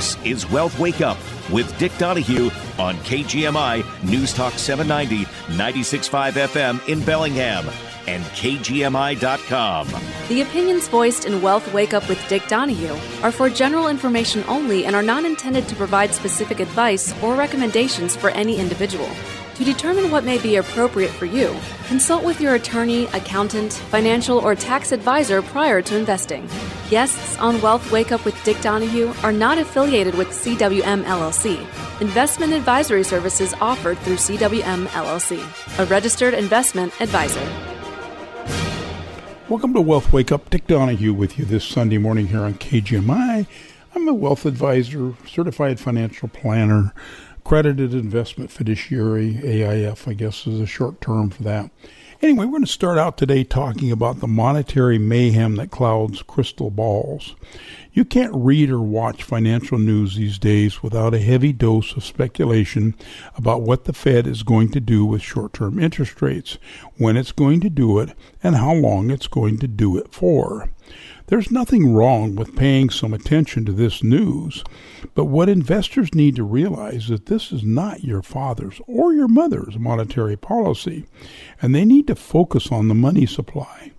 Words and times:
This 0.00 0.16
is 0.24 0.50
Wealth 0.50 0.78
Wake 0.78 1.02
Up 1.02 1.18
with 1.50 1.78
Dick 1.78 1.92
Donahue 1.98 2.48
on 2.78 2.96
KGMI 3.00 3.84
News 4.02 4.32
Talk 4.32 4.54
790, 4.54 5.26
96.5 5.52 6.32
FM 6.32 6.88
in 6.88 7.04
Bellingham 7.04 7.68
and 8.06 8.24
KGMI.com. 8.24 9.88
The 10.28 10.40
opinions 10.40 10.88
voiced 10.88 11.26
in 11.26 11.42
Wealth 11.42 11.70
Wake 11.74 11.92
Up 11.92 12.08
with 12.08 12.26
Dick 12.30 12.48
Donahue 12.48 12.96
are 13.22 13.30
for 13.30 13.50
general 13.50 13.88
information 13.88 14.42
only 14.48 14.86
and 14.86 14.96
are 14.96 15.02
not 15.02 15.26
intended 15.26 15.68
to 15.68 15.76
provide 15.76 16.14
specific 16.14 16.60
advice 16.60 17.12
or 17.22 17.34
recommendations 17.34 18.16
for 18.16 18.30
any 18.30 18.58
individual. 18.58 19.10
To 19.60 19.66
determine 19.66 20.10
what 20.10 20.24
may 20.24 20.38
be 20.38 20.56
appropriate 20.56 21.10
for 21.10 21.26
you, 21.26 21.54
consult 21.86 22.24
with 22.24 22.40
your 22.40 22.54
attorney, 22.54 23.04
accountant, 23.08 23.74
financial, 23.74 24.38
or 24.38 24.54
tax 24.54 24.90
advisor 24.90 25.42
prior 25.42 25.82
to 25.82 25.98
investing. 25.98 26.48
Guests 26.88 27.38
on 27.38 27.60
Wealth 27.60 27.92
Wake 27.92 28.10
Up 28.10 28.24
with 28.24 28.42
Dick 28.42 28.58
Donahue 28.62 29.12
are 29.22 29.32
not 29.32 29.58
affiliated 29.58 30.14
with 30.14 30.28
CWM 30.28 31.04
LLC. 31.04 31.58
Investment 32.00 32.54
advisory 32.54 33.04
services 33.04 33.52
offered 33.60 33.98
through 33.98 34.16
CWM 34.16 34.86
LLC, 34.86 35.78
a 35.78 35.84
registered 35.84 36.32
investment 36.32 36.98
advisor. 36.98 37.46
Welcome 39.50 39.74
to 39.74 39.82
Wealth 39.82 40.10
Wake 40.10 40.32
Up. 40.32 40.48
Dick 40.48 40.66
Donahue 40.68 41.12
with 41.12 41.38
you 41.38 41.44
this 41.44 41.66
Sunday 41.66 41.98
morning 41.98 42.28
here 42.28 42.44
on 42.44 42.54
KGMI. 42.54 43.46
I'm 43.94 44.08
a 44.08 44.14
wealth 44.14 44.46
advisor, 44.46 45.12
certified 45.26 45.78
financial 45.78 46.28
planner 46.28 46.94
accredited 47.50 47.92
investment 47.92 48.48
fiduciary, 48.48 49.34
AIF, 49.42 50.06
I 50.06 50.12
guess 50.12 50.46
is 50.46 50.60
a 50.60 50.66
short 50.66 51.00
term 51.00 51.30
for 51.30 51.42
that. 51.42 51.68
Anyway, 52.22 52.44
we're 52.44 52.52
going 52.52 52.64
to 52.64 52.70
start 52.70 52.96
out 52.96 53.18
today 53.18 53.42
talking 53.42 53.90
about 53.90 54.20
the 54.20 54.28
monetary 54.28 54.98
mayhem 54.98 55.56
that 55.56 55.72
clouds 55.72 56.22
crystal 56.22 56.70
balls. 56.70 57.34
You 57.92 58.04
can't 58.04 58.32
read 58.32 58.70
or 58.70 58.80
watch 58.80 59.24
financial 59.24 59.80
news 59.80 60.14
these 60.14 60.38
days 60.38 60.80
without 60.80 61.12
a 61.12 61.18
heavy 61.18 61.52
dose 61.52 61.96
of 61.96 62.04
speculation 62.04 62.94
about 63.34 63.62
what 63.62 63.82
the 63.82 63.92
Fed 63.92 64.28
is 64.28 64.44
going 64.44 64.70
to 64.70 64.78
do 64.78 65.04
with 65.04 65.20
short 65.20 65.52
term 65.52 65.80
interest 65.80 66.22
rates, 66.22 66.56
when 66.98 67.16
it's 67.16 67.32
going 67.32 67.58
to 67.62 67.68
do 67.68 67.98
it, 67.98 68.10
and 68.44 68.54
how 68.54 68.74
long 68.74 69.10
it's 69.10 69.26
going 69.26 69.58
to 69.58 69.66
do 69.66 69.98
it 69.98 70.14
for. 70.14 70.70
There's 71.30 71.52
nothing 71.52 71.94
wrong 71.94 72.34
with 72.34 72.56
paying 72.56 72.90
some 72.90 73.14
attention 73.14 73.64
to 73.66 73.72
this 73.72 74.02
news, 74.02 74.64
but 75.14 75.26
what 75.26 75.48
investors 75.48 76.12
need 76.12 76.34
to 76.34 76.42
realize 76.42 77.04
is 77.04 77.08
that 77.10 77.26
this 77.26 77.52
is 77.52 77.62
not 77.62 78.02
your 78.02 78.20
father's 78.20 78.80
or 78.88 79.14
your 79.14 79.28
mother's 79.28 79.78
monetary 79.78 80.36
policy, 80.36 81.04
and 81.62 81.72
they 81.72 81.84
need 81.84 82.08
to 82.08 82.16
focus 82.16 82.72
on 82.72 82.88
the 82.88 82.96
money 82.96 83.26
supply. 83.26 83.92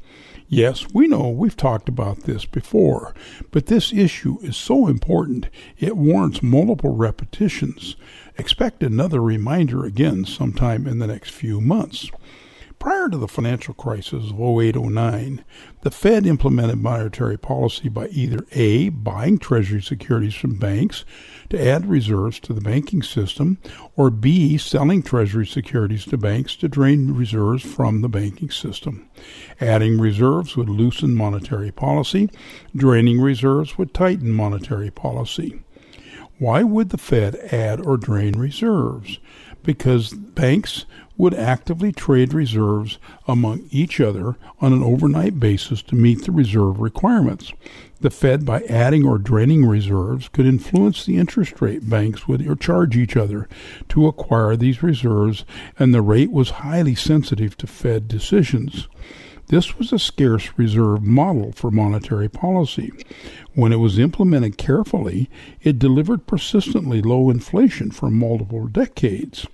Yes, 0.50 0.88
we 0.94 1.08
know 1.08 1.30
we've 1.30 1.56
talked 1.56 1.88
about 1.88 2.24
this 2.24 2.44
before, 2.44 3.16
but 3.50 3.68
this 3.68 3.94
issue 3.94 4.38
is 4.42 4.58
so 4.58 4.88
important 4.88 5.48
it 5.80 5.96
warrants 5.96 6.44
multiple 6.44 6.98
repetitions. 6.98 7.96
Expect 8.38 8.84
another 8.84 9.22
reminder 9.22 9.86
again 9.86 10.26
sometime 10.26 10.86
in 10.86 11.00
the 11.00 11.08
next 11.08 11.32
few 11.32 11.62
months. 11.62 12.12
Prior 12.82 13.10
to 13.10 13.18
the 13.18 13.28
financial 13.28 13.76
crisis 13.76 14.32
of 14.32 14.40
08 14.42 14.76
09, 14.76 15.46
the 15.82 15.92
Fed 15.92 16.26
implemented 16.26 16.80
monetary 16.80 17.38
policy 17.38 17.90
by 17.90 18.08
either 18.08 18.44
A, 18.54 18.90
buying 18.90 19.38
Treasury 19.38 19.84
securities 19.84 20.34
from 20.34 20.58
banks 20.58 21.06
to 21.52 21.64
add 21.64 21.86
reserves 21.86 22.40
to 22.40 22.54
the 22.54 22.60
banking 22.60 23.04
system, 23.04 23.60
or 23.96 24.10
B, 24.10 24.58
selling 24.58 25.04
Treasury 25.04 25.46
securities 25.46 26.06
to 26.06 26.18
banks 26.18 26.56
to 26.56 26.68
drain 26.68 27.14
reserves 27.14 27.62
from 27.62 28.02
the 28.02 28.10
banking 28.10 28.50
system. 28.50 29.08
Adding 29.60 30.00
reserves 30.00 30.58
would 30.58 30.68
loosen 30.68 31.14
monetary 31.14 31.72
policy, 31.72 32.32
draining 32.76 33.22
reserves 33.22 33.78
would 33.78 33.94
tighten 33.94 34.32
monetary 34.32 34.90
policy. 34.90 35.62
Why 36.40 36.64
would 36.64 36.90
the 36.90 36.98
Fed 36.98 37.36
add 37.52 37.86
or 37.86 37.98
drain 37.98 38.40
reserves? 38.40 39.20
Because 39.62 40.12
banks 40.12 40.88
would 41.18 41.34
actively 41.34 41.92
trade 41.92 42.34
reserves 42.34 42.98
among 43.28 43.68
each 43.72 44.00
other 44.00 44.36
on 44.60 44.74
an 44.74 44.84
overnight 44.84 45.40
basis 45.40 45.82
to 45.84 45.96
meet 45.96 46.24
the 46.24 46.32
reserve 46.32 46.80
requirements. 46.80 47.54
The 48.00 48.10
Fed, 48.10 48.46
by 48.46 48.62
adding 48.64 49.06
or 49.06 49.20
draining 49.20 49.66
reserves, 49.66 50.28
could 50.28 50.48
influence 50.48 51.06
the 51.06 51.18
interest 51.18 51.62
rate 51.62 51.88
banks 51.88 52.28
would 52.28 52.60
charge 52.60 52.98
each 52.98 53.16
other 53.16 53.48
to 53.90 54.08
acquire 54.08 54.56
these 54.56 54.82
reserves, 54.82 55.46
and 55.78 55.94
the 55.94 56.02
rate 56.02 56.32
was 56.32 56.50
highly 56.50 56.96
sensitive 56.96 57.56
to 57.58 57.68
Fed 57.68 58.08
decisions. 58.08 58.88
This 59.48 59.78
was 59.78 59.92
a 59.92 60.00
scarce 60.00 60.50
reserve 60.58 61.04
model 61.04 61.52
for 61.52 61.70
monetary 61.72 62.30
policy. 62.30 62.92
When 63.54 63.74
it 63.74 63.80
was 63.80 64.00
implemented 64.00 64.58
carefully, 64.58 65.30
it 65.62 65.78
delivered 65.78 66.26
persistently 66.26 67.02
low 67.02 67.30
inflation 67.30 67.92
for 67.92 68.10
multiple 68.10 68.68
decades. 68.68 69.46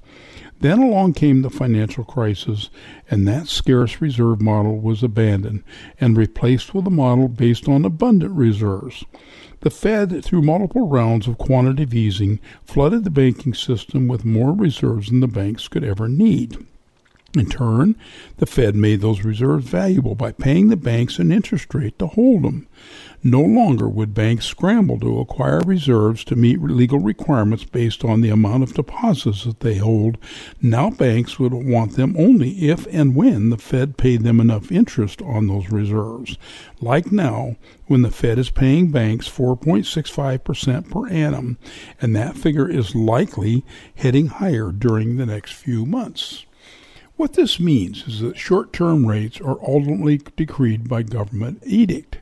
Then 0.60 0.80
along 0.80 1.14
came 1.14 1.42
the 1.44 1.50
financial 1.50 2.04
crisis, 2.04 2.70
and 3.12 3.28
that 3.28 3.48
scarce 3.48 4.02
reserve 4.02 4.42
model 4.42 4.80
was 4.80 5.04
abandoned 5.04 5.64
and 6.00 6.18
replaced 6.18 6.74
with 6.74 6.88
a 6.88 6.92
model 6.92 7.28
based 7.28 7.70
on 7.70 7.86
abundant 7.86 8.34
reserves. 8.34 9.06
The 9.62 9.70
Fed, 9.70 10.24
through 10.24 10.42
multiple 10.42 10.88
rounds 10.88 11.28
of 11.28 11.38
quantitative 11.38 11.94
easing, 11.94 12.40
flooded 12.64 13.04
the 13.04 13.10
banking 13.10 13.54
system 13.54 14.08
with 14.08 14.26
more 14.26 14.54
reserves 14.54 15.10
than 15.10 15.20
the 15.20 15.28
banks 15.28 15.68
could 15.68 15.84
ever 15.84 16.08
need. 16.08 16.58
In 17.36 17.50
turn, 17.50 17.96
the 18.38 18.46
Fed 18.46 18.76
made 18.76 19.02
those 19.02 19.24
reserves 19.24 19.68
valuable 19.68 20.16
by 20.16 20.32
paying 20.32 20.70
the 20.70 20.78
banks 20.78 21.20
an 21.20 21.32
interest 21.32 21.74
rate 21.74 22.00
to 22.00 22.08
hold 22.08 22.44
them. 22.44 22.68
No 23.24 23.42
longer 23.42 23.90
would 23.90 24.14
banks 24.14 24.46
scramble 24.46 25.00
to 25.00 25.20
acquire 25.20 25.60
reserves 25.62 26.24
to 26.26 26.36
meet 26.36 26.62
legal 26.62 27.00
requirements 27.00 27.64
based 27.64 28.06
on 28.06 28.22
the 28.22 28.30
amount 28.30 28.62
of 28.62 28.76
deposits 28.76 29.44
that 29.44 29.62
they 29.62 29.78
hold. 29.78 30.20
Now 30.62 30.92
banks 30.92 31.40
would 31.40 31.54
want 31.54 31.96
them 31.96 32.16
only 32.18 32.70
if 32.70 32.86
and 32.92 33.16
when 33.16 33.50
the 33.50 33.58
Fed 33.58 33.98
paid 33.98 34.22
them 34.22 34.40
enough 34.40 34.72
interest 34.72 35.22
on 35.24 35.48
those 35.48 35.72
reserves. 35.72 36.38
Like 36.80 37.12
now, 37.12 37.56
when 37.88 38.04
the 38.04 38.12
Fed 38.12 38.38
is 38.38 38.52
paying 38.52 38.92
banks 38.92 39.28
4.65% 39.28 40.92
per 40.92 41.08
annum, 41.08 41.58
and 42.00 42.16
that 42.16 42.38
figure 42.38 42.70
is 42.70 42.94
likely 42.94 43.66
heading 43.96 44.28
higher 44.28 44.72
during 44.72 45.18
the 45.18 45.26
next 45.26 45.54
few 45.54 45.88
months. 45.88 46.46
What 47.16 47.34
this 47.34 47.60
means 47.60 48.08
is 48.08 48.20
that 48.20 48.38
short 48.38 48.72
term 48.72 49.08
rates 49.08 49.42
are 49.42 49.58
ultimately 49.68 50.20
decreed 50.36 50.88
by 50.88 51.02
government 51.02 51.64
edict. 51.66 52.20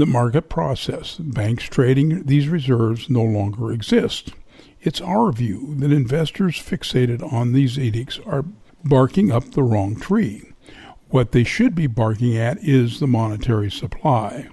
The 0.00 0.06
market 0.06 0.48
process, 0.48 1.16
banks 1.16 1.64
trading 1.64 2.22
these 2.22 2.48
reserves, 2.48 3.10
no 3.10 3.22
longer 3.22 3.70
exist. 3.70 4.32
It's 4.80 5.02
our 5.02 5.30
view 5.30 5.74
that 5.76 5.92
investors 5.92 6.56
fixated 6.56 7.22
on 7.30 7.52
these 7.52 7.78
edicts 7.78 8.18
are 8.24 8.46
barking 8.82 9.30
up 9.30 9.50
the 9.50 9.62
wrong 9.62 9.96
tree. 9.96 10.54
What 11.10 11.32
they 11.32 11.44
should 11.44 11.74
be 11.74 11.86
barking 11.86 12.34
at 12.34 12.64
is 12.64 12.98
the 12.98 13.06
monetary 13.06 13.70
supply. 13.70 14.48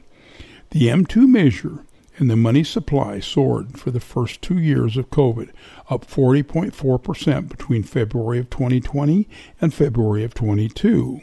The 0.72 0.90
M2 0.90 1.30
measure 1.30 1.86
and 2.18 2.30
the 2.30 2.36
money 2.36 2.66
supply 2.66 3.22
soared 3.22 3.80
for 3.80 3.90
the 3.90 4.02
first 4.02 4.42
two 4.42 4.58
years 4.58 4.98
of 4.98 5.12
COVID, 5.12 5.52
up 5.90 6.06
40.4% 6.06 7.48
between 7.48 7.84
February 7.84 8.40
of 8.40 8.50
2020 8.50 9.30
and 9.62 9.74
February 9.74 10.26
of 10.26 10.34
22. 10.34 11.22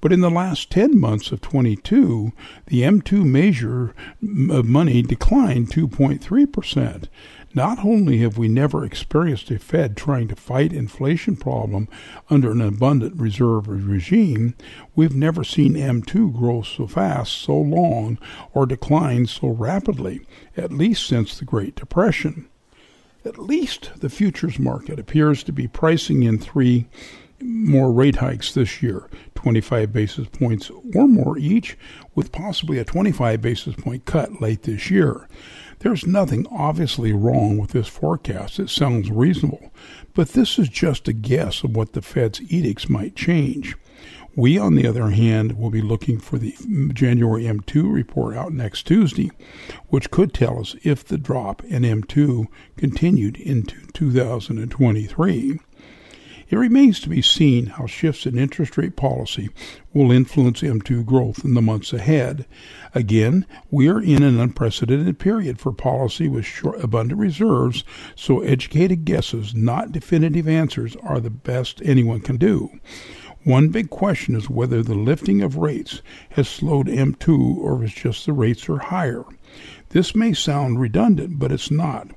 But 0.00 0.12
in 0.12 0.20
the 0.20 0.30
last 0.30 0.70
10 0.70 0.98
months 0.98 1.32
of 1.32 1.40
22, 1.40 2.32
the 2.66 2.82
M2 2.82 3.24
measure 3.24 3.94
of 4.50 4.66
money 4.66 5.02
declined 5.02 5.70
2.3%. 5.70 7.08
Not 7.54 7.82
only 7.82 8.18
have 8.18 8.36
we 8.36 8.48
never 8.48 8.84
experienced 8.84 9.50
a 9.50 9.58
Fed 9.58 9.96
trying 9.96 10.28
to 10.28 10.36
fight 10.36 10.74
inflation 10.74 11.36
problem 11.36 11.88
under 12.28 12.50
an 12.52 12.60
abundant 12.60 13.18
reserve 13.18 13.66
regime, 13.68 14.54
we've 14.94 15.16
never 15.16 15.42
seen 15.42 15.72
M2 15.72 16.36
grow 16.36 16.60
so 16.60 16.86
fast, 16.86 17.32
so 17.32 17.56
long, 17.56 18.18
or 18.52 18.66
decline 18.66 19.24
so 19.24 19.48
rapidly, 19.48 20.20
at 20.54 20.70
least 20.70 21.06
since 21.06 21.38
the 21.38 21.46
Great 21.46 21.74
Depression. 21.74 22.46
At 23.24 23.38
least 23.38 23.90
the 23.96 24.10
futures 24.10 24.58
market 24.58 24.98
appears 24.98 25.42
to 25.44 25.52
be 25.52 25.66
pricing 25.66 26.22
in 26.22 26.38
three 26.38 26.86
more 27.46 27.92
rate 27.92 28.16
hikes 28.16 28.52
this 28.52 28.82
year 28.82 29.08
25 29.34 29.92
basis 29.92 30.26
points 30.28 30.70
or 30.94 31.06
more 31.06 31.38
each, 31.38 31.78
with 32.14 32.32
possibly 32.32 32.78
a 32.78 32.84
25 32.84 33.40
basis 33.40 33.74
point 33.76 34.04
cut 34.04 34.40
late 34.40 34.62
this 34.62 34.90
year. 34.90 35.28
There's 35.80 36.06
nothing 36.06 36.46
obviously 36.50 37.12
wrong 37.12 37.58
with 37.58 37.70
this 37.70 37.86
forecast. 37.86 38.58
It 38.58 38.70
sounds 38.70 39.10
reasonable, 39.10 39.70
but 40.14 40.30
this 40.30 40.58
is 40.58 40.68
just 40.68 41.06
a 41.06 41.12
guess 41.12 41.62
of 41.62 41.76
what 41.76 41.92
the 41.92 42.02
Fed's 42.02 42.40
edicts 42.50 42.88
might 42.88 43.14
change. 43.14 43.76
We, 44.34 44.58
on 44.58 44.74
the 44.74 44.86
other 44.86 45.10
hand, 45.10 45.58
will 45.58 45.70
be 45.70 45.80
looking 45.80 46.18
for 46.18 46.38
the 46.38 46.54
January 46.92 47.44
M2 47.44 47.90
report 47.90 48.36
out 48.36 48.52
next 48.52 48.86
Tuesday, 48.86 49.30
which 49.88 50.10
could 50.10 50.34
tell 50.34 50.60
us 50.60 50.76
if 50.82 51.04
the 51.04 51.16
drop 51.16 51.64
in 51.64 51.84
M2 51.84 52.46
continued 52.76 53.36
into 53.38 53.76
2023. 53.92 55.60
It 56.48 56.56
remains 56.56 57.00
to 57.00 57.08
be 57.08 57.22
seen 57.22 57.66
how 57.66 57.86
shifts 57.86 58.24
in 58.24 58.38
interest 58.38 58.76
rate 58.76 58.94
policy 58.94 59.50
will 59.92 60.12
influence 60.12 60.62
M2 60.62 61.04
growth 61.04 61.44
in 61.44 61.54
the 61.54 61.62
months 61.62 61.92
ahead. 61.92 62.46
Again, 62.94 63.46
we 63.70 63.88
are 63.88 64.00
in 64.00 64.22
an 64.22 64.38
unprecedented 64.38 65.18
period 65.18 65.58
for 65.58 65.72
policy 65.72 66.28
with 66.28 66.44
short, 66.44 66.82
abundant 66.82 67.20
reserves, 67.20 67.82
so 68.14 68.40
educated 68.40 69.04
guesses, 69.04 69.54
not 69.54 69.90
definitive 69.90 70.46
answers, 70.46 70.94
are 71.02 71.18
the 71.18 71.30
best 71.30 71.82
anyone 71.84 72.20
can 72.20 72.36
do. 72.36 72.70
One 73.42 73.68
big 73.68 73.90
question 73.90 74.34
is 74.34 74.50
whether 74.50 74.82
the 74.82 74.96
lifting 74.96 75.40
of 75.40 75.56
rates 75.56 76.02
has 76.30 76.48
slowed 76.48 76.88
M2 76.88 77.56
or 77.56 77.84
if 77.84 77.94
just 77.94 78.26
the 78.26 78.32
rates 78.32 78.68
are 78.68 78.78
higher. 78.78 79.24
This 79.90 80.16
may 80.16 80.32
sound 80.32 80.80
redundant, 80.80 81.38
but 81.38 81.52
it's 81.52 81.70
not. 81.70 82.08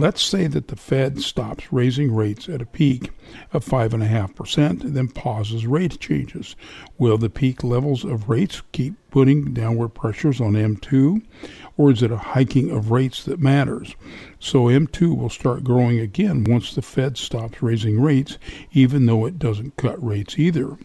Let's 0.00 0.22
say 0.22 0.46
that 0.46 0.68
the 0.68 0.76
Fed 0.76 1.20
stops 1.22 1.72
raising 1.72 2.14
rates 2.14 2.48
at 2.48 2.62
a 2.62 2.66
peak 2.66 3.10
of 3.52 3.64
5.5% 3.64 4.84
and 4.84 4.96
then 4.96 5.08
pauses 5.08 5.66
rate 5.66 5.98
changes. 5.98 6.54
Will 6.98 7.18
the 7.18 7.28
peak 7.28 7.64
levels 7.64 8.04
of 8.04 8.28
rates 8.28 8.62
keep 8.70 8.94
putting 9.10 9.52
downward 9.52 9.88
pressures 9.88 10.40
on 10.40 10.52
M2, 10.52 11.20
or 11.76 11.90
is 11.90 12.00
it 12.04 12.12
a 12.12 12.16
hiking 12.16 12.70
of 12.70 12.92
rates 12.92 13.24
that 13.24 13.40
matters? 13.40 13.96
So 14.38 14.66
M2 14.66 15.16
will 15.16 15.30
start 15.30 15.64
growing 15.64 15.98
again 15.98 16.44
once 16.44 16.76
the 16.76 16.82
Fed 16.82 17.18
stops 17.18 17.60
raising 17.60 18.00
rates, 18.00 18.38
even 18.70 19.06
though 19.06 19.26
it 19.26 19.40
doesn't 19.40 19.76
cut 19.76 20.00
rates 20.00 20.38
either. 20.38 20.78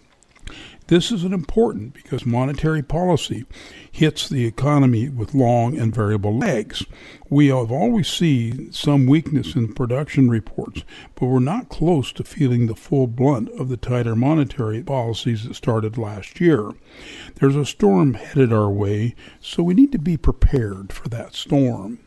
This 0.88 1.14
is 1.14 1.24
important 1.24 1.94
because 1.94 2.26
monetary 2.26 2.84
policy 2.84 3.46
hits 3.90 4.28
the 4.28 4.46
economy 4.46 5.08
with 5.08 5.34
long 5.34 5.78
and 5.78 5.96
variable 5.96 6.38
legs. 6.38 6.86
We 7.30 7.48
have 7.48 7.72
always 7.72 8.10
seen 8.10 8.74
some 8.74 9.06
weakness 9.06 9.56
in 9.56 9.74
production 9.74 10.30
reports, 10.30 10.84
but 11.16 11.28
we're 11.28 11.40
not 11.40 11.70
close 11.70 12.12
to 12.14 12.24
feeling 12.26 12.68
the 12.68 12.76
full 12.76 13.08
blunt 13.08 13.50
of 13.52 13.70
the 13.70 13.78
tighter 13.78 14.14
monetary 14.16 14.84
policies 14.84 15.46
that 15.46 15.56
started 15.56 15.98
last 15.98 16.42
year. 16.42 16.72
There's 17.36 17.56
a 17.56 17.66
storm 17.66 18.16
headed 18.16 18.52
our 18.52 18.70
way, 18.70 19.16
so 19.40 19.64
we 19.64 19.74
need 19.74 19.94
to 19.94 20.00
be 20.00 20.18
prepared 20.18 20.92
for 20.92 21.08
that 21.10 21.34
storm. 21.34 22.00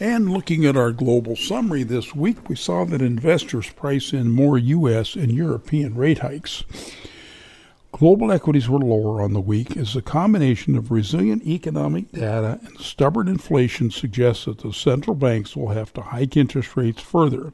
And 0.00 0.32
looking 0.32 0.64
at 0.66 0.76
our 0.76 0.90
global 0.90 1.36
summary 1.36 1.84
this 1.84 2.12
week, 2.14 2.48
we 2.48 2.56
saw 2.56 2.84
that 2.86 3.02
investors 3.02 3.70
price 3.70 4.12
in 4.12 4.30
more 4.30 4.58
U.S. 4.58 5.14
and 5.14 5.30
European 5.30 5.94
rate 5.94 6.18
hikes. 6.18 6.64
Global 7.92 8.32
equities 8.32 8.68
were 8.68 8.78
lower 8.78 9.20
on 9.20 9.32
the 9.32 9.40
week 9.40 9.76
as 9.76 9.96
a 9.96 10.02
combination 10.02 10.76
of 10.76 10.90
resilient 10.90 11.46
economic 11.46 12.10
data 12.12 12.60
and 12.64 12.78
stubborn 12.78 13.28
inflation 13.28 13.90
suggests 13.90 14.44
that 14.44 14.58
the 14.58 14.72
central 14.72 15.16
banks 15.16 15.56
will 15.56 15.70
have 15.70 15.92
to 15.94 16.02
hike 16.02 16.36
interest 16.36 16.76
rates 16.76 17.02
further. 17.02 17.52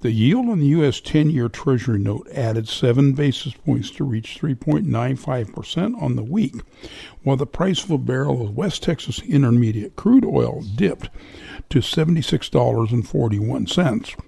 The 0.00 0.10
yield 0.10 0.48
on 0.48 0.60
the 0.60 0.66
U.S. 0.66 1.00
10 1.00 1.30
year 1.30 1.48
Treasury 1.48 1.98
note 1.98 2.28
added 2.34 2.68
7 2.68 3.14
basis 3.14 3.54
points 3.54 3.90
to 3.92 4.04
reach 4.04 4.38
3.95% 4.40 6.02
on 6.02 6.16
the 6.16 6.22
week, 6.22 6.56
while 7.22 7.36
the 7.36 7.46
price 7.46 7.84
of 7.84 7.90
a 7.90 7.98
barrel 7.98 8.42
of 8.42 8.56
West 8.56 8.82
Texas 8.82 9.20
Intermediate 9.20 9.96
crude 9.96 10.24
oil 10.24 10.62
dipped 10.74 11.08
to 11.70 11.78
$76.41. 11.78 14.27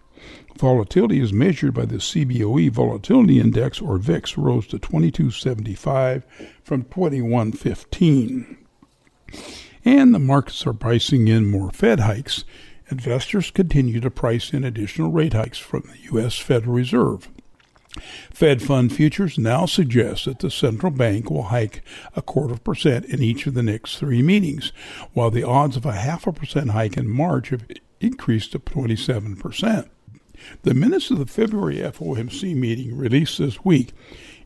Volatility 0.61 1.21
is 1.21 1.33
measured 1.33 1.73
by 1.73 1.87
the 1.87 1.97
CBOE 1.97 2.71
Volatility 2.71 3.41
Index, 3.41 3.81
or 3.81 3.97
VIX, 3.97 4.37
rose 4.37 4.67
to 4.67 4.79
2275 4.79 6.27
from 6.62 6.83
2115. 6.83 8.59
And 9.87 10.15
the 10.15 10.19
markets 10.19 10.67
are 10.67 10.75
pricing 10.75 11.29
in 11.29 11.51
more 11.51 11.71
Fed 11.71 12.01
hikes. 12.01 12.45
Investors 12.91 13.51
continue 13.51 14.01
to 14.01 14.11
price 14.11 14.53
in 14.53 14.62
additional 14.62 15.11
rate 15.11 15.33
hikes 15.33 15.57
from 15.57 15.85
the 15.91 15.97
U.S. 16.12 16.37
Federal 16.37 16.75
Reserve. 16.75 17.31
Fed 18.31 18.61
fund 18.61 18.93
futures 18.93 19.39
now 19.39 19.65
suggest 19.65 20.27
that 20.27 20.41
the 20.41 20.51
central 20.51 20.93
bank 20.93 21.31
will 21.31 21.45
hike 21.45 21.83
a 22.15 22.21
quarter 22.21 22.57
percent 22.57 23.07
in 23.07 23.23
each 23.23 23.47
of 23.47 23.55
the 23.55 23.62
next 23.62 23.97
three 23.97 24.21
meetings, 24.21 24.75
while 25.15 25.31
the 25.31 25.43
odds 25.43 25.79
of 25.79 25.87
a 25.87 25.93
half 25.93 26.27
a 26.27 26.33
percent 26.33 26.73
hike 26.73 26.99
in 26.99 27.09
March 27.09 27.49
have 27.49 27.67
increased 27.99 28.53
to 28.53 28.59
27 28.59 29.37
percent. 29.37 29.91
The 30.62 30.75
minutes 30.75 31.10
of 31.10 31.19
the 31.19 31.26
February 31.26 31.76
FOMC 31.76 32.54
meeting 32.54 32.96
released 32.96 33.38
this 33.38 33.64
week 33.64 33.92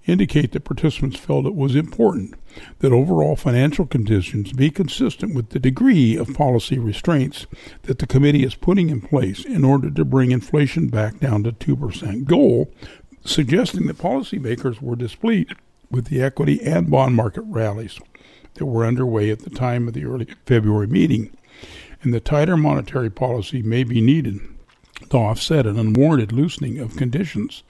indicate 0.06 0.52
that 0.52 0.64
participants 0.64 1.18
felt 1.18 1.46
it 1.46 1.54
was 1.54 1.74
important 1.74 2.34
that 2.80 2.92
overall 2.92 3.36
financial 3.36 3.86
conditions 3.86 4.52
be 4.52 4.70
consistent 4.70 5.34
with 5.34 5.50
the 5.50 5.58
degree 5.58 6.16
of 6.16 6.34
policy 6.34 6.78
restraints 6.78 7.46
that 7.82 7.98
the 7.98 8.06
committee 8.06 8.44
is 8.44 8.54
putting 8.54 8.90
in 8.90 9.00
place 9.00 9.44
in 9.44 9.64
order 9.64 9.90
to 9.90 10.04
bring 10.04 10.30
inflation 10.30 10.88
back 10.88 11.20
down 11.20 11.42
to 11.42 11.52
2% 11.52 12.24
goal, 12.24 12.70
suggesting 13.24 13.86
that 13.86 13.98
policymakers 13.98 14.80
were 14.80 14.96
displeased 14.96 15.54
with 15.90 16.06
the 16.06 16.22
equity 16.22 16.60
and 16.62 16.90
bond 16.90 17.14
market 17.14 17.42
rallies 17.46 17.98
that 18.54 18.66
were 18.66 18.84
underway 18.84 19.30
at 19.30 19.40
the 19.40 19.50
time 19.50 19.88
of 19.88 19.94
the 19.94 20.04
early 20.04 20.28
February 20.46 20.86
meeting, 20.86 21.34
and 22.02 22.12
the 22.12 22.20
tighter 22.20 22.56
monetary 22.56 23.10
policy 23.10 23.62
may 23.62 23.84
be 23.84 24.00
needed 24.00 24.38
to 25.10 25.16
offset 25.16 25.66
an 25.66 25.78
unwarranted 25.78 26.32
loosening 26.32 26.78
of 26.78 26.96
conditions. 26.96 27.62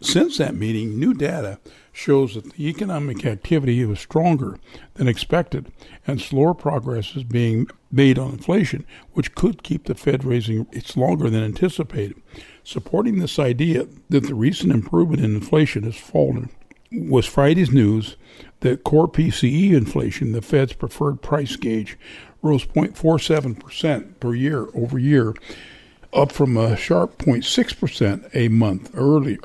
Since 0.00 0.38
that 0.38 0.56
meeting, 0.56 0.98
new 0.98 1.14
data 1.14 1.60
shows 1.92 2.34
that 2.34 2.54
the 2.54 2.68
economic 2.68 3.24
activity 3.24 3.84
was 3.84 4.00
stronger 4.00 4.58
than 4.94 5.06
expected, 5.06 5.70
and 6.06 6.20
slower 6.20 6.54
progress 6.54 7.14
is 7.14 7.22
being 7.22 7.68
made 7.90 8.18
on 8.18 8.32
inflation, 8.32 8.84
which 9.12 9.34
could 9.34 9.62
keep 9.62 9.84
the 9.84 9.94
Fed 9.94 10.24
raising 10.24 10.66
rates 10.72 10.96
longer 10.96 11.30
than 11.30 11.44
anticipated. 11.44 12.20
Supporting 12.64 13.18
this 13.18 13.38
idea 13.38 13.86
that 14.08 14.24
the 14.24 14.34
recent 14.34 14.72
improvement 14.72 15.22
in 15.22 15.36
inflation 15.36 15.84
has 15.84 15.96
fallen 15.96 16.50
was 16.90 17.26
Friday's 17.26 17.70
news 17.70 18.16
that 18.60 18.84
core 18.84 19.08
PCE 19.08 19.72
inflation, 19.72 20.32
the 20.32 20.42
Fed's 20.42 20.72
preferred 20.72 21.22
price 21.22 21.56
gauge, 21.56 21.98
rose 22.42 22.64
0.47% 22.66 24.20
per 24.20 24.34
year 24.34 24.66
over 24.74 24.98
year 24.98 25.34
up 26.12 26.32
from 26.32 26.56
a 26.56 26.76
sharp 26.76 27.18
0.6% 27.18 28.30
a 28.34 28.48
month 28.48 28.90
earlier. 28.94 29.38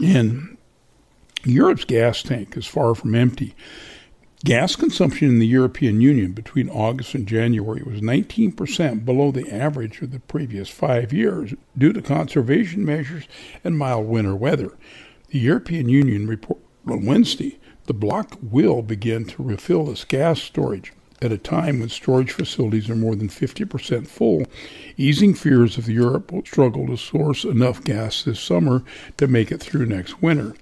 In 0.00 0.56
Europe's 1.44 1.84
gas 1.84 2.22
tank 2.22 2.56
is 2.56 2.66
far 2.66 2.94
from 2.94 3.14
empty. 3.14 3.54
Gas 4.44 4.76
consumption 4.76 5.28
in 5.28 5.38
the 5.40 5.46
European 5.46 6.00
Union 6.00 6.30
between 6.32 6.70
August 6.70 7.14
and 7.14 7.26
January 7.26 7.82
was 7.82 8.00
19% 8.00 9.04
below 9.04 9.32
the 9.32 9.52
average 9.52 10.00
of 10.00 10.12
the 10.12 10.20
previous 10.20 10.68
five 10.68 11.12
years 11.12 11.54
due 11.76 11.92
to 11.92 12.00
conservation 12.00 12.84
measures 12.84 13.24
and 13.64 13.76
mild 13.76 14.06
winter 14.06 14.36
weather. 14.36 14.78
The 15.30 15.40
European 15.40 15.88
Union 15.88 16.28
reported 16.28 16.62
on 16.86 17.04
Wednesday 17.04 17.58
the 17.86 17.94
bloc 17.94 18.38
will 18.40 18.82
begin 18.82 19.24
to 19.24 19.42
refill 19.42 19.90
its 19.90 20.04
gas 20.04 20.40
storage 20.40 20.92
at 21.20 21.32
a 21.32 21.38
time 21.38 21.80
when 21.80 21.88
storage 21.88 22.32
facilities 22.32 22.88
are 22.88 22.96
more 22.96 23.16
than 23.16 23.28
50% 23.28 24.06
full, 24.06 24.44
easing 24.96 25.34
fears 25.34 25.76
of 25.76 25.88
Europe 25.88 26.32
will 26.32 26.44
struggle 26.44 26.86
to 26.86 26.96
source 26.96 27.44
enough 27.44 27.82
gas 27.82 28.22
this 28.22 28.40
summer 28.40 28.82
to 29.16 29.26
make 29.26 29.50
it 29.50 29.60
through 29.60 29.86
next 29.86 30.22
winter. 30.22 30.54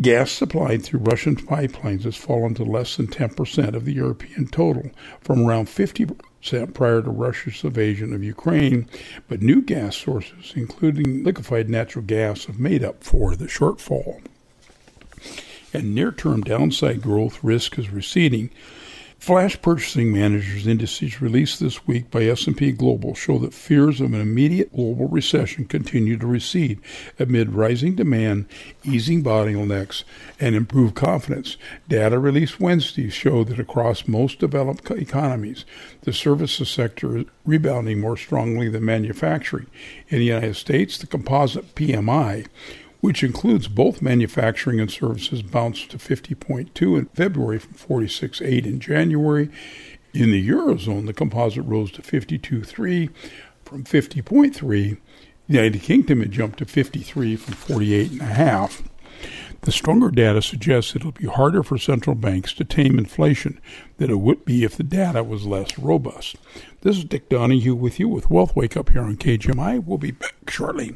Gas 0.00 0.32
supplied 0.32 0.82
through 0.82 1.00
Russian 1.00 1.36
pipelines 1.36 2.04
has 2.04 2.16
fallen 2.16 2.54
to 2.54 2.64
less 2.64 2.96
than 2.96 3.08
10% 3.08 3.74
of 3.74 3.84
the 3.84 3.92
European 3.92 4.46
total, 4.46 4.90
from 5.20 5.46
around 5.46 5.66
50% 5.66 6.72
prior 6.72 7.02
to 7.02 7.10
Russia's 7.10 7.62
invasion 7.62 8.14
of 8.14 8.24
Ukraine, 8.24 8.88
but 9.28 9.42
new 9.42 9.60
gas 9.60 9.96
sources, 9.96 10.54
including 10.56 11.24
liquefied 11.24 11.68
natural 11.68 12.04
gas, 12.04 12.46
have 12.46 12.58
made 12.58 12.82
up 12.82 13.04
for 13.04 13.36
the 13.36 13.46
shortfall. 13.46 14.22
And 15.74 15.94
near 15.94 16.10
term 16.10 16.40
downside 16.40 17.02
growth 17.02 17.42
risk 17.44 17.78
is 17.78 17.90
receding 17.90 18.50
Flash 19.22 19.62
purchasing 19.62 20.12
managers 20.12 20.66
indices 20.66 21.22
released 21.22 21.60
this 21.60 21.86
week 21.86 22.10
by 22.10 22.24
S&P 22.24 22.72
Global 22.72 23.14
show 23.14 23.38
that 23.38 23.54
fears 23.54 24.00
of 24.00 24.12
an 24.14 24.20
immediate 24.20 24.74
global 24.74 25.06
recession 25.06 25.64
continue 25.64 26.16
to 26.16 26.26
recede 26.26 26.80
amid 27.20 27.52
rising 27.52 27.94
demand, 27.94 28.46
easing 28.82 29.22
bottlenecks, 29.22 30.02
and 30.40 30.56
improved 30.56 30.96
confidence. 30.96 31.56
Data 31.88 32.18
released 32.18 32.58
Wednesday 32.58 33.10
show 33.10 33.44
that 33.44 33.60
across 33.60 34.08
most 34.08 34.40
developed 34.40 34.90
economies, 34.90 35.64
the 36.00 36.12
services 36.12 36.68
sector 36.68 37.18
is 37.18 37.26
rebounding 37.44 38.00
more 38.00 38.16
strongly 38.16 38.68
than 38.68 38.84
manufacturing. 38.84 39.68
In 40.08 40.18
the 40.18 40.24
United 40.24 40.56
States, 40.56 40.98
the 40.98 41.06
composite 41.06 41.76
PMI 41.76 42.48
which 43.02 43.24
includes 43.24 43.66
both 43.66 44.00
manufacturing 44.00 44.78
and 44.78 44.90
services, 44.90 45.42
bounced 45.42 45.90
to 45.90 45.98
50.2 45.98 46.98
in 46.98 47.06
February 47.06 47.58
from 47.58 47.74
46.8 47.74 48.64
in 48.64 48.78
January. 48.78 49.50
In 50.14 50.30
the 50.30 50.48
Eurozone, 50.48 51.06
the 51.06 51.12
composite 51.12 51.64
rose 51.64 51.90
to 51.92 52.02
52.3 52.02 53.10
from 53.64 53.82
50.3. 53.82 54.54
The 54.60 54.98
United 55.48 55.82
Kingdom 55.82 56.20
had 56.20 56.30
jumped 56.30 56.60
to 56.60 56.64
53 56.64 57.34
from 57.34 57.54
48.5. 57.54 58.82
The 59.62 59.72
stronger 59.72 60.10
data 60.12 60.40
suggests 60.40 60.94
it'll 60.94 61.10
be 61.10 61.26
harder 61.26 61.64
for 61.64 61.78
central 61.78 62.14
banks 62.14 62.52
to 62.54 62.64
tame 62.64 63.00
inflation 63.00 63.60
than 63.96 64.10
it 64.10 64.20
would 64.20 64.44
be 64.44 64.62
if 64.62 64.76
the 64.76 64.84
data 64.84 65.24
was 65.24 65.44
less 65.44 65.76
robust. 65.76 66.36
This 66.82 66.98
is 66.98 67.04
Dick 67.04 67.28
Donahue 67.28 67.74
with 67.74 67.98
you 67.98 68.06
with 68.06 68.30
Wealth 68.30 68.54
Wake 68.54 68.76
Up 68.76 68.90
here 68.90 69.02
on 69.02 69.16
KGMI. 69.16 69.84
We'll 69.84 69.98
be 69.98 70.12
back 70.12 70.34
shortly. 70.48 70.94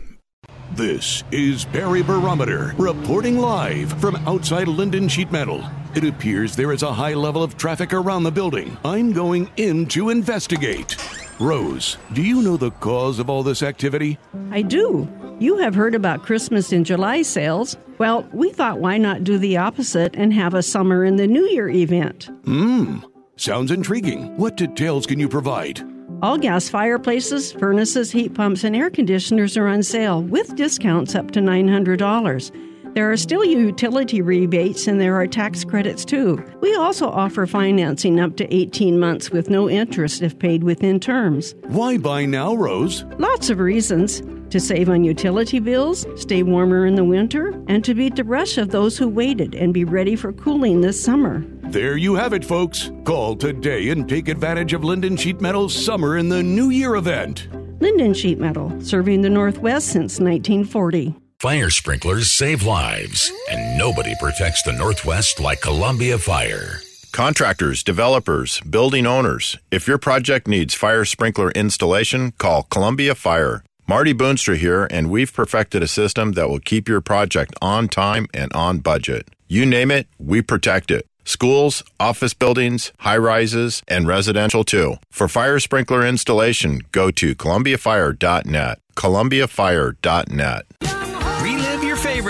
This 0.72 1.22
is 1.30 1.64
Barry 1.64 2.02
Barometer 2.02 2.74
reporting 2.76 3.38
live 3.38 3.92
from 4.00 4.16
outside 4.28 4.66
Lynden 4.66 5.08
Sheet 5.08 5.30
Metal. 5.30 5.64
It 5.94 6.04
appears 6.04 6.54
there 6.56 6.72
is 6.72 6.82
a 6.82 6.92
high 6.92 7.14
level 7.14 7.42
of 7.42 7.56
traffic 7.56 7.92
around 7.94 8.24
the 8.24 8.32
building. 8.32 8.76
I'm 8.84 9.12
going 9.12 9.48
in 9.56 9.86
to 9.86 10.10
investigate. 10.10 10.96
Rose, 11.38 11.96
do 12.12 12.22
you 12.22 12.42
know 12.42 12.56
the 12.56 12.72
cause 12.72 13.18
of 13.18 13.30
all 13.30 13.42
this 13.42 13.62
activity? 13.62 14.18
I 14.50 14.62
do. 14.62 15.08
You 15.38 15.56
have 15.58 15.74
heard 15.74 15.94
about 15.94 16.24
Christmas 16.24 16.72
in 16.72 16.84
July 16.84 17.22
sales. 17.22 17.76
Well, 17.98 18.28
we 18.32 18.50
thought 18.50 18.80
why 18.80 18.98
not 18.98 19.24
do 19.24 19.38
the 19.38 19.56
opposite 19.56 20.14
and 20.16 20.32
have 20.34 20.52
a 20.52 20.62
summer 20.62 21.04
in 21.04 21.16
the 21.16 21.26
New 21.28 21.46
Year 21.48 21.68
event? 21.68 22.28
Mmm, 22.42 23.04
sounds 23.36 23.70
intriguing. 23.70 24.36
What 24.36 24.56
details 24.56 25.06
can 25.06 25.20
you 25.20 25.28
provide? 25.28 25.80
All 26.22 26.38
gas 26.38 26.68
fireplaces, 26.68 27.52
furnaces, 27.52 28.10
heat 28.10 28.32
pumps, 28.32 28.64
and 28.64 28.74
air 28.74 28.88
conditioners 28.88 29.56
are 29.56 29.68
on 29.68 29.82
sale 29.82 30.22
with 30.22 30.56
discounts 30.56 31.14
up 31.14 31.30
to 31.32 31.40
$900. 31.40 32.65
There 32.96 33.12
are 33.12 33.16
still 33.18 33.44
utility 33.44 34.22
rebates 34.22 34.86
and 34.86 34.98
there 34.98 35.16
are 35.16 35.26
tax 35.26 35.64
credits 35.64 36.02
too. 36.02 36.42
We 36.62 36.74
also 36.76 37.10
offer 37.10 37.46
financing 37.46 38.18
up 38.18 38.38
to 38.38 38.54
18 38.54 38.98
months 38.98 39.30
with 39.30 39.50
no 39.50 39.68
interest 39.68 40.22
if 40.22 40.38
paid 40.38 40.64
within 40.64 40.98
terms. 40.98 41.54
Why 41.66 41.98
buy 41.98 42.24
now, 42.24 42.54
Rose? 42.54 43.04
Lots 43.18 43.50
of 43.50 43.58
reasons. 43.60 44.22
To 44.48 44.58
save 44.58 44.88
on 44.88 45.04
utility 45.04 45.58
bills, 45.58 46.06
stay 46.16 46.42
warmer 46.42 46.86
in 46.86 46.94
the 46.94 47.04
winter, 47.04 47.62
and 47.68 47.84
to 47.84 47.92
beat 47.92 48.16
the 48.16 48.24
rush 48.24 48.56
of 48.56 48.70
those 48.70 48.96
who 48.96 49.08
waited 49.08 49.54
and 49.54 49.74
be 49.74 49.84
ready 49.84 50.16
for 50.16 50.32
cooling 50.32 50.80
this 50.80 50.98
summer. 50.98 51.44
There 51.64 51.98
you 51.98 52.14
have 52.14 52.32
it, 52.32 52.46
folks. 52.46 52.90
Call 53.04 53.36
today 53.36 53.90
and 53.90 54.08
take 54.08 54.28
advantage 54.28 54.72
of 54.72 54.80
Lynden 54.80 55.18
Sheet 55.18 55.42
Metal's 55.42 55.74
Summer 55.74 56.16
in 56.16 56.30
the 56.30 56.42
New 56.42 56.70
Year 56.70 56.94
event. 56.94 57.46
Lynden 57.78 58.16
Sheet 58.16 58.38
Metal, 58.38 58.72
serving 58.80 59.20
the 59.20 59.28
Northwest 59.28 59.88
since 59.88 60.18
1940. 60.18 61.14
Fire 61.38 61.68
sprinklers 61.68 62.30
save 62.30 62.62
lives, 62.62 63.30
and 63.50 63.76
nobody 63.76 64.14
protects 64.18 64.62
the 64.62 64.72
Northwest 64.72 65.38
like 65.38 65.60
Columbia 65.60 66.16
Fire. 66.16 66.80
Contractors, 67.12 67.82
developers, 67.82 68.58
building 68.60 69.06
owners, 69.06 69.58
if 69.70 69.86
your 69.86 69.98
project 69.98 70.48
needs 70.48 70.72
fire 70.72 71.04
sprinkler 71.04 71.50
installation, 71.50 72.32
call 72.38 72.62
Columbia 72.62 73.14
Fire. 73.14 73.62
Marty 73.86 74.14
Boonstra 74.14 74.56
here, 74.56 74.88
and 74.90 75.10
we've 75.10 75.32
perfected 75.32 75.82
a 75.82 75.88
system 75.88 76.32
that 76.32 76.48
will 76.48 76.58
keep 76.58 76.88
your 76.88 77.02
project 77.02 77.52
on 77.60 77.88
time 77.88 78.26
and 78.32 78.50
on 78.54 78.78
budget. 78.78 79.28
You 79.46 79.66
name 79.66 79.90
it, 79.90 80.06
we 80.18 80.40
protect 80.40 80.90
it. 80.90 81.06
Schools, 81.26 81.82
office 82.00 82.32
buildings, 82.32 82.92
high 83.00 83.18
rises, 83.18 83.82
and 83.86 84.08
residential 84.08 84.64
too. 84.64 84.94
For 85.10 85.28
fire 85.28 85.60
sprinkler 85.60 86.06
installation, 86.06 86.80
go 86.92 87.10
to 87.10 87.34
columbiafire.net. 87.34 88.80
columbiafire.net. 88.94 91.05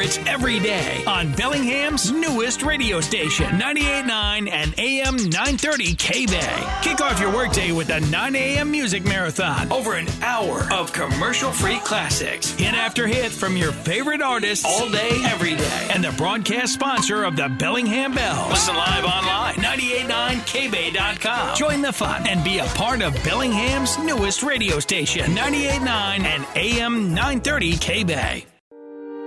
Favorites 0.07 0.29
every 0.29 0.61
day 0.61 1.03
on 1.07 1.33
Bellingham's 1.33 2.13
newest 2.13 2.63
radio 2.63 3.01
station, 3.01 3.47
98.9 3.59 4.51
and 4.51 4.79
AM 4.79 5.17
930 5.17 5.95
K-Bay. 5.95 6.79
Kick 6.83 7.01
off 7.01 7.21
your 7.21 7.33
workday 7.33 7.73
with 7.73 7.89
the 7.89 8.01
9 8.01 8.37
a.m. 8.37 8.71
music 8.71 9.05
marathon. 9.05 9.71
Over 9.73 9.95
an 9.95 10.07
hour 10.23 10.69
of 10.73 10.93
commercial-free 10.93 11.81
classics. 11.81 12.51
Hit 12.53 12.75
after 12.75 13.07
hit 13.07 13.33
from 13.33 13.57
your 13.57 13.73
favorite 13.73 14.23
artists 14.23 14.65
all 14.65 14.89
day, 14.91 15.23
every 15.25 15.57
day. 15.57 15.89
And 15.91 16.05
the 16.05 16.13
broadcast 16.13 16.75
sponsor 16.75 17.25
of 17.25 17.37
the 17.37 17.49
Bellingham 17.49 18.15
Bells. 18.15 18.51
Listen 18.51 18.77
live 18.77 19.05
online, 19.05 19.55
989kbay.com. 19.55 21.57
Join 21.57 21.83
the 21.83 21.93
fun 21.93 22.27
and 22.29 22.45
be 22.45 22.59
a 22.59 22.67
part 22.67 23.03
of 23.03 23.15
Bellingham's 23.25 23.99
newest 23.99 24.43
radio 24.43 24.79
station, 24.79 25.35
98.9 25.35 26.25
and 26.25 26.47
AM 26.55 27.15
930 27.15 27.77
K-Bay. 27.79 28.47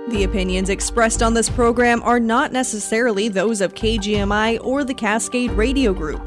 The 0.08 0.24
opinions 0.24 0.70
expressed 0.70 1.22
on 1.22 1.34
this 1.34 1.50
program 1.50 2.02
are 2.02 2.18
not 2.18 2.52
necessarily 2.52 3.28
those 3.28 3.60
of 3.60 3.74
KGMI 3.74 4.58
or 4.64 4.82
the 4.82 4.94
Cascade 4.94 5.50
Radio 5.52 5.92
Group. 5.92 6.22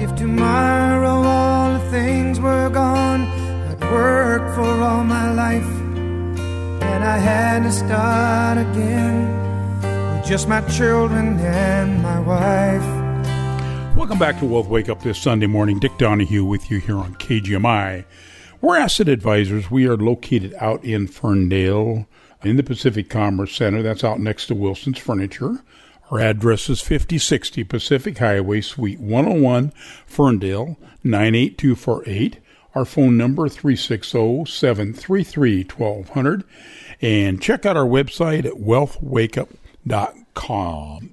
If 0.00 0.16
tomorrow 0.16 1.22
all 1.22 1.78
the 1.78 1.90
things 1.90 2.40
were 2.40 2.70
gone, 2.70 3.20
I'd 3.22 3.80
work 3.92 4.54
for 4.54 4.82
all 4.82 5.04
my 5.04 5.30
life, 5.32 5.68
and 6.82 7.04
I 7.04 7.18
had 7.18 7.62
to 7.64 7.70
start 7.70 8.56
again 8.56 10.16
with 10.16 10.26
just 10.26 10.48
my 10.48 10.62
children 10.62 11.38
and 11.40 12.02
my 12.02 12.18
wife. 12.20 13.96
Welcome 13.96 14.18
back 14.18 14.38
to 14.40 14.46
Wealth 14.46 14.68
Wake 14.68 14.88
Up 14.88 15.02
this 15.02 15.20
Sunday 15.20 15.46
morning. 15.46 15.78
Dick 15.78 15.96
Donahue 15.98 16.44
with 16.44 16.70
you 16.70 16.78
here 16.80 16.96
on 16.96 17.14
KGMI. 17.16 18.06
We're 18.60 18.76
asset 18.76 19.08
advisors. 19.08 19.70
We 19.70 19.86
are 19.86 19.96
located 19.96 20.52
out 20.58 20.84
in 20.84 21.06
Ferndale 21.06 22.07
in 22.42 22.56
the 22.56 22.62
Pacific 22.62 23.10
Commerce 23.10 23.54
Center. 23.54 23.82
That's 23.82 24.04
out 24.04 24.20
next 24.20 24.46
to 24.46 24.54
Wilson's 24.54 24.96
Furniture. 24.98 25.62
Our 26.10 26.20
address 26.20 26.70
is 26.70 26.80
5060 26.80 27.64
Pacific 27.64 28.16
Highway, 28.18 28.62
Suite 28.62 29.00
101, 29.00 29.72
Ferndale, 30.06 30.78
98248. 31.04 32.38
Our 32.74 32.84
phone 32.84 33.16
number 33.16 33.48
360-733-1200 33.48 36.44
and 37.00 37.40
check 37.42 37.64
out 37.66 37.76
our 37.76 37.86
website 37.86 38.44
at 38.44 38.54
wealthwakeup.com. 38.54 41.10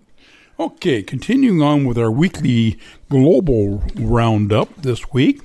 Okay, 0.58 1.04
continuing 1.04 1.62
on 1.62 1.84
with 1.86 1.98
our 1.98 2.12
weekly 2.12 2.80
global 3.10 3.84
roundup 3.96 4.74
this 4.78 5.12
week, 5.12 5.42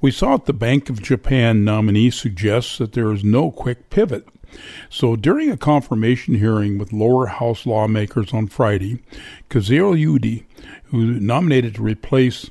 we 0.00 0.10
saw 0.10 0.38
that 0.38 0.46
the 0.46 0.54
Bank 0.54 0.88
of 0.88 1.02
Japan 1.02 1.64
nominee 1.64 2.10
suggests 2.10 2.78
that 2.78 2.92
there 2.92 3.12
is 3.12 3.22
no 3.22 3.50
quick 3.50 3.90
pivot. 3.90 4.26
So 4.90 5.16
during 5.16 5.50
a 5.50 5.56
confirmation 5.56 6.34
hearing 6.34 6.78
with 6.78 6.92
lower 6.92 7.26
house 7.26 7.66
lawmakers 7.66 8.32
on 8.32 8.48
Friday, 8.48 9.02
Kazuo 9.50 9.94
Ueda, 9.96 10.44
who 10.84 11.18
nominated 11.20 11.74
to 11.76 11.82
replace 11.82 12.50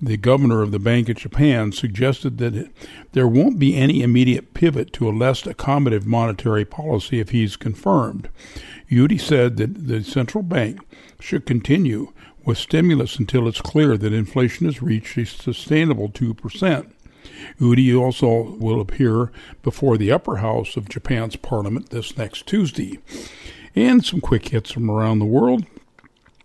the 0.00 0.16
governor 0.16 0.62
of 0.62 0.72
the 0.72 0.78
Bank 0.78 1.08
of 1.08 1.16
Japan, 1.16 1.72
suggested 1.72 2.38
that 2.38 2.70
there 3.12 3.28
won't 3.28 3.58
be 3.58 3.76
any 3.76 4.02
immediate 4.02 4.52
pivot 4.54 4.92
to 4.94 5.08
a 5.08 5.10
less 5.10 5.42
accommodative 5.42 6.06
monetary 6.06 6.64
policy 6.64 7.20
if 7.20 7.30
he's 7.30 7.56
confirmed. 7.56 8.28
Ueda 8.90 9.20
said 9.20 9.56
that 9.58 9.86
the 9.86 10.02
central 10.02 10.42
bank 10.42 10.80
should 11.20 11.46
continue 11.46 12.12
with 12.44 12.58
stimulus 12.58 13.16
until 13.16 13.46
it's 13.46 13.60
clear 13.60 13.96
that 13.96 14.12
inflation 14.12 14.66
has 14.66 14.82
reached 14.82 15.16
a 15.16 15.24
sustainable 15.24 16.08
2%. 16.08 16.90
Ueda 17.60 18.00
also 18.00 18.56
will 18.58 18.80
appear 18.80 19.30
before 19.62 19.96
the 19.96 20.12
upper 20.12 20.36
house 20.36 20.76
of 20.76 20.88
Japan's 20.88 21.36
parliament 21.36 21.90
this 21.90 22.16
next 22.16 22.46
Tuesday. 22.46 22.98
And 23.74 24.04
some 24.04 24.20
quick 24.20 24.48
hits 24.48 24.70
from 24.70 24.90
around 24.90 25.18
the 25.18 25.24
world. 25.24 25.64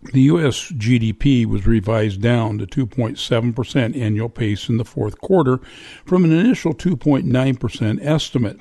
The 0.00 0.22
U.S. 0.22 0.70
GDP 0.70 1.44
was 1.44 1.66
revised 1.66 2.22
down 2.22 2.58
to 2.58 2.66
2.7% 2.66 4.00
annual 4.00 4.28
pace 4.28 4.68
in 4.68 4.76
the 4.76 4.84
fourth 4.84 5.20
quarter 5.20 5.58
from 6.04 6.24
an 6.24 6.30
initial 6.30 6.72
2.9% 6.72 8.06
estimate. 8.06 8.60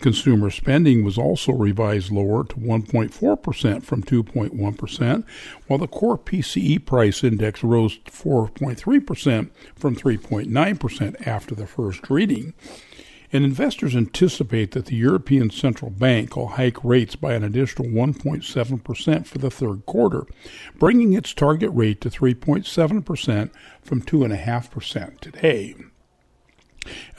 Consumer 0.00 0.48
spending 0.48 1.04
was 1.04 1.18
also 1.18 1.52
revised 1.52 2.10
lower 2.10 2.42
to 2.44 2.56
1.4% 2.56 3.82
from 3.82 4.02
2.1%, 4.02 5.24
while 5.66 5.78
the 5.78 5.86
core 5.86 6.16
PCE 6.16 6.82
price 6.86 7.22
index 7.22 7.62
rose 7.62 7.98
4.3% 8.06 9.50
from 9.76 9.94
3.9% 9.94 11.26
after 11.26 11.54
the 11.54 11.66
first 11.66 12.08
reading 12.08 12.54
and 13.32 13.44
investors 13.44 13.94
anticipate 13.94 14.72
that 14.72 14.86
the 14.86 14.96
European 14.96 15.50
Central 15.50 15.90
Bank 15.90 16.36
will 16.36 16.48
hike 16.48 16.82
rates 16.82 17.16
by 17.16 17.34
an 17.34 17.44
additional 17.44 17.88
1.7% 17.88 19.26
for 19.26 19.38
the 19.38 19.50
third 19.50 19.84
quarter, 19.86 20.26
bringing 20.78 21.12
its 21.12 21.34
target 21.34 21.70
rate 21.72 22.00
to 22.00 22.10
3.7% 22.10 23.50
from 23.82 24.02
2.5% 24.02 25.20
today. 25.20 25.74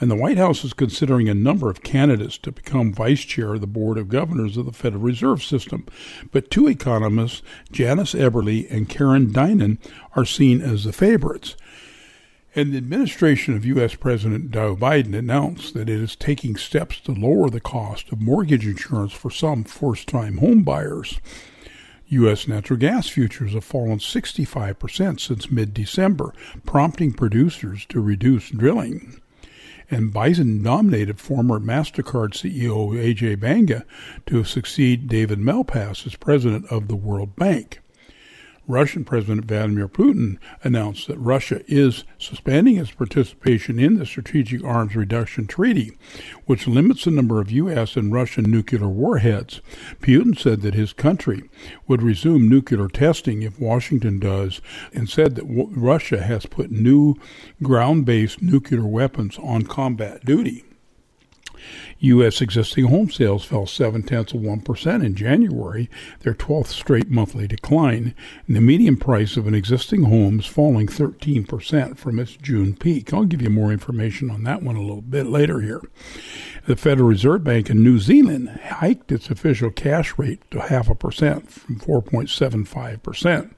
And 0.00 0.10
the 0.10 0.16
White 0.16 0.38
House 0.38 0.64
is 0.64 0.72
considering 0.72 1.28
a 1.28 1.34
number 1.34 1.70
of 1.70 1.82
candidates 1.82 2.38
to 2.38 2.52
become 2.52 2.92
vice 2.92 3.20
chair 3.20 3.54
of 3.54 3.60
the 3.60 3.66
Board 3.66 3.98
of 3.98 4.08
Governors 4.08 4.56
of 4.56 4.66
the 4.66 4.72
Federal 4.72 5.02
Reserve 5.02 5.44
System. 5.44 5.86
But 6.32 6.50
two 6.50 6.66
economists, 6.66 7.42
Janice 7.70 8.14
Eberly 8.14 8.70
and 8.70 8.88
Karen 8.88 9.32
Dynan, 9.32 9.78
are 10.16 10.24
seen 10.24 10.60
as 10.60 10.84
the 10.84 10.92
favorites. 10.92 11.56
And 12.54 12.72
the 12.72 12.78
administration 12.78 13.54
of 13.54 13.64
U.S. 13.64 13.94
President 13.94 14.50
Joe 14.50 14.74
Biden 14.74 15.16
announced 15.16 15.72
that 15.74 15.88
it 15.88 16.00
is 16.00 16.16
taking 16.16 16.56
steps 16.56 16.98
to 17.02 17.12
lower 17.12 17.48
the 17.48 17.60
cost 17.60 18.10
of 18.10 18.20
mortgage 18.20 18.66
insurance 18.66 19.12
for 19.12 19.30
some 19.30 19.62
first 19.62 20.08
time 20.08 20.38
home 20.38 20.64
buyers. 20.64 21.20
U.S. 22.08 22.48
natural 22.48 22.76
gas 22.76 23.08
futures 23.08 23.52
have 23.52 23.62
fallen 23.62 23.98
65% 24.00 25.20
since 25.20 25.50
mid 25.52 25.72
December, 25.72 26.34
prompting 26.66 27.12
producers 27.12 27.86
to 27.86 28.00
reduce 28.00 28.50
drilling. 28.50 29.20
And 29.88 30.12
Biden 30.12 30.60
nominated 30.60 31.20
former 31.20 31.60
MasterCard 31.60 32.32
CEO 32.32 32.94
Ajay 32.96 33.38
Banga 33.38 33.84
to 34.26 34.42
succeed 34.42 35.08
David 35.08 35.38
Malpass 35.38 36.04
as 36.04 36.16
president 36.16 36.66
of 36.66 36.88
the 36.88 36.96
World 36.96 37.36
Bank. 37.36 37.79
Russian 38.70 39.04
President 39.04 39.46
Vladimir 39.46 39.88
Putin 39.88 40.38
announced 40.62 41.08
that 41.08 41.18
Russia 41.18 41.62
is 41.66 42.04
suspending 42.18 42.76
its 42.76 42.92
participation 42.92 43.80
in 43.80 43.98
the 43.98 44.06
Strategic 44.06 44.62
Arms 44.62 44.94
Reduction 44.94 45.48
Treaty, 45.48 45.98
which 46.46 46.68
limits 46.68 47.04
the 47.04 47.10
number 47.10 47.40
of 47.40 47.50
U.S. 47.50 47.96
and 47.96 48.12
Russian 48.12 48.44
nuclear 48.44 48.88
warheads. 48.88 49.60
Putin 50.00 50.38
said 50.38 50.60
that 50.62 50.74
his 50.74 50.92
country 50.92 51.50
would 51.88 52.00
resume 52.00 52.48
nuclear 52.48 52.86
testing 52.86 53.42
if 53.42 53.58
Washington 53.58 54.20
does, 54.20 54.60
and 54.92 55.10
said 55.10 55.34
that 55.34 55.48
w- 55.48 55.68
Russia 55.72 56.22
has 56.22 56.46
put 56.46 56.70
new 56.70 57.16
ground 57.62 58.04
based 58.04 58.40
nuclear 58.40 58.86
weapons 58.86 59.36
on 59.38 59.62
combat 59.62 60.24
duty. 60.24 60.64
U.S. 62.00 62.40
existing 62.40 62.86
home 62.86 63.10
sales 63.10 63.44
fell 63.44 63.66
seven 63.66 64.02
tenths 64.02 64.32
of 64.32 64.40
1% 64.40 65.04
in 65.04 65.14
January, 65.14 65.90
their 66.20 66.34
12th 66.34 66.68
straight 66.68 67.10
monthly 67.10 67.46
decline, 67.46 68.14
and 68.46 68.56
the 68.56 68.60
median 68.60 68.96
price 68.96 69.36
of 69.36 69.46
an 69.46 69.54
existing 69.54 70.04
home 70.04 70.40
is 70.40 70.46
falling 70.46 70.86
13% 70.86 71.98
from 71.98 72.18
its 72.18 72.32
June 72.36 72.74
peak. 72.74 73.12
I'll 73.12 73.24
give 73.24 73.42
you 73.42 73.50
more 73.50 73.72
information 73.72 74.30
on 74.30 74.44
that 74.44 74.62
one 74.62 74.76
a 74.76 74.80
little 74.80 75.02
bit 75.02 75.26
later 75.26 75.60
here. 75.60 75.82
The 76.66 76.76
Federal 76.76 77.08
Reserve 77.08 77.44
Bank 77.44 77.70
in 77.70 77.82
New 77.82 77.98
Zealand 77.98 78.48
hiked 78.48 79.12
its 79.12 79.30
official 79.30 79.70
cash 79.70 80.18
rate 80.18 80.42
to 80.50 80.60
half 80.60 80.88
a 80.88 80.94
percent 80.94 81.50
from 81.50 81.80
4.75%. 81.80 83.50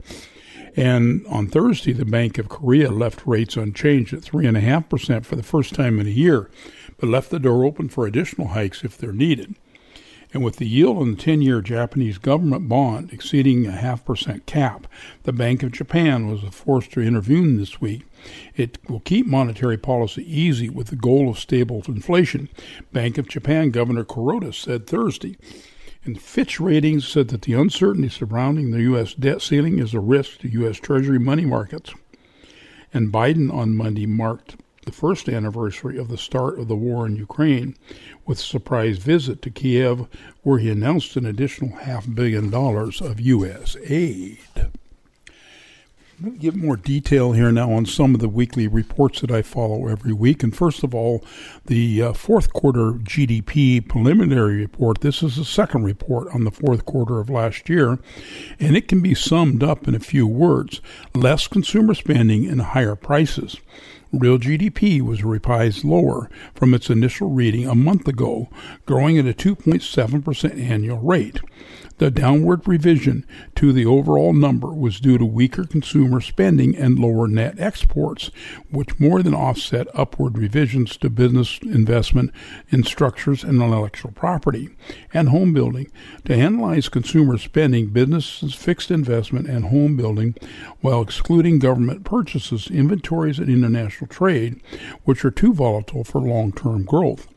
And 0.75 1.25
on 1.27 1.47
Thursday, 1.47 1.93
the 1.93 2.05
Bank 2.05 2.37
of 2.37 2.49
Korea 2.49 2.89
left 2.89 3.25
rates 3.27 3.55
unchanged 3.55 4.13
at 4.13 4.21
3.5% 4.21 5.25
for 5.25 5.35
the 5.35 5.43
first 5.43 5.75
time 5.75 5.99
in 5.99 6.07
a 6.07 6.11
year 6.11 6.49
but 7.03 7.09
left 7.09 7.31
the 7.31 7.37
door 7.37 7.65
open 7.65 7.89
for 7.89 8.07
additional 8.07 8.47
hikes 8.47 8.85
if 8.85 8.97
they're 8.97 9.11
needed. 9.11 9.55
And 10.33 10.41
with 10.41 10.55
the 10.55 10.65
yield 10.65 10.95
on 10.99 11.11
the 11.11 11.21
10 11.21 11.41
year 11.41 11.59
Japanese 11.59 12.17
government 12.17 12.69
bond 12.69 13.11
exceeding 13.11 13.67
a 13.67 13.71
half 13.71 14.05
percent 14.05 14.45
cap, 14.45 14.87
the 15.23 15.33
Bank 15.33 15.63
of 15.63 15.73
Japan 15.73 16.27
was 16.27 16.43
forced 16.55 16.93
to 16.93 17.01
intervene 17.01 17.57
this 17.57 17.81
week. 17.81 18.03
It 18.55 18.77
will 18.89 19.01
keep 19.01 19.25
monetary 19.25 19.77
policy 19.77 20.23
easy 20.23 20.69
with 20.69 20.87
the 20.87 20.95
goal 20.95 21.27
of 21.29 21.37
stable 21.37 21.83
inflation, 21.89 22.47
Bank 22.93 23.17
of 23.17 23.27
Japan 23.27 23.71
Governor 23.71 24.05
Kuroda 24.05 24.53
said 24.53 24.87
Thursday. 24.87 25.35
And 26.05 26.21
Fitch 26.21 26.61
Ratings 26.61 27.05
said 27.05 27.27
that 27.27 27.41
the 27.41 27.51
uncertainty 27.51 28.07
surrounding 28.07 28.71
the 28.71 28.83
U.S. 28.83 29.13
debt 29.13 29.41
ceiling 29.41 29.79
is 29.79 29.93
a 29.93 29.99
risk 29.99 30.39
to 30.39 30.47
U.S. 30.47 30.77
Treasury 30.77 31.19
money 31.19 31.43
markets. 31.43 31.93
And 32.93 33.11
Biden 33.11 33.53
on 33.53 33.75
Monday 33.75 34.05
marked 34.05 34.55
the 34.85 34.91
first 34.91 35.29
anniversary 35.29 35.97
of 35.97 36.07
the 36.07 36.17
start 36.17 36.59
of 36.59 36.67
the 36.67 36.75
war 36.75 37.05
in 37.05 37.15
Ukraine 37.15 37.75
with 38.25 38.39
a 38.39 38.43
surprise 38.43 38.97
visit 38.97 39.41
to 39.41 39.49
Kiev 39.49 40.07
where 40.41 40.59
he 40.59 40.69
announced 40.69 41.15
an 41.15 41.25
additional 41.25 41.77
half 41.77 42.07
billion 42.13 42.49
dollars 42.49 43.01
of 43.01 43.19
U.S. 43.19 43.75
aid. 43.87 44.39
I'm 46.23 46.29
going 46.29 46.39
to 46.39 46.41
give 46.41 46.55
more 46.55 46.77
detail 46.77 47.31
here 47.31 47.51
now 47.51 47.71
on 47.71 47.85
some 47.85 48.13
of 48.13 48.21
the 48.21 48.29
weekly 48.29 48.67
reports 48.67 49.19
that 49.21 49.31
I 49.31 49.41
follow 49.41 49.87
every 49.87 50.13
week. 50.13 50.43
And 50.43 50.55
first 50.55 50.83
of 50.83 50.93
all, 50.93 51.23
the 51.65 52.01
uh, 52.01 52.13
fourth 52.13 52.53
quarter 52.53 52.93
GDP 52.93 53.85
preliminary 53.85 54.57
report. 54.57 55.01
This 55.01 55.23
is 55.23 55.35
the 55.35 55.43
second 55.43 55.83
report 55.83 56.27
on 56.33 56.43
the 56.43 56.51
fourth 56.51 56.85
quarter 56.85 57.19
of 57.19 57.29
last 57.29 57.67
year, 57.67 57.99
and 58.59 58.77
it 58.77 58.87
can 58.87 59.01
be 59.01 59.15
summed 59.15 59.63
up 59.63 59.87
in 59.87 59.95
a 59.95 59.99
few 59.99 60.27
words 60.27 60.81
less 61.15 61.47
consumer 61.47 61.93
spending 61.93 62.47
and 62.47 62.61
higher 62.61 62.95
prices. 62.95 63.57
Real 64.13 64.37
GDP 64.37 65.01
was 65.01 65.23
revised 65.23 65.83
lower 65.83 66.29
from 66.53 66.75
its 66.75 66.91
initial 66.91 67.31
reading 67.31 67.67
a 67.67 67.73
month 67.73 68.07
ago, 68.07 68.47
growing 68.85 69.17
at 69.17 69.25
a 69.25 69.33
2.7% 69.33 70.61
annual 70.61 70.99
rate. 70.99 71.41
The 71.99 72.09
downward 72.09 72.67
revision 72.67 73.25
to 73.55 73.71
the 73.71 73.85
overall 73.85 74.33
number 74.33 74.73
was 74.73 74.99
due 74.99 75.19
to 75.19 75.25
weaker 75.25 75.63
consumer 75.63 76.21
spending 76.21 76.75
and 76.75 76.97
lower 76.97 77.27
net 77.27 77.59
exports, 77.59 78.31
which 78.71 78.99
more 78.99 79.21
than 79.21 79.35
offset 79.35 79.87
upward 79.93 80.37
revisions 80.37 80.97
to 80.97 81.09
business 81.09 81.59
investment 81.61 82.31
in 82.69 82.83
structures 82.83 83.43
and 83.43 83.61
intellectual 83.61 84.11
property 84.11 84.69
and 85.13 85.29
home 85.29 85.53
building. 85.53 85.91
To 86.25 86.33
analyze 86.33 86.89
consumer 86.89 87.37
spending, 87.37 87.87
businesses, 87.87 88.55
fixed 88.55 88.89
investment, 88.89 89.47
and 89.47 89.65
home 89.65 89.95
building 89.95 90.35
while 90.81 91.01
excluding 91.01 91.59
government 91.59 92.05
purchases, 92.05 92.71
inventories, 92.71 93.37
and 93.37 93.49
international 93.49 94.07
trade, 94.07 94.59
which 95.03 95.23
are 95.23 95.31
too 95.31 95.53
volatile 95.53 96.03
for 96.03 96.19
long 96.21 96.51
term 96.51 96.85
growth. 96.85 97.27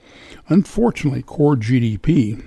Unfortunately, 0.48 1.22
core 1.22 1.56
GDP 1.56 2.42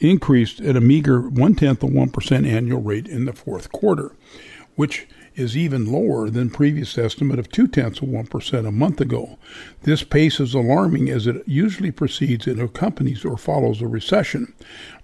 increased 0.00 0.60
at 0.60 0.76
a 0.76 0.80
meager 0.80 1.20
one 1.20 1.54
tenth 1.54 1.82
of 1.82 1.90
1% 1.90 2.46
annual 2.46 2.80
rate 2.80 3.06
in 3.06 3.26
the 3.26 3.32
fourth 3.32 3.70
quarter, 3.70 4.16
which 4.74 5.06
is 5.36 5.56
even 5.56 5.90
lower 5.90 6.28
than 6.28 6.50
previous 6.50 6.98
estimate 6.98 7.38
of 7.38 7.50
two 7.50 7.66
tenths 7.66 8.00
of 8.00 8.08
1% 8.08 8.66
a 8.66 8.72
month 8.72 9.00
ago. 9.00 9.38
This 9.82 10.02
pace 10.02 10.40
is 10.40 10.54
alarming 10.54 11.08
as 11.08 11.26
it 11.26 11.46
usually 11.46 11.90
precedes 11.90 12.46
and 12.46 12.60
accompanies 12.60 13.24
or 13.24 13.36
follows 13.36 13.80
a 13.80 13.86
recession. 13.86 14.52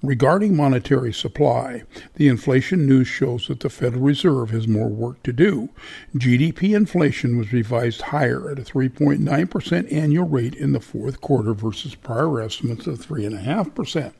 Regarding 0.02 0.56
monetary 0.56 1.12
supply, 1.12 1.84
the 2.14 2.28
inflation 2.28 2.86
news 2.86 3.08
shows 3.08 3.48
that 3.48 3.60
the 3.60 3.70
Federal 3.70 4.02
Reserve 4.02 4.50
has 4.50 4.68
more 4.68 4.88
work 4.88 5.22
to 5.22 5.32
do. 5.32 5.68
GDP 6.16 6.74
inflation 6.74 7.38
was 7.38 7.52
revised 7.52 8.02
higher 8.02 8.50
at 8.50 8.58
a 8.58 8.62
3.9% 8.62 9.92
annual 9.92 10.28
rate 10.28 10.54
in 10.54 10.72
the 10.72 10.80
fourth 10.80 11.20
quarter 11.20 11.54
versus 11.54 11.94
prior 11.94 12.40
estimates 12.40 12.86
of 12.86 12.98
3.5% 12.98 14.12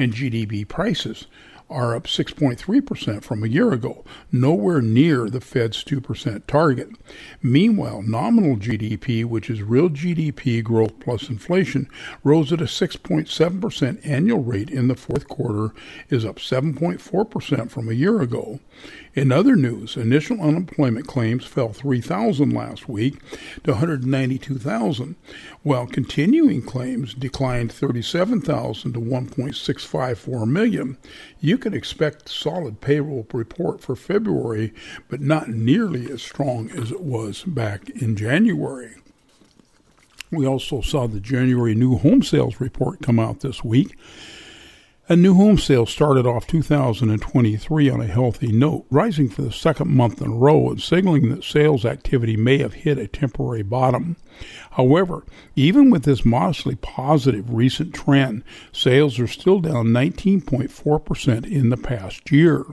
and 0.00 0.14
GDP 0.14 0.66
prices 0.66 1.26
are 1.68 1.94
up 1.94 2.04
6.3% 2.04 3.22
from 3.22 3.44
a 3.44 3.46
year 3.46 3.72
ago, 3.72 4.04
nowhere 4.32 4.80
near 4.80 5.30
the 5.30 5.40
Fed's 5.40 5.84
2% 5.84 6.46
target. 6.46 6.88
Meanwhile, 7.42 8.02
nominal 8.02 8.56
GDP, 8.56 9.24
which 9.24 9.48
is 9.48 9.62
real 9.62 9.88
GDP 9.88 10.64
growth 10.64 10.98
plus 10.98 11.28
inflation, 11.28 11.88
rose 12.24 12.52
at 12.52 12.60
a 12.60 12.64
6.7% 12.64 14.06
annual 14.06 14.42
rate 14.42 14.70
in 14.70 14.88
the 14.88 14.96
fourth 14.96 15.28
quarter, 15.28 15.72
is 16.08 16.24
up 16.24 16.36
7.4% 16.36 17.70
from 17.70 17.88
a 17.88 17.94
year 17.94 18.20
ago. 18.20 18.58
In 19.12 19.32
other 19.32 19.56
news, 19.56 19.96
initial 19.96 20.40
unemployment 20.40 21.08
claims 21.08 21.44
fell 21.44 21.72
3,000 21.72 22.50
last 22.50 22.88
week 22.88 23.20
to 23.64 23.72
192,000, 23.72 25.16
while 25.64 25.88
continuing 25.88 26.62
claims 26.62 27.14
declined 27.14 27.72
37,000 27.72 28.92
to 28.92 29.00
1.654 29.00 30.48
million. 30.48 30.96
You 31.40 31.58
can 31.58 31.74
expect 31.74 32.28
a 32.28 32.32
solid 32.32 32.80
payroll 32.80 33.26
report 33.32 33.80
for 33.80 33.96
February, 33.96 34.72
but 35.08 35.20
not 35.20 35.48
nearly 35.48 36.08
as 36.08 36.22
strong 36.22 36.70
as 36.70 36.92
it 36.92 37.02
was 37.02 37.42
back 37.42 37.90
in 37.90 38.14
January. 38.14 38.94
We 40.30 40.46
also 40.46 40.82
saw 40.82 41.08
the 41.08 41.18
January 41.18 41.74
new 41.74 41.98
home 41.98 42.22
sales 42.22 42.60
report 42.60 43.02
come 43.02 43.18
out 43.18 43.40
this 43.40 43.64
week. 43.64 43.96
And 45.10 45.22
new 45.22 45.34
home 45.34 45.58
sales 45.58 45.90
started 45.90 46.24
off 46.24 46.46
2023 46.46 47.90
on 47.90 48.00
a 48.00 48.06
healthy 48.06 48.52
note, 48.52 48.86
rising 48.90 49.28
for 49.28 49.42
the 49.42 49.50
second 49.50 49.88
month 49.88 50.22
in 50.22 50.30
a 50.30 50.36
row 50.36 50.70
and 50.70 50.80
signaling 50.80 51.30
that 51.30 51.42
sales 51.42 51.84
activity 51.84 52.36
may 52.36 52.58
have 52.58 52.74
hit 52.74 52.96
a 52.96 53.08
temporary 53.08 53.64
bottom. 53.64 54.16
However, 54.70 55.24
even 55.56 55.90
with 55.90 56.04
this 56.04 56.24
modestly 56.24 56.76
positive 56.76 57.52
recent 57.52 57.92
trend, 57.92 58.44
sales 58.70 59.18
are 59.18 59.26
still 59.26 59.58
down 59.58 59.86
19.4% 59.88 61.44
in 61.44 61.70
the 61.70 61.76
past 61.76 62.30
year. 62.30 62.64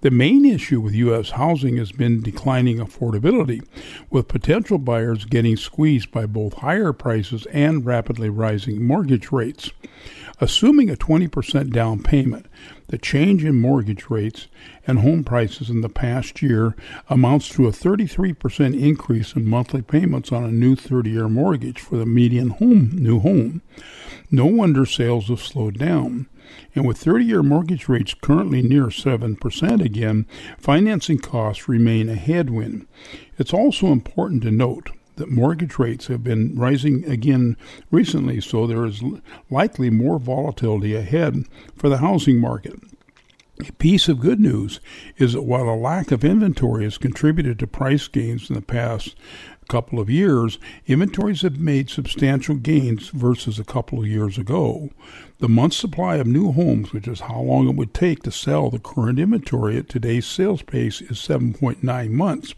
The 0.00 0.10
main 0.10 0.46
issue 0.46 0.80
with 0.80 0.94
U.S. 0.94 1.30
housing 1.30 1.76
has 1.76 1.92
been 1.92 2.22
declining 2.22 2.78
affordability, 2.78 3.62
with 4.08 4.28
potential 4.28 4.78
buyers 4.78 5.26
getting 5.26 5.56
squeezed 5.58 6.10
by 6.10 6.24
both 6.24 6.54
higher 6.54 6.94
prices 6.94 7.46
and 7.52 7.84
rapidly 7.84 8.30
rising 8.30 8.82
mortgage 8.82 9.30
rates. 9.30 9.70
Assuming 10.38 10.90
a 10.90 10.96
20% 10.96 11.65
down 11.70 12.02
payment, 12.02 12.46
the 12.88 12.98
change 12.98 13.44
in 13.44 13.56
mortgage 13.56 14.08
rates 14.08 14.48
and 14.86 15.00
home 15.00 15.24
prices 15.24 15.68
in 15.68 15.80
the 15.80 15.88
past 15.88 16.40
year 16.42 16.76
amounts 17.08 17.48
to 17.50 17.66
a 17.66 17.72
33% 17.72 18.80
increase 18.80 19.34
in 19.34 19.48
monthly 19.48 19.82
payments 19.82 20.32
on 20.32 20.44
a 20.44 20.52
new 20.52 20.76
30 20.76 21.10
year 21.10 21.28
mortgage 21.28 21.80
for 21.80 21.96
the 21.96 22.06
median 22.06 22.50
home, 22.50 22.90
new 22.92 23.20
home. 23.20 23.62
No 24.30 24.46
wonder 24.46 24.86
sales 24.86 25.28
have 25.28 25.40
slowed 25.40 25.78
down. 25.78 26.26
And 26.74 26.86
with 26.86 26.98
30 26.98 27.24
year 27.24 27.42
mortgage 27.42 27.88
rates 27.88 28.14
currently 28.14 28.62
near 28.62 28.86
7% 28.86 29.84
again, 29.84 30.26
financing 30.58 31.18
costs 31.18 31.68
remain 31.68 32.08
a 32.08 32.14
headwind. 32.14 32.86
It's 33.38 33.52
also 33.52 33.88
important 33.88 34.42
to 34.42 34.50
note 34.50 34.90
that 35.16 35.30
mortgage 35.30 35.78
rates 35.78 36.06
have 36.06 36.22
been 36.22 36.54
rising 36.54 37.04
again 37.04 37.56
recently, 37.90 38.40
so 38.40 38.66
there 38.66 38.84
is 38.84 39.02
likely 39.50 39.90
more 39.90 40.18
volatility 40.18 40.94
ahead 40.94 41.44
for 41.76 41.88
the 41.88 41.98
housing 41.98 42.40
market. 42.40 42.78
A 43.66 43.72
piece 43.72 44.06
of 44.08 44.20
good 44.20 44.38
news 44.38 44.80
is 45.16 45.32
that 45.32 45.42
while 45.42 45.70
a 45.70 45.74
lack 45.74 46.12
of 46.12 46.24
inventory 46.24 46.84
has 46.84 46.98
contributed 46.98 47.58
to 47.58 47.66
price 47.66 48.06
gains 48.06 48.50
in 48.50 48.54
the 48.54 48.60
past 48.60 49.16
couple 49.68 49.98
of 49.98 50.10
years, 50.10 50.58
inventories 50.86 51.40
have 51.40 51.58
made 51.58 51.88
substantial 51.88 52.56
gains 52.56 53.08
versus 53.08 53.58
a 53.58 53.64
couple 53.64 53.98
of 53.98 54.06
years 54.06 54.36
ago. 54.36 54.90
The 55.38 55.48
month 55.48 55.72
supply 55.72 56.16
of 56.16 56.26
new 56.26 56.52
homes, 56.52 56.92
which 56.92 57.08
is 57.08 57.20
how 57.20 57.40
long 57.40 57.68
it 57.68 57.76
would 57.76 57.94
take 57.94 58.22
to 58.24 58.30
sell 58.30 58.70
the 58.70 58.78
current 58.78 59.18
inventory 59.18 59.78
at 59.78 59.88
today's 59.88 60.26
sales 60.26 60.62
pace, 60.62 61.00
is 61.00 61.18
7.9 61.18 62.10
months. 62.10 62.54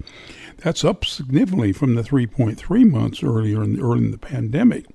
That's 0.59 0.85
up 0.85 1.05
significantly 1.05 1.73
from 1.73 1.95
the 1.95 2.03
3.3 2.03 2.91
months 2.91 3.23
earlier 3.23 3.63
in 3.63 3.75
the, 3.75 3.83
early 3.83 4.05
in 4.05 4.11
the 4.11 4.19
pandemic. 4.19 4.87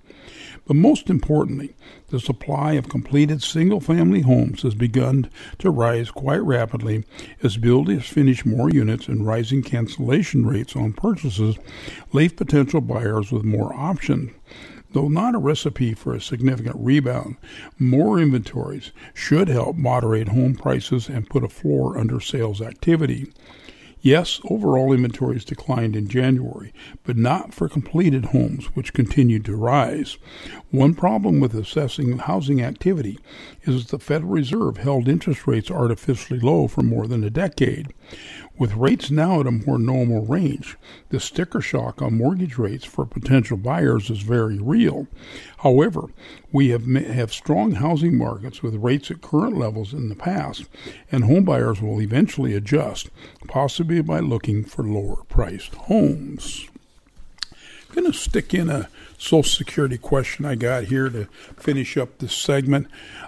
But 0.65 0.75
most 0.75 1.09
importantly, 1.09 1.75
the 2.07 2.19
supply 2.19 2.73
of 2.73 2.89
completed 2.89 3.41
single 3.41 3.79
family 3.79 4.21
homes 4.21 4.63
has 4.63 4.75
begun 4.75 5.29
to 5.59 5.69
rise 5.69 6.11
quite 6.11 6.43
rapidly 6.43 7.05
as 7.41 7.57
builders 7.57 8.07
finish 8.07 8.45
more 8.45 8.69
units 8.69 9.07
and 9.07 9.25
rising 9.25 9.61
cancellation 9.61 10.45
rates 10.45 10.75
on 10.75 10.93
purchases 10.93 11.57
leave 12.11 12.35
potential 12.35 12.81
buyers 12.81 13.31
with 13.31 13.43
more 13.43 13.73
options. 13.73 14.31
Though 14.91 15.07
not 15.07 15.33
a 15.33 15.39
recipe 15.39 15.93
for 15.93 16.13
a 16.13 16.21
significant 16.21 16.75
rebound, 16.77 17.37
more 17.79 18.19
inventories 18.19 18.91
should 19.13 19.47
help 19.47 19.75
moderate 19.75 20.27
home 20.27 20.55
prices 20.55 21.09
and 21.09 21.29
put 21.29 21.43
a 21.43 21.49
floor 21.49 21.97
under 21.97 22.19
sales 22.19 22.61
activity. 22.61 23.31
Yes, 24.05 24.41
overall 24.49 24.91
inventories 24.91 25.45
declined 25.45 25.95
in 25.95 26.09
January, 26.09 26.73
but 27.05 27.15
not 27.15 27.53
for 27.53 27.69
completed 27.69 28.25
homes, 28.25 28.65
which 28.75 28.91
continued 28.91 29.45
to 29.45 29.55
rise. 29.55 30.17
One 30.71 30.93
problem 30.93 31.39
with 31.39 31.55
assessing 31.55 32.17
housing 32.17 32.61
activity 32.61 33.17
is 33.61 33.85
that 33.85 33.91
the 33.91 34.03
Federal 34.03 34.33
Reserve 34.33 34.75
held 34.75 35.07
interest 35.07 35.47
rates 35.47 35.71
artificially 35.71 36.41
low 36.41 36.67
for 36.67 36.81
more 36.81 37.07
than 37.07 37.23
a 37.23 37.29
decade. 37.29 37.93
With 38.57 38.75
rates 38.75 39.09
now 39.09 39.39
at 39.39 39.47
a 39.47 39.51
more 39.51 39.79
normal 39.79 40.25
range, 40.25 40.77
the 41.09 41.19
sticker 41.19 41.59
shock 41.59 42.01
on 42.01 42.17
mortgage 42.17 42.57
rates 42.57 42.85
for 42.85 43.05
potential 43.05 43.57
buyers 43.57 44.11
is 44.11 44.21
very 44.21 44.59
real. 44.59 45.07
However, 45.57 46.05
we 46.51 46.69
have 46.69 46.85
have 46.85 47.33
strong 47.33 47.73
housing 47.73 48.15
markets 48.15 48.61
with 48.61 48.75
rates 48.75 49.09
at 49.09 49.21
current 49.21 49.57
levels 49.57 49.91
in 49.91 50.09
the 50.09 50.15
past, 50.15 50.65
and 51.11 51.23
homebuyers 51.23 51.81
will 51.81 51.99
eventually 51.99 52.53
adjust, 52.53 53.09
possibly 53.47 54.01
by 54.01 54.19
looking 54.19 54.63
for 54.63 54.83
lower 54.83 55.23
priced 55.27 55.73
homes. 55.73 56.67
Going 57.91 58.11
to 58.11 58.17
stick 58.17 58.53
in 58.53 58.69
a 58.69 58.87
Social 59.23 59.43
Security 59.43 59.97
question 59.97 60.43
I 60.43 60.55
got 60.55 60.83
here 60.85 61.07
to 61.09 61.27
finish 61.55 61.95
up 61.95 62.17
this 62.17 62.35
segment. 62.35 62.87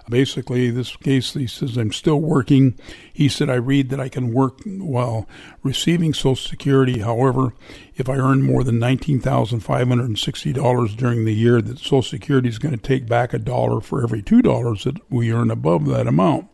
Basically, 0.10 0.70
this 0.70 0.98
case, 0.98 1.34
he 1.34 1.48
says, 1.48 1.78
I'm 1.78 1.94
still 1.94 2.20
working. 2.20 2.78
He 3.14 3.30
said, 3.30 3.50
I 3.50 3.56
read 3.56 3.90
that 3.92 4.02
I 4.02 4.10
can 4.10 4.34
work 4.34 4.60
while 4.66 5.26
receiving 5.64 6.14
Social 6.14 6.36
Security. 6.36 7.00
However, 7.00 7.54
if 7.96 8.10
I 8.10 8.18
earn 8.18 8.42
more 8.42 8.66
than 8.66 8.78
$19,560 8.78 10.98
during 10.98 11.24
the 11.24 11.34
year, 11.34 11.62
that 11.62 11.80
Social 11.80 12.02
Security 12.02 12.50
is 12.50 12.60
going 12.60 12.78
to 12.78 12.82
take 12.82 13.08
back 13.08 13.34
a 13.34 13.40
dollar 13.40 13.80
for 13.80 14.04
every 14.04 14.22
$2 14.22 14.84
that 14.84 14.98
we 15.10 15.32
earn 15.32 15.50
above 15.50 15.86
that 15.86 16.08
amount. 16.08 16.50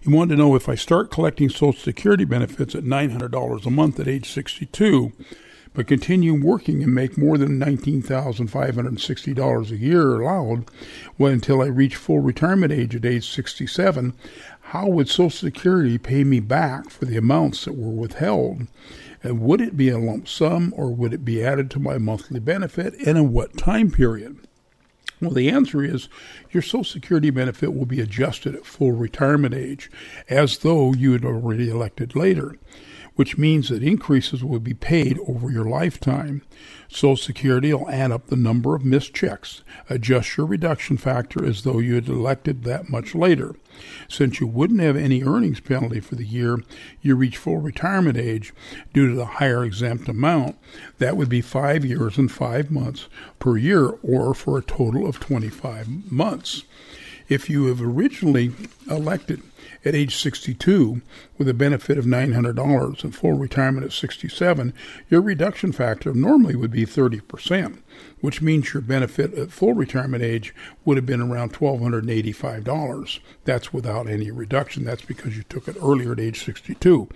He 0.00 0.10
wanted 0.10 0.36
to 0.36 0.42
know 0.42 0.54
if 0.54 0.68
I 0.68 0.76
start 0.76 1.10
collecting 1.10 1.48
Social 1.48 1.72
Security 1.72 2.24
benefits 2.24 2.76
at 2.76 2.84
$900 2.84 3.66
a 3.66 3.70
month 3.70 3.98
at 3.98 4.06
age 4.06 4.30
62 4.30 5.10
but 5.72 5.86
continue 5.86 6.34
working 6.34 6.82
and 6.82 6.94
make 6.94 7.16
more 7.16 7.38
than 7.38 7.60
$19,560 7.60 9.70
a 9.70 9.76
year 9.76 10.20
allowed 10.20 10.64
well, 11.16 11.32
until 11.32 11.62
I 11.62 11.66
reach 11.66 11.94
full 11.96 12.20
retirement 12.20 12.72
age 12.72 12.96
at 12.96 13.04
age 13.04 13.30
67, 13.30 14.14
how 14.60 14.88
would 14.88 15.08
Social 15.08 15.30
Security 15.30 15.96
pay 15.98 16.24
me 16.24 16.40
back 16.40 16.90
for 16.90 17.04
the 17.04 17.16
amounts 17.16 17.64
that 17.64 17.76
were 17.76 17.90
withheld? 17.90 18.66
And 19.22 19.40
would 19.40 19.60
it 19.60 19.76
be 19.76 19.90
a 19.90 19.98
lump 19.98 20.28
sum 20.28 20.72
or 20.76 20.94
would 20.94 21.12
it 21.12 21.24
be 21.24 21.44
added 21.44 21.70
to 21.72 21.78
my 21.78 21.98
monthly 21.98 22.40
benefit 22.40 22.94
and 23.06 23.18
in 23.18 23.32
what 23.32 23.56
time 23.56 23.90
period? 23.90 24.38
Well, 25.20 25.32
the 25.32 25.50
answer 25.50 25.84
is 25.84 26.08
your 26.50 26.62
Social 26.62 26.84
Security 26.84 27.30
benefit 27.30 27.74
will 27.74 27.84
be 27.84 28.00
adjusted 28.00 28.54
at 28.54 28.64
full 28.64 28.92
retirement 28.92 29.54
age 29.54 29.90
as 30.30 30.58
though 30.58 30.94
you 30.94 31.12
had 31.12 31.24
already 31.24 31.68
elected 31.68 32.16
later 32.16 32.56
which 33.20 33.36
means 33.36 33.68
that 33.68 33.82
increases 33.82 34.42
will 34.42 34.58
be 34.58 34.72
paid 34.72 35.18
over 35.28 35.50
your 35.50 35.66
lifetime. 35.66 36.40
Social 36.88 37.18
Security 37.18 37.70
will 37.70 37.90
add 37.90 38.10
up 38.10 38.28
the 38.28 38.34
number 38.34 38.74
of 38.74 38.82
missed 38.82 39.12
checks, 39.12 39.62
adjust 39.90 40.38
your 40.38 40.46
reduction 40.46 40.96
factor 40.96 41.44
as 41.44 41.62
though 41.62 41.80
you 41.80 41.96
had 41.96 42.08
elected 42.08 42.64
that 42.64 42.88
much 42.88 43.14
later. 43.14 43.54
Since 44.08 44.40
you 44.40 44.46
wouldn't 44.46 44.80
have 44.80 44.96
any 44.96 45.22
earnings 45.22 45.60
penalty 45.60 46.00
for 46.00 46.14
the 46.14 46.24
year 46.24 46.60
you 47.02 47.14
reach 47.14 47.36
full 47.36 47.58
retirement 47.58 48.16
age 48.16 48.54
due 48.94 49.10
to 49.10 49.14
the 49.14 49.26
higher 49.26 49.66
exempt 49.66 50.08
amount, 50.08 50.56
that 50.96 51.18
would 51.18 51.28
be 51.28 51.42
five 51.42 51.84
years 51.84 52.16
and 52.16 52.32
five 52.32 52.70
months 52.70 53.06
per 53.38 53.58
year, 53.58 53.98
or 54.02 54.32
for 54.32 54.56
a 54.56 54.62
total 54.62 55.06
of 55.06 55.20
25 55.20 56.10
months. 56.10 56.64
If 57.28 57.50
you 57.50 57.66
have 57.66 57.82
originally 57.82 58.52
elected 58.88 59.42
at 59.84 59.94
age 59.94 60.16
62 60.16 61.00
with 61.40 61.48
a 61.48 61.54
benefit 61.54 61.96
of 61.96 62.04
$900 62.04 63.02
and 63.02 63.16
full 63.16 63.32
retirement 63.32 63.86
at 63.86 63.94
67, 63.94 64.74
your 65.08 65.22
reduction 65.22 65.72
factor 65.72 66.12
normally 66.12 66.54
would 66.54 66.70
be 66.70 66.84
30% 66.84 67.78
which 68.20 68.42
means 68.42 68.72
your 68.72 68.82
benefit 68.82 69.34
at 69.34 69.50
full 69.50 69.74
retirement 69.74 70.22
age 70.22 70.54
would 70.84 70.96
have 70.96 71.06
been 71.06 71.20
around 71.20 71.52
$1,285. 71.52 73.20
That's 73.44 73.72
without 73.72 74.08
any 74.08 74.30
reduction. 74.30 74.84
That's 74.84 75.04
because 75.04 75.36
you 75.36 75.42
took 75.44 75.68
it 75.68 75.76
earlier 75.80 76.12
at 76.12 76.20
age 76.20 76.44
62. 76.44 77.08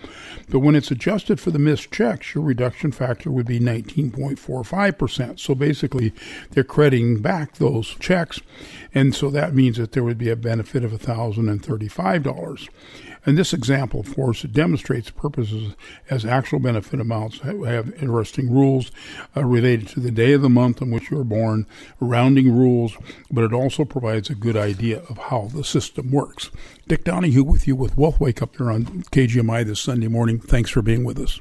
But 0.49 0.61
when 0.61 0.75
it's 0.75 0.91
adjusted 0.91 1.41
for 1.41 1.51
the 1.51 1.59
missed 1.59 1.91
checks, 1.91 2.35
your 2.35 2.45
reduction 2.45 2.93
factor 2.93 3.31
would 3.31 3.47
be 3.47 3.61
19.45%. 3.61 5.39
So 5.39 5.55
basically, 5.55 6.13
they're 6.51 6.65
crediting 6.65 7.21
back 7.21 7.55
those 7.55 7.95
checks. 8.01 8.41
And 8.95 9.15
so 9.15 9.31
that 9.31 9.55
means 9.55 9.77
that 9.77 9.93
there 9.93 10.05
would 10.05 10.19
be 10.19 10.31
a 10.31 10.37
benefit 10.37 10.85
of 10.85 10.93
$1,035. 10.93 12.69
And 13.27 13.39
this 13.39 13.53
example, 13.53 14.01
of 14.01 14.15
course, 14.15 14.43
demonstrates 14.43 15.11
purposes 15.11 15.75
as 16.11 16.25
actual 16.25 16.59
benefit 16.59 17.01
amounts 17.01 17.39
have 17.39 17.95
interesting 18.03 18.53
rules 18.53 18.91
uh, 19.37 19.45
related 19.45 19.89
to 19.89 20.01
the 20.01 20.11
day 20.11 20.33
of 20.33 20.43
the 20.43 20.51
month 20.51 20.83
in 20.83 20.91
which 20.91 21.11
you 21.11 21.17
were 21.17 21.25
born, 21.25 21.67
rounding 22.01 22.55
rules, 22.55 22.97
but 23.31 23.45
it 23.45 23.53
also 23.53 23.85
provides 23.85 24.29
a 24.29 24.35
good 24.35 24.57
idea 24.57 25.03
of 25.09 25.17
how 25.17 25.49
the 25.55 25.65
system 25.65 26.11
works. 26.11 26.51
Dick 26.87 27.05
Donahue 27.05 27.45
with 27.45 27.67
you 27.67 27.77
with 27.77 27.97
Wealth 27.97 28.21
Wake 28.21 28.43
Up 28.43 28.57
here 28.57 28.71
on 28.71 28.85
KGMI 28.85 29.65
this 29.65 29.81
Sunday 29.81 30.09
morning. 30.09 30.39
Thanks 30.39 30.71
for 30.71 30.83
being 30.83 31.05
with 31.05 31.19
us. 31.19 31.41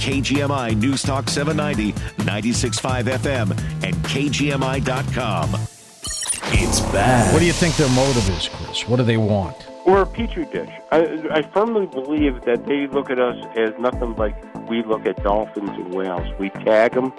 KGMI 0.00 0.80
News 0.80 1.02
Talk 1.02 1.28
790, 1.28 1.92
96.5 2.24 3.04
FM, 3.04 3.50
and 3.84 3.94
KGMI.com. 3.96 5.54
It's 6.52 6.80
bad. 6.80 7.32
What 7.32 7.40
do 7.40 7.44
you 7.44 7.52
think 7.52 7.76
their 7.76 7.88
motive 7.90 8.28
is, 8.30 8.48
Chris? 8.48 8.88
What 8.88 8.96
do 8.96 9.02
they 9.02 9.18
want? 9.18 9.56
We're 9.86 10.02
a 10.02 10.06
petri 10.06 10.46
dish. 10.46 10.70
I, 10.90 11.02
I 11.30 11.42
firmly 11.52 11.86
believe 11.86 12.42
that 12.46 12.66
they 12.66 12.86
look 12.86 13.10
at 13.10 13.18
us 13.18 13.36
as 13.56 13.72
nothing 13.78 14.16
like 14.16 14.36
we 14.68 14.82
look 14.82 15.04
at 15.06 15.22
dolphins 15.22 15.70
and 15.70 15.92
whales. 15.94 16.26
We 16.38 16.48
tag 16.50 16.94
them 16.94 17.12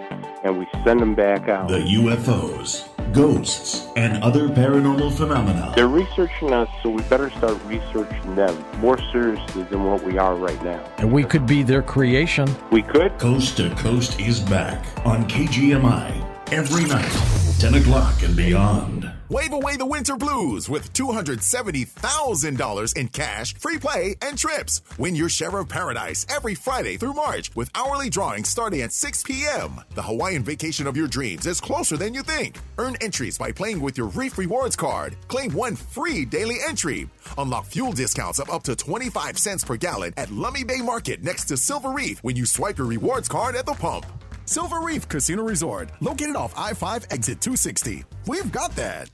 and 0.43 0.57
we 0.57 0.67
send 0.83 1.01
them 1.01 1.13
back 1.13 1.47
out. 1.49 1.67
The 1.69 1.79
UFOs, 1.79 2.87
ghosts, 3.13 3.87
and 3.95 4.23
other 4.23 4.47
paranormal 4.47 5.15
phenomena. 5.15 5.73
They're 5.75 5.87
researching 5.87 6.53
us, 6.53 6.69
so 6.81 6.89
we 6.89 7.01
better 7.03 7.29
start 7.31 7.57
researching 7.65 8.35
them 8.35 8.55
more 8.79 8.97
seriously 9.11 9.63
than 9.63 9.83
what 9.83 10.03
we 10.03 10.17
are 10.17 10.35
right 10.35 10.61
now. 10.63 10.83
And 10.97 11.11
we 11.11 11.23
could 11.23 11.45
be 11.45 11.63
their 11.63 11.81
creation. 11.81 12.49
We 12.71 12.81
could. 12.81 13.17
Coast 13.19 13.57
to 13.57 13.69
Coast 13.75 14.19
is 14.19 14.39
back 14.39 14.85
on 15.05 15.27
KGMI 15.27 16.27
every 16.51 16.85
night, 16.85 17.11
10 17.59 17.75
o'clock 17.75 18.23
and 18.23 18.35
beyond. 18.35 19.10
Wave 19.31 19.53
away 19.53 19.77
the 19.77 19.85
winter 19.85 20.17
blues 20.17 20.67
with 20.67 20.91
$270,000 20.91 22.97
in 22.97 23.07
cash, 23.07 23.53
free 23.53 23.77
play, 23.77 24.17
and 24.21 24.37
trips. 24.37 24.81
Win 24.97 25.15
your 25.15 25.29
share 25.29 25.57
of 25.57 25.69
paradise 25.69 26.25
every 26.29 26.53
Friday 26.53 26.97
through 26.97 27.13
March 27.13 27.49
with 27.55 27.69
hourly 27.73 28.09
drawings 28.09 28.49
starting 28.49 28.81
at 28.81 28.91
6 28.91 29.23
p.m. 29.23 29.79
The 29.95 30.01
Hawaiian 30.01 30.43
vacation 30.43 30.85
of 30.85 30.97
your 30.97 31.07
dreams 31.07 31.45
is 31.45 31.61
closer 31.61 31.95
than 31.95 32.13
you 32.13 32.23
think. 32.23 32.59
Earn 32.77 32.97
entries 32.99 33.37
by 33.37 33.53
playing 33.53 33.79
with 33.79 33.97
your 33.97 34.07
Reef 34.07 34.37
Rewards 34.37 34.75
card. 34.75 35.15
Claim 35.29 35.53
one 35.53 35.77
free 35.77 36.25
daily 36.25 36.57
entry. 36.67 37.09
Unlock 37.37 37.67
fuel 37.67 37.93
discounts 37.93 38.37
of 38.37 38.49
up 38.49 38.63
to 38.63 38.75
25 38.75 39.37
cents 39.37 39.63
per 39.63 39.77
gallon 39.77 40.13
at 40.17 40.27
Lummi 40.27 40.67
Bay 40.67 40.81
Market 40.81 41.23
next 41.23 41.45
to 41.45 41.55
Silver 41.55 41.91
Reef 41.91 42.21
when 42.21 42.35
you 42.35 42.45
swipe 42.45 42.79
your 42.79 42.87
rewards 42.87 43.29
card 43.29 43.55
at 43.55 43.65
the 43.65 43.75
pump. 43.75 44.05
Silver 44.45 44.79
Reef 44.81 45.07
Casino 45.07 45.43
Resort, 45.43 45.89
located 46.01 46.35
off 46.35 46.53
I 46.57 46.73
5 46.73 47.07
exit 47.11 47.41
260. 47.41 48.03
We've 48.27 48.51
got 48.51 48.75
that. 48.75 49.09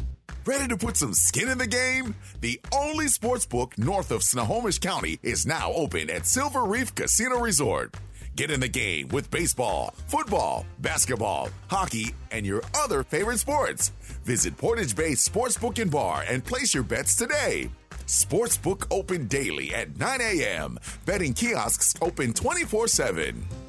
Ready 0.45 0.67
to 0.69 0.77
put 0.77 0.95
some 0.95 1.13
skin 1.13 1.49
in 1.49 1.57
the 1.57 1.67
game? 1.67 2.15
The 2.39 2.59
only 2.73 3.07
sports 3.09 3.45
book 3.45 3.77
north 3.77 4.11
of 4.11 4.23
Snohomish 4.23 4.79
County 4.79 5.19
is 5.21 5.45
now 5.45 5.73
open 5.73 6.09
at 6.09 6.25
Silver 6.25 6.63
Reef 6.63 6.95
Casino 6.95 7.39
Resort. 7.39 7.95
Get 8.37 8.51
in 8.51 8.59
the 8.59 8.67
game 8.69 9.09
with 9.09 9.29
baseball, 9.29 9.93
football, 10.07 10.65
basketball, 10.79 11.49
hockey, 11.69 12.13
and 12.31 12.45
your 12.45 12.61
other 12.75 13.03
favorite 13.03 13.39
sports. 13.39 13.89
Visit 14.23 14.55
Portage 14.55 14.95
Bay 14.95 15.13
Sportsbook 15.13 15.81
and 15.81 15.91
Bar 15.91 16.23
and 16.29 16.45
place 16.45 16.73
your 16.73 16.83
bets 16.83 17.15
today. 17.15 17.69
Sportsbook 18.05 18.85
open 18.89 19.27
daily 19.27 19.73
at 19.73 19.97
9 19.97 20.21
a.m. 20.21 20.79
Betting 21.05 21.33
kiosks 21.33 21.95
open 22.01 22.31
24 22.31 22.87
7. 22.87 23.66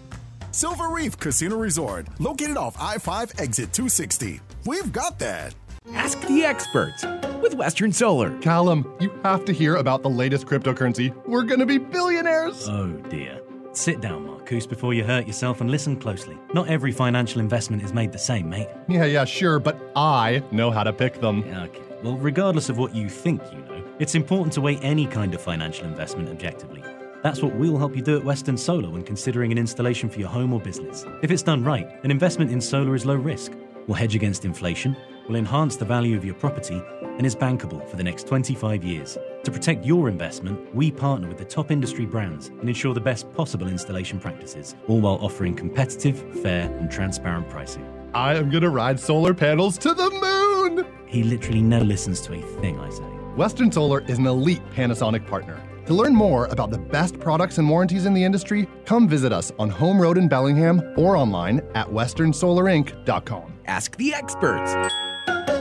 Silver 0.51 0.89
Reef 0.89 1.19
Casino 1.19 1.57
Resort, 1.57 2.07
located 2.19 2.57
off 2.57 2.77
I 2.81 2.99
5 2.99 3.33
exit 3.39 3.73
260. 3.73 4.41
We've 4.65 4.93
got 4.93 5.19
that. 5.19 5.55
Ask 5.93 6.21
the 6.23 6.45
experts 6.45 7.05
with 7.43 7.55
Western 7.55 7.93
Solar. 7.93 8.37
Callum, 8.41 8.91
you 8.99 9.11
have 9.25 9.45
to 9.45 9.53
hear 9.53 9.77
about 9.77 10.03
the 10.03 10.11
latest 10.11 10.47
cryptocurrency. 10.47 11.15
We're 11.27 11.45
going 11.45 11.61
to 11.61 11.67
be 11.67 11.79
billionaires. 11.79 12.69
Oh, 12.69 12.89
dear. 13.09 13.41
Sit 13.73 14.01
down, 14.01 14.27
Marcus, 14.27 14.67
before 14.67 14.95
you 14.95 15.05
hurt 15.05 15.27
yourself 15.27 15.61
and 15.61 15.71
listen 15.71 15.97
closely. 15.97 16.37
Not 16.55 16.69
every 16.69 16.93
financial 16.93 17.41
investment 17.41 17.83
is 17.83 17.93
made 17.93 18.13
the 18.13 18.19
same, 18.19 18.49
mate. 18.49 18.69
Yeah, 18.89 19.05
yeah, 19.05 19.25
sure, 19.25 19.59
but 19.59 19.79
I 19.95 20.43
know 20.51 20.71
how 20.71 20.83
to 20.83 20.93
pick 20.93 21.21
them. 21.21 21.45
Okay. 21.45 21.83
Well, 22.03 22.17
regardless 22.17 22.69
of 22.69 22.79
what 22.79 22.95
you 22.95 23.09
think 23.09 23.43
you 23.53 23.59
know, 23.59 23.85
it's 23.99 24.15
important 24.15 24.53
to 24.55 24.61
weigh 24.61 24.79
any 24.79 25.07
kind 25.07 25.35
of 25.35 25.43
financial 25.43 25.87
investment 25.87 26.29
objectively. 26.29 26.83
That's 27.22 27.42
what 27.42 27.54
we'll 27.57 27.78
help 27.78 27.96
you 27.96 28.02
do 28.02 28.16
at 28.16 28.24
Western 28.24 28.57
Solar 28.57 28.90
when 28.90 29.02
considering 29.02 29.50
an 29.50 29.59
installation 29.59 30.09
for 30.09 30.20
your 30.20 30.28
home 30.28 30.52
or 30.52 30.61
business. 30.61 31.04
If 31.22 31.33
it's 31.33 31.42
done 31.42 31.64
right, 31.64 31.88
an 32.04 32.12
investment 32.12 32.52
in 32.52 32.61
solar 32.61 32.94
is 32.94 33.04
low 33.04 33.16
risk, 33.16 33.52
will 33.88 33.96
hedge 33.96 34.14
against 34.14 34.44
inflation, 34.44 34.96
will 35.28 35.35
enhance 35.35 35.76
the 35.76 35.85
value 35.85 36.16
of 36.16 36.24
your 36.24 36.35
property, 36.35 36.81
and 37.02 37.26
is 37.26 37.35
bankable 37.35 37.87
for 37.88 37.96
the 37.96 38.04
next 38.04 38.28
25 38.28 38.85
years. 38.85 39.18
To 39.42 39.50
protect 39.50 39.85
your 39.85 40.09
investment, 40.09 40.72
we 40.72 40.92
partner 40.92 41.26
with 41.26 41.38
the 41.38 41.44
top 41.44 41.72
industry 41.72 42.07
brands 42.07 42.48
and 42.48 42.68
ensure 42.68 42.94
the 42.94 43.00
best 43.00 43.33
possible 43.33 43.66
installation 43.66 44.20
practices, 44.20 44.76
all 44.87 45.00
while 45.00 45.18
offering 45.20 45.57
competitive, 45.57 46.22
fair, 46.40 46.70
and 46.78 46.88
transparent 46.88 47.48
pricing. 47.48 47.85
I 48.14 48.37
am 48.37 48.48
going 48.48 48.62
to 48.62 48.70
ride 48.70 49.00
solar 49.00 49.35
panels 49.35 49.76
to 49.78 49.92
the 49.92 50.09
moon! 50.11 50.87
He 51.07 51.24
literally 51.24 51.62
never 51.62 51.85
listens 51.85 52.20
to 52.22 52.35
a 52.35 52.61
thing 52.61 52.78
I 52.78 52.90
say. 52.90 53.02
Western 53.35 53.72
Solar 53.72 54.00
is 54.02 54.18
an 54.18 54.26
elite 54.26 54.62
Panasonic 54.70 55.26
partner. 55.26 55.61
To 55.88 55.94
learn 55.94 56.14
more 56.14 56.44
about 56.48 56.70
the 56.70 56.77
best 56.77 57.18
products 57.18 57.57
and 57.57 57.66
warranties 57.66 58.05
in 58.05 58.12
the 58.12 58.22
industry, 58.22 58.68
come 58.85 59.09
visit 59.09 59.33
us 59.33 59.51
on 59.59 59.70
Home 59.70 59.98
Road 59.98 60.18
in 60.18 60.29
Bellingham 60.29 60.83
or 60.98 61.16
online 61.16 61.62
at 61.74 61.87
westernsolarinc.com. 61.87 63.55
Ask 63.64 63.96
the 63.96 64.12
experts 64.12 64.74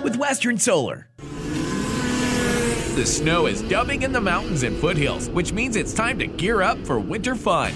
with 0.04 0.18
Western 0.18 0.58
Solar. 0.58 1.08
The 1.16 3.06
snow 3.06 3.46
is 3.46 3.62
dubbing 3.62 4.02
in 4.02 4.12
the 4.12 4.20
mountains 4.20 4.64
and 4.64 4.76
foothills, 4.76 5.30
which 5.30 5.54
means 5.54 5.78
it's 5.78 5.94
time 5.94 6.20
to 6.20 6.28
gear 6.28 6.62
up 6.62 6.78
for 6.86 7.00
winter 7.00 7.34
fun. 7.34 7.72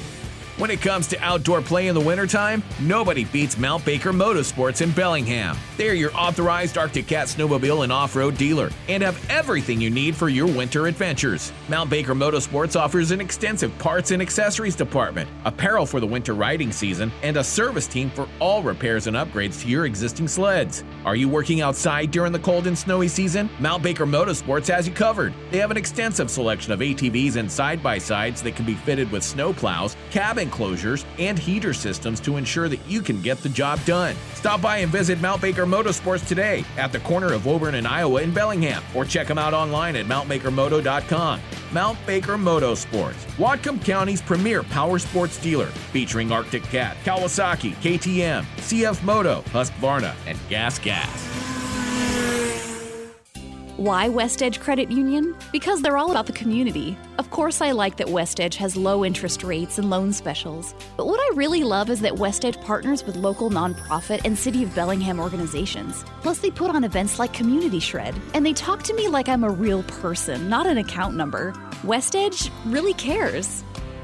When 0.58 0.70
it 0.70 0.82
comes 0.82 1.08
to 1.08 1.20
outdoor 1.22 1.62
play 1.62 1.88
in 1.88 1.96
the 1.96 2.02
wintertime, 2.02 2.64
nobody 2.82 3.24
beats 3.24 3.58
Mount 3.58 3.86
Baker 3.86 4.12
Motorsports 4.12 4.82
in 4.82 4.92
Bellingham. 4.92 5.56
They're 5.82 5.96
your 5.96 6.16
authorized 6.16 6.78
Arctic 6.78 7.08
Cat 7.08 7.26
snowmobile 7.26 7.82
and 7.84 7.92
off 7.92 8.16
road 8.16 8.38
dealer 8.38 8.70
and 8.88 9.02
have 9.02 9.20
everything 9.32 9.82
you 9.82 9.90
need 9.90 10.16
for 10.16 10.30
your 10.30 10.46
winter 10.46 10.86
adventures. 10.86 11.52
Mount 11.70 11.90
Baker 11.90 12.14
Motorsports 12.14 12.80
offers 12.80 13.10
an 13.10 13.20
extensive 13.20 13.76
parts 13.80 14.12
and 14.12 14.22
accessories 14.22 14.76
department, 14.76 15.28
apparel 15.44 15.88
for 15.88 16.00
the 16.00 16.06
winter 16.06 16.36
riding 16.36 16.72
season, 16.72 17.12
and 17.24 17.36
a 17.36 17.44
service 17.44 17.88
team 17.88 18.12
for 18.12 18.30
all 18.40 18.62
repairs 18.62 19.08
and 19.08 19.18
upgrades 19.18 19.60
to 19.64 19.68
your 19.68 19.88
existing 19.88 20.28
sleds. 20.28 20.84
Are 21.04 21.16
you 21.16 21.28
working 21.28 21.62
outside 21.62 22.12
during 22.12 22.32
the 22.32 22.38
cold 22.38 22.68
and 22.68 22.78
snowy 22.78 23.08
season? 23.08 23.50
Mount 23.58 23.82
Baker 23.82 24.06
Motorsports 24.06 24.72
has 24.72 24.88
you 24.88 24.94
covered. 24.94 25.34
They 25.50 25.58
have 25.58 25.72
an 25.72 25.78
extensive 25.78 26.30
selection 26.30 26.74
of 26.74 26.82
ATVs 26.82 27.38
and 27.38 27.52
side 27.52 27.82
by 27.82 27.98
sides 27.98 28.44
that 28.44 28.56
can 28.56 28.68
be 28.68 28.76
fitted 28.76 29.12
with 29.12 29.24
snow 29.24 29.52
plows, 29.52 29.98
cabin 30.12 30.44
enclosures, 30.44 31.08
and 31.18 31.40
heater 31.40 31.74
systems 31.74 32.20
to 32.20 32.38
ensure 32.38 32.70
that 32.70 32.86
you 32.88 33.02
can 33.02 33.20
get 33.24 33.40
the 33.40 33.50
job 33.50 33.84
done. 33.84 34.16
Stop 34.36 34.62
by 34.62 34.78
and 34.78 34.92
visit 34.92 35.20
Mount 35.22 35.42
Baker 35.42 35.66
Motorsports 35.72 36.28
today 36.28 36.66
at 36.78 36.92
the 36.92 37.00
corner 37.00 37.34
of 37.34 37.46
Woburn 37.46 37.76
and 37.76 37.88
Iowa 37.88 38.22
in 38.22 38.34
Bellingham, 38.34 38.84
or 38.94 39.06
check 39.06 39.28
them 39.28 39.38
out 39.38 39.54
online 39.54 39.96
at 39.96 40.06
mountbakermoto.com. 40.06 41.40
Mount 41.72 42.06
Baker 42.06 42.38
Motorsports, 42.38 43.26
Whatcom 43.38 43.84
County's 43.84 44.22
premier 44.22 44.64
power 44.64 45.00
sports 45.00 45.38
dealer, 45.42 45.68
featuring 45.68 46.32
Arctic 46.32 46.64
Cat, 46.64 46.98
Kawasaki, 47.06 47.74
KTM, 47.76 48.44
CF 48.58 49.02
Moto, 49.04 49.42
Husqvarna, 49.48 50.14
and 50.28 50.38
Gas 50.50 50.78
Gas. 50.78 51.41
Why 53.78 54.10
West 54.10 54.44
Edge 54.44 54.60
Credit 54.60 54.92
Union? 54.92 55.34
Because 55.54 55.82
they're 55.82 55.98
all 55.98 56.12
about 56.12 56.26
the 56.26 56.34
community. 56.34 56.98
Of 57.18 57.32
course, 57.32 57.62
I 57.62 57.72
like 57.72 57.96
that 57.98 58.10
West 58.10 58.42
Edge 58.42 58.58
has 58.58 58.76
low 58.76 59.06
interest 59.06 59.44
rates 59.44 59.78
and 59.78 59.90
loan 59.90 60.12
specials. 60.12 60.76
But 60.98 61.08
what 61.08 61.22
I 61.22 61.36
really 61.36 61.64
love 61.64 61.90
is 61.90 62.02
that 62.02 62.18
West 62.18 62.44
Edge 62.44 62.60
partners 62.62 63.06
with 63.06 63.16
local 63.16 63.50
nonprofit 63.50 64.26
and 64.26 64.38
City 64.38 64.64
of 64.64 64.76
Bellingham 64.76 65.22
organizations. 65.22 66.04
Plus, 66.22 66.40
they 66.40 66.52
put 66.52 66.70
on 66.70 66.84
events 66.84 67.18
like 67.18 67.32
Community 67.32 67.80
Shred, 67.80 68.14
and 68.34 68.46
they 68.46 68.54
talk 68.54 68.84
to 68.84 68.94
me 68.94 69.08
like 69.08 69.30
I'm 69.30 69.46
a 69.46 69.50
real 69.50 69.84
person, 69.84 70.50
not 70.50 70.68
an 70.68 70.78
account 70.78 71.16
number. 71.16 71.54
West 71.86 72.14
Edge 72.14 72.52
really 72.66 72.94
cares. 72.96 73.64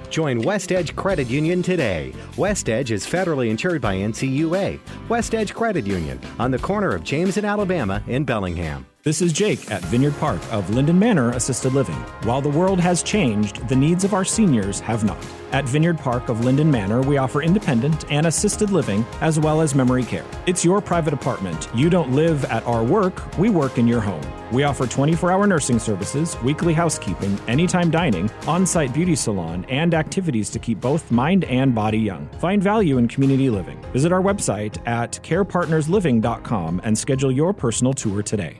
Join 0.10 0.42
West 0.42 0.72
Edge 0.72 0.96
Credit 0.96 1.28
Union 1.28 1.62
today. 1.62 2.14
West 2.38 2.70
Edge 2.70 2.92
is 2.92 3.06
federally 3.06 3.50
insured 3.50 3.82
by 3.82 3.96
NCUA. 3.96 4.80
West 5.10 5.36
Edge 5.36 5.54
Credit 5.54 5.86
Union 5.86 6.22
on 6.40 6.52
the 6.52 6.60
corner 6.60 6.96
of 6.96 7.04
James 7.04 7.36
and 7.36 7.46
Alabama 7.46 8.02
in 8.08 8.24
Bellingham. 8.24 8.86
This 9.08 9.22
is 9.22 9.32
Jake 9.32 9.72
at 9.72 9.82
Vineyard 9.84 10.18
Park 10.18 10.42
of 10.52 10.70
Linden 10.70 11.00
Manor 11.00 11.32
Assisted 11.32 11.72
Living. 11.72 11.96
While 12.24 12.42
the 12.42 12.50
world 12.50 12.78
has 12.82 13.02
changed, 13.02 13.66
the 13.70 13.76
needs 13.78 14.04
of 14.04 14.14
our 14.14 14.26
seniors 14.26 14.82
have 14.82 15.06
not. 15.06 15.26
At 15.54 15.64
Vineyard 15.64 15.98
Park 15.98 16.28
of 16.28 16.44
Linden 16.44 16.70
Manor, 16.70 17.02
we 17.02 17.16
offer 17.16 17.42
independent 17.42 18.04
and 18.12 18.28
assisted 18.28 18.70
living 18.70 19.06
as 19.22 19.40
well 19.40 19.62
as 19.62 19.74
memory 19.74 20.04
care. 20.04 20.26
It's 20.46 20.66
your 20.66 20.82
private 20.82 21.14
apartment. 21.14 21.70
You 21.74 21.90
don't 21.90 22.12
live 22.12 22.44
at 22.52 22.66
our 22.66 22.84
work, 22.84 23.38
we 23.38 23.50
work 23.50 23.78
in 23.78 23.88
your 23.88 24.02
home. 24.02 24.26
We 24.52 24.64
offer 24.64 24.86
24 24.86 25.32
hour 25.32 25.48
nursing 25.48 25.80
services, 25.80 26.36
weekly 26.42 26.74
housekeeping, 26.74 27.40
anytime 27.48 27.90
dining, 27.90 28.30
on 28.46 28.66
site 28.66 28.94
beauty 28.94 29.16
salon, 29.16 29.64
and 29.70 29.94
activities 29.94 30.50
to 30.50 30.60
keep 30.60 30.82
both 30.82 31.10
mind 31.12 31.46
and 31.46 31.74
body 31.74 32.00
young. 32.00 32.28
Find 32.42 32.62
value 32.62 32.98
in 32.98 33.08
community 33.08 33.50
living. 33.50 33.82
Visit 33.94 34.12
our 34.12 34.22
website 34.22 34.86
at 34.86 35.14
carepartnersliving.com 35.24 36.82
and 36.84 36.98
schedule 36.98 37.32
your 37.32 37.54
personal 37.54 37.94
tour 37.94 38.22
today. 38.22 38.60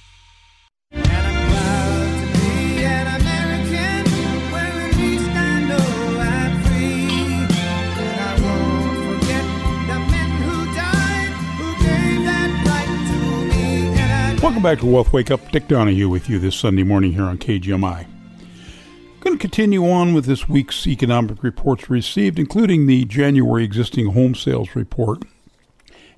Welcome 14.51 14.63
back 14.63 14.79
to 14.79 14.85
Wealth 14.85 15.13
Wake 15.13 15.31
Up. 15.31 15.49
Dick 15.51 15.69
Donahue 15.69 16.09
with 16.09 16.29
you 16.29 16.37
this 16.37 16.57
Sunday 16.57 16.83
morning 16.83 17.13
here 17.13 17.23
on 17.23 17.37
KGMI. 17.37 18.05
Going 19.21 19.37
to 19.37 19.41
continue 19.41 19.89
on 19.89 20.13
with 20.13 20.25
this 20.25 20.49
week's 20.49 20.85
economic 20.85 21.41
reports 21.41 21.89
received, 21.89 22.37
including 22.37 22.85
the 22.85 23.05
January 23.05 23.63
existing 23.63 24.11
home 24.11 24.35
sales 24.35 24.75
report. 24.75 25.23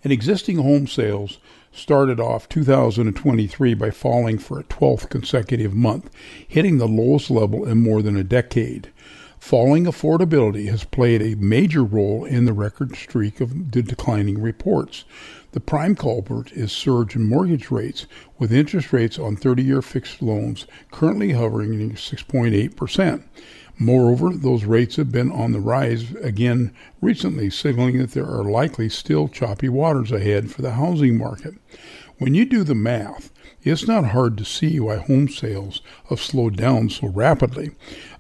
And 0.04 0.12
existing 0.12 0.58
home 0.58 0.88
sales 0.88 1.38
started 1.72 2.20
off 2.20 2.50
2023 2.50 3.76
by 3.76 3.92
falling 3.92 4.40
for 4.40 4.60
a 4.60 4.64
12th 4.64 5.12
consecutive 5.12 5.76
month, 5.76 6.10
hitting 6.48 6.80
the 6.80 6.88
lowest 6.88 7.30
level 7.30 7.64
in 7.66 7.84
more 7.84 8.02
than 8.02 8.18
a 8.18 8.24
decade. 8.24 8.92
Falling 9.38 9.84
affordability 9.84 10.70
has 10.72 10.86
played 10.86 11.22
a 11.22 11.36
major 11.36 11.84
role 11.84 12.26
in 12.26 12.46
the 12.46 12.54
record 12.54 12.96
streak 12.96 13.42
of 13.42 13.74
the 13.74 13.84
declining 13.84 14.42
reports. 14.42 15.04
The 15.54 15.60
prime 15.60 15.96
culprit 15.96 16.52
is 16.54 16.72
surge 16.72 17.16
in 17.16 17.30
mortgage 17.30 17.70
rates, 17.70 18.08
with 18.40 18.52
interest 18.52 18.92
rates 18.92 19.20
on 19.20 19.36
30 19.36 19.62
year 19.62 19.84
fixed 19.84 20.20
loans 20.20 20.66
currently 20.92 21.34
hovering 21.34 21.78
near 21.78 21.90
6.8%. 21.90 23.24
Moreover, 23.78 24.30
those 24.32 24.66
rates 24.66 24.96
have 24.96 25.12
been 25.12 25.32
on 25.32 25.52
the 25.52 25.60
rise 25.60 26.12
again 26.16 26.74
recently, 27.02 27.50
signaling 27.50 28.00
that 28.00 28.12
there 28.12 28.26
are 28.26 28.44
likely 28.44 28.90
still 28.90 29.28
choppy 29.28 29.70
waters 29.70 30.12
ahead 30.12 30.52
for 30.52 30.62
the 30.62 30.74
housing 30.74 31.18
market. 31.18 31.54
When 32.18 32.34
you 32.34 32.46
do 32.46 32.64
the 32.64 32.76
math, 32.76 33.32
it's 33.64 33.88
not 33.88 34.08
hard 34.08 34.38
to 34.38 34.46
see 34.46 34.80
why 34.80 34.98
home 34.98 35.30
sales 35.30 35.82
have 36.10 36.20
slowed 36.20 36.58
down 36.58 36.90
so 36.90 37.08
rapidly. 37.08 37.72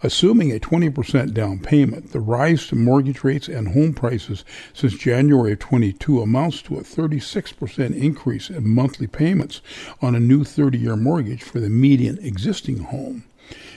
Assuming 0.02 0.52
a 0.52 0.60
20% 0.60 1.34
down 1.34 1.60
payment, 1.60 2.12
the 2.12 2.22
rise 2.22 2.68
to 2.68 2.76
mortgage 2.76 3.24
rates 3.24 3.50
and 3.50 3.70
home 3.70 3.94
prices 3.94 4.46
since 4.74 4.98
January 4.98 5.54
of 5.54 5.60
22 5.60 6.22
amounts 6.22 6.62
to 6.64 6.78
a 6.78 6.82
36% 6.82 7.96
increase 7.96 8.50
in 8.50 8.70
monthly 8.70 9.08
payments 9.08 9.62
on 10.02 10.16
a 10.16 10.20
new 10.20 10.44
30 10.44 10.78
year 10.78 10.96
mortgage 10.96 11.44
for 11.44 11.60
the 11.60 11.70
median 11.70 12.18
existing 12.20 12.80
home. 12.80 13.26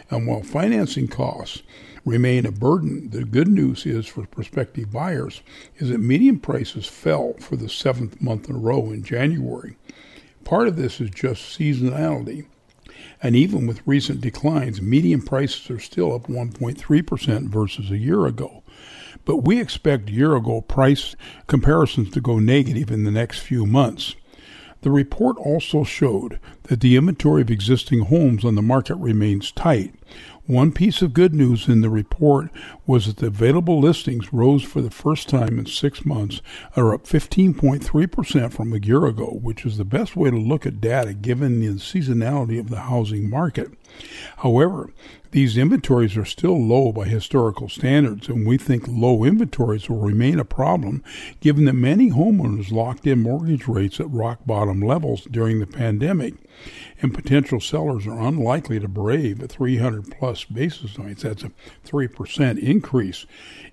And 0.09 0.27
while 0.27 0.43
financing 0.43 1.09
costs 1.09 1.63
remain 2.05 2.47
a 2.47 2.53
burden, 2.53 3.11
the 3.11 3.25
good 3.25 3.49
news 3.49 3.85
is 3.85 4.07
for 4.07 4.25
prospective 4.27 4.93
buyers 4.93 5.43
is 5.79 5.89
that 5.89 5.99
median 5.99 6.39
prices 6.39 6.87
fell 6.87 7.35
for 7.41 7.57
the 7.57 7.69
seventh 7.69 8.23
month 8.23 8.49
in 8.49 8.55
a 8.55 8.59
row 8.59 8.93
in 8.93 9.03
January. 9.03 9.77
Part 10.47 10.69
of 10.69 10.77
this 10.77 11.01
is 11.01 11.11
just 11.11 11.59
seasonality. 11.59 12.47
And 13.21 13.35
even 13.35 13.67
with 13.67 13.85
recent 13.85 14.21
declines, 14.21 14.81
median 14.81 15.23
prices 15.23 15.69
are 15.73 15.81
still 15.81 16.15
up 16.15 16.29
1.3% 16.29 17.49
versus 17.49 17.91
a 17.91 17.99
year 17.99 18.27
ago. 18.27 18.63
But 19.25 19.39
we 19.39 19.61
expect 19.61 20.09
year 20.09 20.37
ago 20.37 20.61
price 20.61 21.17
comparisons 21.49 22.11
to 22.13 22.21
go 22.21 22.39
negative 22.39 22.93
in 22.93 23.03
the 23.03 23.11
next 23.11 23.41
few 23.41 23.67
months. 23.67 24.15
The 24.83 24.93
report 24.93 25.37
also 25.39 25.83
showed 25.83 26.39
that 26.65 26.81
the 26.81 26.95
inventory 26.95 27.43
of 27.43 27.51
existing 27.51 28.03
homes 28.03 28.45
on 28.45 28.55
the 28.55 28.63
market 28.63 28.95
remains 28.95 29.51
tight, 29.51 29.95
one 30.47 30.71
piece 30.71 31.03
of 31.03 31.13
good 31.13 31.35
news 31.35 31.67
in 31.67 31.81
the 31.81 31.91
report 31.91 32.51
was 32.87 33.07
that 33.07 33.17
the 33.17 33.27
available 33.27 33.81
listings 33.81 34.33
rose 34.33 34.63
for 34.63 34.81
the 34.81 34.91
first 34.91 35.29
time 35.29 35.59
in 35.59 35.67
six 35.67 36.05
months, 36.05 36.41
are 36.77 36.95
up 36.95 37.05
15.3% 37.05 38.53
from 38.53 38.73
a 38.73 38.79
year 38.79 39.07
ago, 39.07 39.39
which 39.43 39.67
is 39.67 39.77
the 39.77 39.85
best 39.85 40.15
way 40.15 40.31
to 40.31 40.37
look 40.37 40.65
at 40.65 40.81
data 40.81 41.15
given 41.15 41.61
the 41.61 41.67
seasonality 41.75 42.61
of 42.61 42.71
the 42.71 42.83
housing 42.83 43.29
market. 43.29 43.73
However, 44.39 44.91
these 45.33 45.59
inventories 45.59 46.17
are 46.17 46.25
still 46.25 46.59
low 46.59 46.93
by 46.93 47.05
historical 47.05 47.69
standards, 47.69 48.29
and 48.29 48.47
we 48.47 48.57
think 48.57 48.85
low 48.89 49.25
inventories 49.25 49.89
will 49.89 49.99
remain 49.99 50.39
a 50.39 50.45
problem 50.45 51.03
given 51.41 51.67
that 51.67 51.75
many 51.75 52.11
homeowners 52.11 52.73
locked 52.73 53.07
in 53.07 53.23
mortgage 53.23 53.69
rates 53.69 54.01
at 54.01 54.11
rock 54.11 54.41
bottom 54.47 54.81
levels 54.81 55.27
during 55.31 55.61
the 55.61 55.67
pandemic 55.67 56.35
and 57.03 57.13
potential 57.13 57.61
sellers 57.61 58.07
are 58.07 58.21
unlikely 58.21 58.81
to 58.81 58.89
brave 58.89 59.43
a 59.43 59.49
300 59.49 60.11
plus 60.11 60.45
basis 60.45 60.95
points. 60.95 61.23
That's 61.23 61.45
a 61.45 61.53
3% 61.85 62.59
increase 62.59 63.27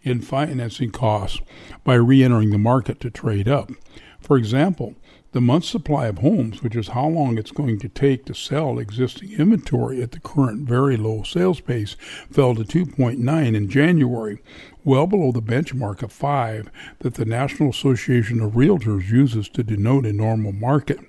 in 0.04 0.22
financing 0.22 0.92
costs 0.92 1.40
by 1.84 1.96
re 1.96 2.24
entering 2.24 2.50
the 2.50 2.58
market 2.58 3.00
to 3.02 3.10
trade 3.10 3.48
up. 3.48 3.72
For 4.20 4.38
example, 4.38 4.96
the 5.34 5.42
month 5.42 5.66
supply 5.66 6.06
of 6.06 6.20
homes, 6.20 6.62
which 6.62 6.76
is 6.76 6.90
how 6.90 7.08
long 7.08 7.40
it's 7.40 7.52
going 7.52 7.80
to 7.80 7.90
take 7.90 8.24
to 8.24 8.36
sell 8.36 8.78
existing 8.78 9.32
inventory 9.34 10.00
at 10.02 10.12
the 10.12 10.20
current 10.20 10.68
very 10.68 10.96
low 10.96 11.24
sales 11.24 11.60
pace, 11.60 11.96
fell 12.30 12.54
to 12.54 12.64
2.9 12.64 13.56
in 13.56 13.68
January, 13.68 14.40
well 14.84 15.08
below 15.08 15.32
the 15.32 15.42
benchmark 15.42 16.04
of 16.04 16.12
5 16.12 16.70
that 17.00 17.16
the 17.16 17.26
National 17.26 17.72
Association 17.72 18.42
of 18.42 18.54
Realtors 18.54 19.10
uses 19.10 19.50
to 19.50 19.64
denote 19.64 20.06
a 20.06 20.14
normal 20.14 20.52
market. 20.52 21.00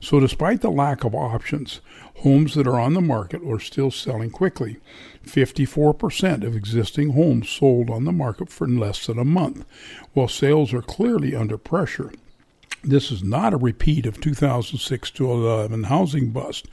So, 0.00 0.20
despite 0.20 0.60
the 0.60 0.70
lack 0.70 1.02
of 1.02 1.14
options, 1.14 1.80
homes 2.18 2.54
that 2.54 2.68
are 2.68 2.78
on 2.78 2.94
the 2.94 3.00
market 3.00 3.42
are 3.42 3.58
still 3.58 3.90
selling 3.90 4.30
quickly. 4.30 4.78
54% 5.26 6.44
of 6.44 6.54
existing 6.54 7.10
homes 7.10 7.50
sold 7.50 7.90
on 7.90 8.04
the 8.04 8.12
market 8.12 8.48
for 8.48 8.68
less 8.68 9.06
than 9.06 9.18
a 9.18 9.24
month, 9.24 9.66
while 10.14 10.28
sales 10.28 10.72
are 10.72 10.82
clearly 10.82 11.34
under 11.34 11.58
pressure. 11.58 12.12
This 12.82 13.10
is 13.10 13.22
not 13.22 13.52
a 13.52 13.58
repeat 13.58 14.06
of 14.06 14.20
2006 14.22 15.10
to 15.10 15.30
11 15.30 15.84
housing 15.84 16.30
bust. 16.30 16.66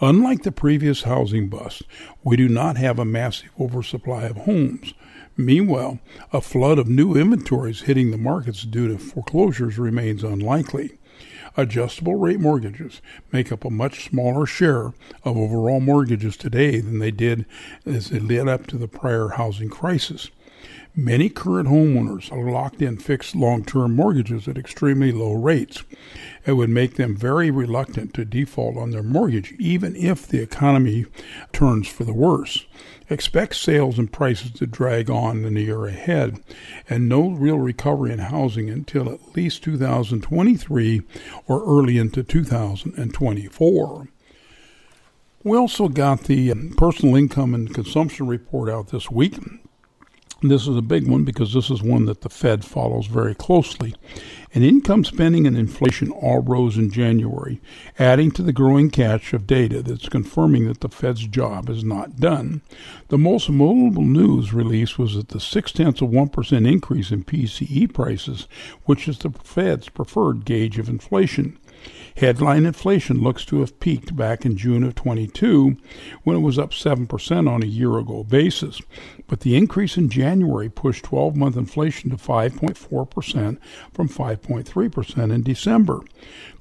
Unlike 0.00 0.42
the 0.42 0.52
previous 0.52 1.02
housing 1.02 1.48
bust, 1.48 1.82
we 2.24 2.36
do 2.36 2.48
not 2.48 2.78
have 2.78 2.98
a 2.98 3.04
massive 3.04 3.50
oversupply 3.60 4.24
of 4.24 4.38
homes. 4.38 4.94
Meanwhile, 5.36 5.98
a 6.32 6.40
flood 6.40 6.78
of 6.78 6.88
new 6.88 7.14
inventories 7.14 7.82
hitting 7.82 8.10
the 8.10 8.16
markets 8.16 8.62
due 8.62 8.88
to 8.88 8.96
foreclosures 8.96 9.78
remains 9.78 10.24
unlikely 10.24 10.98
adjustable 11.56 12.14
rate 12.14 12.40
mortgages 12.40 13.02
make 13.32 13.50
up 13.52 13.64
a 13.64 13.70
much 13.70 14.08
smaller 14.08 14.46
share 14.46 14.92
of 15.24 15.36
overall 15.36 15.80
mortgages 15.80 16.36
today 16.36 16.80
than 16.80 16.98
they 16.98 17.10
did 17.10 17.44
as 17.84 18.10
they 18.10 18.18
led 18.18 18.48
up 18.48 18.66
to 18.66 18.78
the 18.78 18.88
prior 18.88 19.30
housing 19.30 19.68
crisis. 19.68 20.30
Many 20.96 21.28
current 21.28 21.68
homeowners 21.68 22.32
are 22.32 22.50
locked 22.50 22.82
in 22.82 22.96
fixed 22.96 23.36
long 23.36 23.64
term 23.64 23.94
mortgages 23.94 24.48
at 24.48 24.58
extremely 24.58 25.12
low 25.12 25.32
rates. 25.34 25.84
It 26.44 26.54
would 26.54 26.68
make 26.70 26.96
them 26.96 27.16
very 27.16 27.48
reluctant 27.48 28.12
to 28.14 28.24
default 28.24 28.76
on 28.76 28.90
their 28.90 29.04
mortgage, 29.04 29.54
even 29.60 29.94
if 29.94 30.26
the 30.26 30.42
economy 30.42 31.06
turns 31.52 31.86
for 31.86 32.02
the 32.02 32.12
worse. 32.12 32.66
Expect 33.08 33.54
sales 33.54 34.00
and 34.00 34.12
prices 34.12 34.50
to 34.52 34.66
drag 34.66 35.08
on 35.08 35.44
in 35.44 35.54
the 35.54 35.62
year 35.62 35.86
ahead, 35.86 36.42
and 36.88 37.08
no 37.08 37.30
real 37.30 37.58
recovery 37.58 38.12
in 38.12 38.18
housing 38.18 38.68
until 38.68 39.08
at 39.08 39.36
least 39.36 39.62
2023 39.62 41.02
or 41.46 41.64
early 41.64 41.98
into 41.98 42.24
2024. 42.24 44.08
We 45.42 45.56
also 45.56 45.88
got 45.88 46.24
the 46.24 46.50
um, 46.50 46.74
personal 46.76 47.14
income 47.14 47.54
and 47.54 47.72
consumption 47.72 48.26
report 48.26 48.68
out 48.68 48.88
this 48.88 49.08
week. 49.08 49.38
This 50.42 50.66
is 50.66 50.74
a 50.74 50.82
big 50.82 51.06
one 51.06 51.24
because 51.24 51.52
this 51.52 51.68
is 51.68 51.82
one 51.82 52.06
that 52.06 52.22
the 52.22 52.30
Fed 52.30 52.64
follows 52.64 53.06
very 53.06 53.34
closely. 53.34 53.94
And 54.54 54.64
income 54.64 55.04
spending 55.04 55.46
and 55.46 55.56
inflation 55.56 56.10
all 56.10 56.40
rose 56.40 56.78
in 56.78 56.90
January, 56.90 57.60
adding 57.98 58.30
to 58.32 58.42
the 58.42 58.52
growing 58.52 58.88
cache 58.88 59.34
of 59.34 59.46
data 59.46 59.82
that's 59.82 60.08
confirming 60.08 60.66
that 60.66 60.80
the 60.80 60.88
Fed's 60.88 61.26
job 61.26 61.68
is 61.68 61.84
not 61.84 62.16
done. 62.16 62.62
The 63.08 63.18
most 63.18 63.50
notable 63.50 64.02
news 64.02 64.54
release 64.54 64.96
was 64.96 65.14
that 65.14 65.28
the 65.28 65.40
six 65.40 65.72
tenths 65.72 66.00
of 66.00 66.08
1% 66.08 66.66
increase 66.66 67.10
in 67.10 67.22
PCE 67.22 67.92
prices, 67.92 68.48
which 68.86 69.06
is 69.08 69.18
the 69.18 69.30
Fed's 69.30 69.90
preferred 69.90 70.46
gauge 70.46 70.78
of 70.78 70.88
inflation. 70.88 71.58
Headline 72.16 72.66
inflation 72.66 73.20
looks 73.20 73.44
to 73.46 73.60
have 73.60 73.80
peaked 73.80 74.14
back 74.14 74.44
in 74.44 74.56
June 74.56 74.82
of 74.82 74.94
22 74.94 75.76
when 76.22 76.36
it 76.36 76.40
was 76.40 76.58
up 76.58 76.72
7% 76.72 77.48
on 77.48 77.62
a 77.62 77.66
year 77.66 77.96
ago 77.98 78.24
basis. 78.24 78.82
But 79.26 79.40
the 79.40 79.56
increase 79.56 79.96
in 79.96 80.10
January 80.10 80.68
pushed 80.68 81.04
12 81.04 81.36
month 81.36 81.56
inflation 81.56 82.10
to 82.10 82.16
5.4% 82.16 83.58
from 83.92 84.08
5.3% 84.08 85.32
in 85.32 85.42
December. 85.42 86.00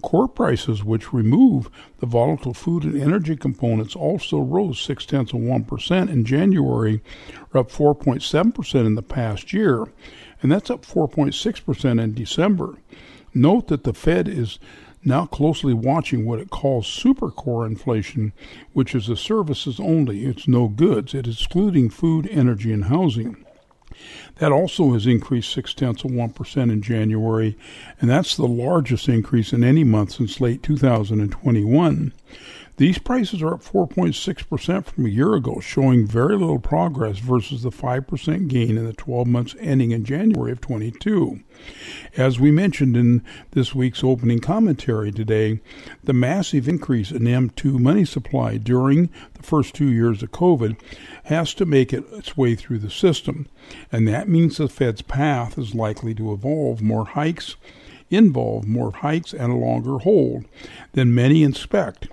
Core 0.01 0.27
prices, 0.27 0.83
which 0.83 1.11
remove 1.11 1.69
the 1.99 2.05
volatile 2.05 2.53
food 2.53 2.83
and 2.83 3.01
energy 3.01 3.35
components, 3.35 3.95
also 3.95 4.39
rose 4.39 4.79
6 4.79 5.05
tenths 5.05 5.33
of 5.33 5.39
1% 5.39 6.09
in 6.09 6.23
January, 6.23 7.01
or 7.53 7.61
up 7.61 7.71
4.7% 7.71 8.85
in 8.85 8.95
the 8.95 9.01
past 9.01 9.51
year. 9.51 9.85
And 10.41 10.51
that's 10.51 10.69
up 10.69 10.85
4.6% 10.85 12.01
in 12.01 12.13
December. 12.13 12.77
Note 13.33 13.67
that 13.67 13.83
the 13.83 13.93
Fed 13.93 14.27
is 14.27 14.57
now 15.03 15.25
closely 15.25 15.73
watching 15.73 16.25
what 16.25 16.39
it 16.39 16.49
calls 16.49 16.85
supercore 16.85 17.65
inflation, 17.65 18.33
which 18.73 18.93
is 18.93 19.07
the 19.07 19.15
services 19.15 19.79
only, 19.79 20.25
it's 20.25 20.47
no 20.47 20.67
goods, 20.67 21.13
it 21.13 21.27
is 21.27 21.35
excluding 21.35 21.89
food, 21.89 22.27
energy, 22.29 22.73
and 22.73 22.85
housing. 22.85 23.45
That 24.35 24.51
also 24.51 24.93
has 24.93 25.05
increased 25.05 25.51
six 25.51 25.73
tenths 25.73 26.03
of 26.03 26.11
1% 26.11 26.71
in 26.71 26.81
January, 26.81 27.57
and 27.99 28.09
that's 28.09 28.35
the 28.35 28.47
largest 28.47 29.09
increase 29.09 29.51
in 29.51 29.63
any 29.63 29.83
month 29.83 30.11
since 30.11 30.39
late 30.39 30.63
2021. 30.63 32.13
These 32.79 32.99
prices 32.99 33.41
are 33.41 33.55
up 33.55 33.61
4.6% 33.61 34.85
from 34.85 35.05
a 35.05 35.09
year 35.09 35.33
ago, 35.33 35.59
showing 35.59 36.07
very 36.07 36.37
little 36.37 36.59
progress 36.59 37.17
versus 37.17 37.63
the 37.63 37.71
5% 37.71 38.47
gain 38.47 38.77
in 38.77 38.85
the 38.85 38.93
12 38.93 39.27
months 39.27 39.53
ending 39.59 39.91
in 39.91 40.05
January 40.05 40.53
of 40.53 40.61
22. 40.61 41.41
As 42.15 42.39
we 42.39 42.51
mentioned 42.51 42.95
in 42.95 43.21
this 43.51 43.75
week's 43.75 44.01
opening 44.01 44.39
commentary 44.39 45.11
today, 45.11 45.59
the 46.01 46.13
massive 46.13 46.69
increase 46.69 47.11
in 47.11 47.23
M2 47.23 47.79
money 47.79 48.05
supply 48.05 48.55
during 48.55 49.09
the 49.33 49.43
first 49.43 49.75
two 49.75 49.91
years 49.91 50.23
of 50.23 50.31
COVID 50.31 50.79
has 51.25 51.53
to 51.55 51.65
make 51.65 51.91
it 51.91 52.05
its 52.13 52.37
way 52.37 52.55
through 52.55 52.79
the 52.79 52.89
system, 52.89 53.47
and 53.91 54.07
that 54.07 54.29
means 54.29 54.55
the 54.55 54.69
Fed's 54.69 55.01
path 55.01 55.57
is 55.57 55.75
likely 55.75 56.15
to 56.15 56.31
evolve 56.31 56.81
more 56.81 57.07
hikes, 57.07 57.57
involve 58.09 58.65
more 58.65 58.93
hikes 58.93 59.33
and 59.33 59.51
a 59.51 59.57
longer 59.57 59.97
hold 59.97 60.45
than 60.93 61.13
many 61.13 61.43
expect 61.43 62.07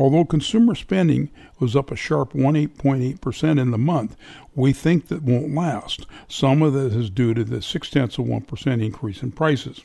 Although 0.00 0.24
consumer 0.24 0.74
spending 0.74 1.28
was 1.58 1.76
up 1.76 1.90
a 1.90 1.94
sharp 1.94 2.32
18.8% 2.32 3.60
in 3.60 3.70
the 3.70 3.76
month, 3.76 4.16
we 4.54 4.72
think 4.72 5.08
that 5.08 5.22
won't 5.22 5.54
last. 5.54 6.06
Some 6.26 6.62
of 6.62 6.72
this 6.72 6.94
is 6.94 7.10
due 7.10 7.34
to 7.34 7.44
the 7.44 7.60
six 7.60 7.90
tenths 7.90 8.16
of 8.16 8.24
1% 8.24 8.82
increase 8.82 9.22
in 9.22 9.30
prices. 9.32 9.82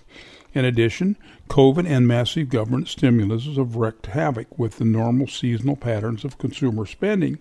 In 0.54 0.64
addition, 0.64 1.18
COVID 1.50 1.86
and 1.86 2.08
massive 2.08 2.48
government 2.48 2.88
stimulus 2.88 3.58
have 3.58 3.76
wreaked 3.76 4.06
havoc 4.06 4.58
with 4.58 4.78
the 4.78 4.86
normal 4.86 5.28
seasonal 5.28 5.76
patterns 5.76 6.24
of 6.24 6.38
consumer 6.38 6.86
spending, 6.86 7.38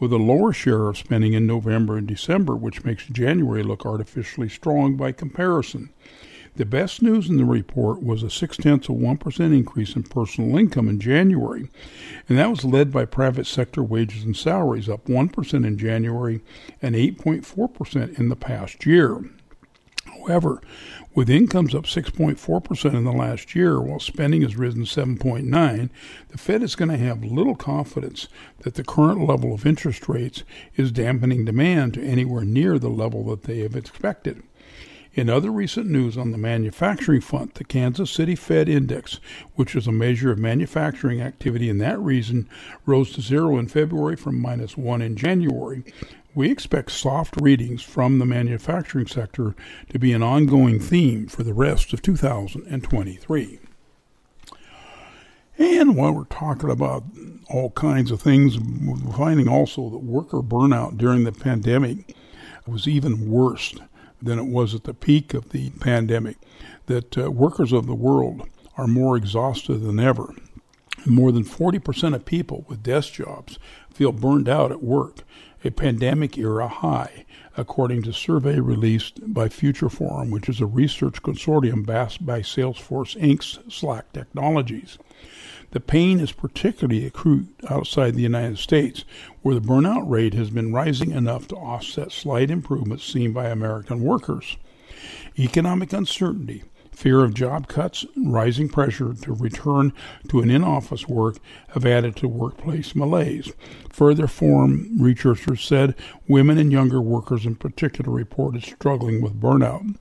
with 0.00 0.10
a 0.10 0.16
lower 0.16 0.54
share 0.54 0.88
of 0.88 0.96
spending 0.96 1.34
in 1.34 1.46
November 1.46 1.98
and 1.98 2.06
December, 2.06 2.56
which 2.56 2.84
makes 2.84 3.04
January 3.04 3.62
look 3.62 3.84
artificially 3.84 4.48
strong 4.48 4.96
by 4.96 5.12
comparison. 5.12 5.90
The 6.56 6.64
best 6.64 7.02
news 7.02 7.28
in 7.28 7.36
the 7.36 7.44
report 7.44 8.00
was 8.00 8.22
a 8.22 8.30
six 8.30 8.56
tenths 8.56 8.88
of 8.88 8.94
1% 8.94 9.40
increase 9.40 9.96
in 9.96 10.04
personal 10.04 10.56
income 10.56 10.88
in 10.88 11.00
January, 11.00 11.68
and 12.28 12.38
that 12.38 12.48
was 12.48 12.64
led 12.64 12.92
by 12.92 13.06
private 13.06 13.48
sector 13.48 13.82
wages 13.82 14.22
and 14.22 14.36
salaries, 14.36 14.88
up 14.88 15.06
1% 15.06 15.66
in 15.66 15.76
January 15.76 16.42
and 16.80 16.94
8.4% 16.94 18.20
in 18.20 18.28
the 18.28 18.36
past 18.36 18.86
year. 18.86 19.24
However, 20.06 20.62
with 21.12 21.28
incomes 21.28 21.74
up 21.74 21.84
6.4% 21.84 22.94
in 22.94 23.02
the 23.02 23.12
last 23.12 23.56
year, 23.56 23.80
while 23.80 23.98
spending 23.98 24.42
has 24.42 24.56
risen 24.56 24.84
7.9, 24.84 25.90
the 26.28 26.38
Fed 26.38 26.62
is 26.62 26.76
going 26.76 26.90
to 26.90 26.96
have 26.96 27.24
little 27.24 27.56
confidence 27.56 28.28
that 28.60 28.74
the 28.74 28.84
current 28.84 29.26
level 29.26 29.52
of 29.52 29.66
interest 29.66 30.08
rates 30.08 30.44
is 30.76 30.92
dampening 30.92 31.44
demand 31.44 31.94
to 31.94 32.04
anywhere 32.04 32.44
near 32.44 32.78
the 32.78 32.90
level 32.90 33.24
that 33.24 33.42
they 33.42 33.58
have 33.58 33.74
expected. 33.74 34.42
In 35.14 35.30
other 35.30 35.52
recent 35.52 35.88
news 35.88 36.18
on 36.18 36.32
the 36.32 36.38
manufacturing 36.38 37.20
front, 37.20 37.54
the 37.54 37.62
Kansas 37.62 38.10
City 38.10 38.34
Fed 38.34 38.68
Index, 38.68 39.20
which 39.54 39.76
is 39.76 39.86
a 39.86 39.92
measure 39.92 40.32
of 40.32 40.38
manufacturing 40.38 41.20
activity 41.20 41.68
in 41.68 41.78
that 41.78 42.00
region, 42.00 42.48
rose 42.84 43.12
to 43.12 43.20
zero 43.20 43.56
in 43.56 43.68
February 43.68 44.16
from 44.16 44.40
minus 44.40 44.76
one 44.76 45.00
in 45.00 45.14
January, 45.14 45.84
we 46.34 46.50
expect 46.50 46.90
soft 46.90 47.40
readings 47.40 47.80
from 47.80 48.18
the 48.18 48.26
manufacturing 48.26 49.06
sector 49.06 49.54
to 49.90 50.00
be 50.00 50.12
an 50.12 50.24
ongoing 50.24 50.80
theme 50.80 51.28
for 51.28 51.44
the 51.44 51.54
rest 51.54 51.92
of 51.92 52.02
2023. 52.02 53.60
And 55.58 55.96
while 55.96 56.10
we're 56.10 56.24
talking 56.24 56.70
about 56.70 57.04
all 57.48 57.70
kinds 57.70 58.10
of 58.10 58.20
things, 58.20 58.58
we're 58.58 59.12
finding 59.12 59.46
also 59.46 59.88
that 59.90 59.98
worker 59.98 60.38
burnout 60.38 60.98
during 60.98 61.22
the 61.22 61.30
pandemic 61.30 62.16
was 62.66 62.88
even 62.88 63.30
worse 63.30 63.76
than 64.20 64.38
it 64.38 64.46
was 64.46 64.74
at 64.74 64.84
the 64.84 64.94
peak 64.94 65.34
of 65.34 65.50
the 65.50 65.70
pandemic. 65.80 66.36
That 66.86 67.16
uh, 67.16 67.30
workers 67.30 67.72
of 67.72 67.86
the 67.86 67.94
world 67.94 68.48
are 68.76 68.86
more 68.86 69.16
exhausted 69.16 69.78
than 69.78 70.00
ever. 70.00 70.34
More 71.06 71.32
than 71.32 71.44
40% 71.44 72.14
of 72.14 72.24
people 72.24 72.64
with 72.68 72.82
desk 72.82 73.14
jobs 73.14 73.58
feel 73.92 74.12
burned 74.12 74.48
out 74.48 74.72
at 74.72 74.82
work 74.82 75.20
a 75.64 75.70
pandemic 75.70 76.36
era 76.36 76.68
high, 76.68 77.24
according 77.56 78.02
to 78.02 78.12
survey 78.12 78.60
released 78.60 79.18
by 79.32 79.48
Future 79.48 79.88
Forum, 79.88 80.30
which 80.30 80.48
is 80.48 80.60
a 80.60 80.66
research 80.66 81.22
consortium 81.22 81.86
backed 81.86 82.24
by 82.24 82.40
Salesforce 82.40 83.18
Inc.'s 83.18 83.58
Slack 83.74 84.12
Technologies. 84.12 84.98
The 85.70 85.80
pain 85.80 86.20
is 86.20 86.32
particularly 86.32 87.06
acute 87.06 87.48
outside 87.68 88.14
the 88.14 88.22
United 88.22 88.58
States, 88.58 89.04
where 89.42 89.54
the 89.54 89.60
burnout 89.60 90.08
rate 90.08 90.34
has 90.34 90.50
been 90.50 90.72
rising 90.72 91.10
enough 91.10 91.48
to 91.48 91.56
offset 91.56 92.12
slight 92.12 92.50
improvements 92.50 93.04
seen 93.04 93.32
by 93.32 93.48
American 93.48 94.02
workers. 94.02 94.56
Economic 95.38 95.92
uncertainty, 95.92 96.62
Fear 96.94 97.24
of 97.24 97.34
job 97.34 97.66
cuts 97.68 98.06
and 98.14 98.32
rising 98.32 98.68
pressure 98.68 99.12
to 99.14 99.32
return 99.32 99.92
to 100.28 100.40
an 100.40 100.50
in 100.50 100.62
office 100.62 101.08
work 101.08 101.36
have 101.70 101.84
added 101.84 102.16
to 102.16 102.28
workplace 102.28 102.94
malaise. 102.94 103.52
Further, 103.90 104.26
forum 104.26 104.96
researchers 104.98 105.60
said 105.62 105.96
women 106.28 106.56
and 106.56 106.72
younger 106.72 107.00
workers 107.00 107.44
in 107.44 107.56
particular 107.56 108.12
reported 108.12 108.62
struggling 108.62 109.20
with 109.20 109.40
burnout. 109.40 109.96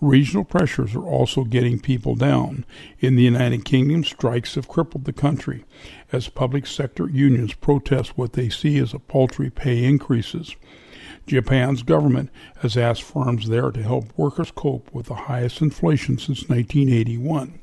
Regional 0.00 0.42
pressures 0.42 0.96
are 0.96 1.06
also 1.06 1.44
getting 1.44 1.78
people 1.78 2.16
down. 2.16 2.64
In 2.98 3.14
the 3.14 3.22
United 3.22 3.64
Kingdom, 3.64 4.02
strikes 4.02 4.56
have 4.56 4.66
crippled 4.66 5.04
the 5.04 5.12
country 5.12 5.64
as 6.10 6.28
public 6.28 6.66
sector 6.66 7.08
unions 7.08 7.54
protest 7.54 8.18
what 8.18 8.32
they 8.32 8.48
see 8.48 8.78
as 8.78 8.92
a 8.92 8.98
paltry 8.98 9.48
pay 9.48 9.84
increases. 9.84 10.56
Japan's 11.26 11.82
government 11.82 12.30
has 12.60 12.76
asked 12.76 13.02
firms 13.02 13.48
there 13.48 13.70
to 13.70 13.82
help 13.82 14.16
workers 14.16 14.50
cope 14.50 14.92
with 14.92 15.06
the 15.06 15.14
highest 15.14 15.60
inflation 15.60 16.18
since 16.18 16.48
1981. 16.48 17.60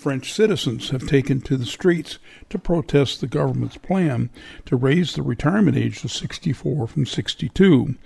French 0.00 0.32
citizens 0.32 0.88
have 0.90 1.06
taken 1.06 1.42
to 1.42 1.58
the 1.58 1.66
streets 1.66 2.18
to 2.48 2.58
protest 2.58 3.20
the 3.20 3.26
government's 3.26 3.76
plan 3.76 4.30
to 4.64 4.74
raise 4.74 5.14
the 5.14 5.22
retirement 5.22 5.76
age 5.76 6.00
to 6.00 6.08
64 6.08 6.86
from 6.86 7.04
62, 7.04 7.96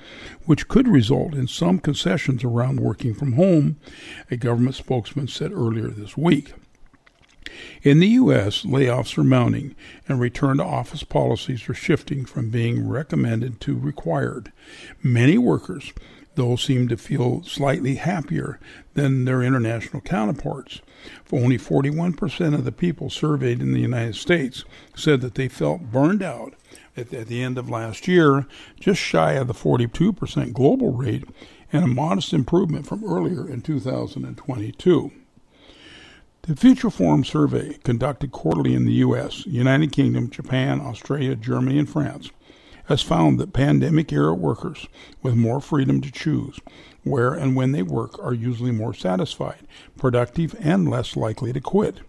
which 0.45 0.67
could 0.67 0.89
result 0.89 1.35
in 1.35 1.47
some 1.47 1.79
concessions 1.79 2.43
around 2.43 2.81
working 2.81 3.15
from 3.15 3.35
home, 3.35 3.77
a 4.29 4.37
government 4.37 4.75
spokesman 4.75 5.29
said 5.29 5.53
earlier 5.53 5.87
this 5.87 6.17
week. 6.17 6.53
In 7.83 8.01
the 8.01 8.09
U.S., 8.09 8.63
layoffs 8.63 9.17
are 9.19 9.25
mounting, 9.25 9.75
and 10.09 10.21
return 10.21 10.59
to 10.59 10.65
office 10.65 11.03
policies 11.03 11.69
are 11.69 11.75
shifting 11.75 12.25
from 12.25 12.51
being 12.51 12.89
recommended 12.89 13.61
to 13.63 13.79
required. 13.79 14.53
Many 15.03 15.39
workers, 15.39 15.93
though, 16.35 16.57
seem 16.57 16.89
to 16.89 16.97
feel 16.97 17.43
slightly 17.43 17.97
happier 17.97 18.59
than 18.95 19.25
their 19.25 19.43
international 19.43 20.03
counterparts. 20.03 20.81
For 21.25 21.39
only 21.39 21.59
41% 21.59 22.55
of 22.55 22.65
the 22.65 22.73
people 22.73 23.11
surveyed 23.11 23.61
in 23.61 23.73
the 23.73 23.81
United 23.81 24.17
States 24.17 24.65
said 24.97 25.21
that 25.21 25.35
they 25.35 25.49
felt 25.49 25.93
burned 25.93 26.23
out 26.23 26.55
at, 26.97 27.13
at 27.13 27.27
the 27.27 27.43
end 27.43 27.59
of 27.59 27.69
last 27.69 28.09
year, 28.09 28.47
just 28.81 29.01
shy 29.01 29.33
of 29.33 29.47
the 29.47 29.55
42% 29.55 30.53
global 30.53 30.93
rate, 30.93 31.25
and 31.73 31.85
a 31.85 31.89
modest 31.89 32.33
improvement 32.33 32.87
from 32.87 33.05
earlier 33.05 33.49
in 33.49 33.61
2022. 33.61 35.13
The 36.47 36.57
Future 36.57 36.91
Forum 36.91 37.25
survey, 37.25 37.79
conducted 37.85 38.31
quarterly 38.31 38.75
in 38.75 38.85
the 38.85 38.93
U.S., 38.93 39.47
United 39.47 39.93
Kingdom, 39.93 40.29
Japan, 40.29 40.79
Australia, 40.79 41.35
Germany, 41.35 41.79
and 41.79 41.89
France, 41.89 42.31
has 42.85 43.01
found 43.01 43.41
that 43.41 43.55
pandemic 43.55 44.13
era 44.13 44.35
workers 44.35 44.87
with 45.23 45.37
more 45.37 45.59
freedom 45.59 46.03
to 46.03 46.13
choose 46.13 46.61
where 47.03 47.33
and 47.33 47.57
when 47.57 47.73
they 47.73 47.83
work 47.83 48.23
are 48.23 48.35
usually 48.35 48.73
more 48.73 48.93
satisfied, 48.93 49.67
productive, 49.97 50.55
and 50.61 50.91
less 50.91 51.17
likely 51.17 51.51
to 51.55 51.63
quit. 51.63 52.01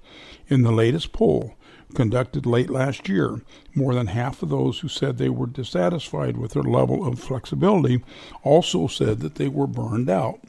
In 0.49 0.63
the 0.63 0.73
latest 0.73 1.13
poll, 1.13 1.53
conducted 1.93 2.45
late 2.45 2.69
last 2.69 3.07
year, 3.07 3.41
more 3.73 3.93
than 3.93 4.07
half 4.07 4.43
of 4.43 4.49
those 4.49 4.79
who 4.79 4.89
said 4.89 5.17
they 5.17 5.29
were 5.29 5.47
dissatisfied 5.47 6.35
with 6.35 6.51
their 6.51 6.63
level 6.63 7.07
of 7.07 7.19
flexibility 7.19 8.03
also 8.43 8.87
said 8.87 9.21
that 9.21 9.35
they 9.35 9.47
were 9.47 9.65
burned 9.65 10.09
out. 10.09 10.41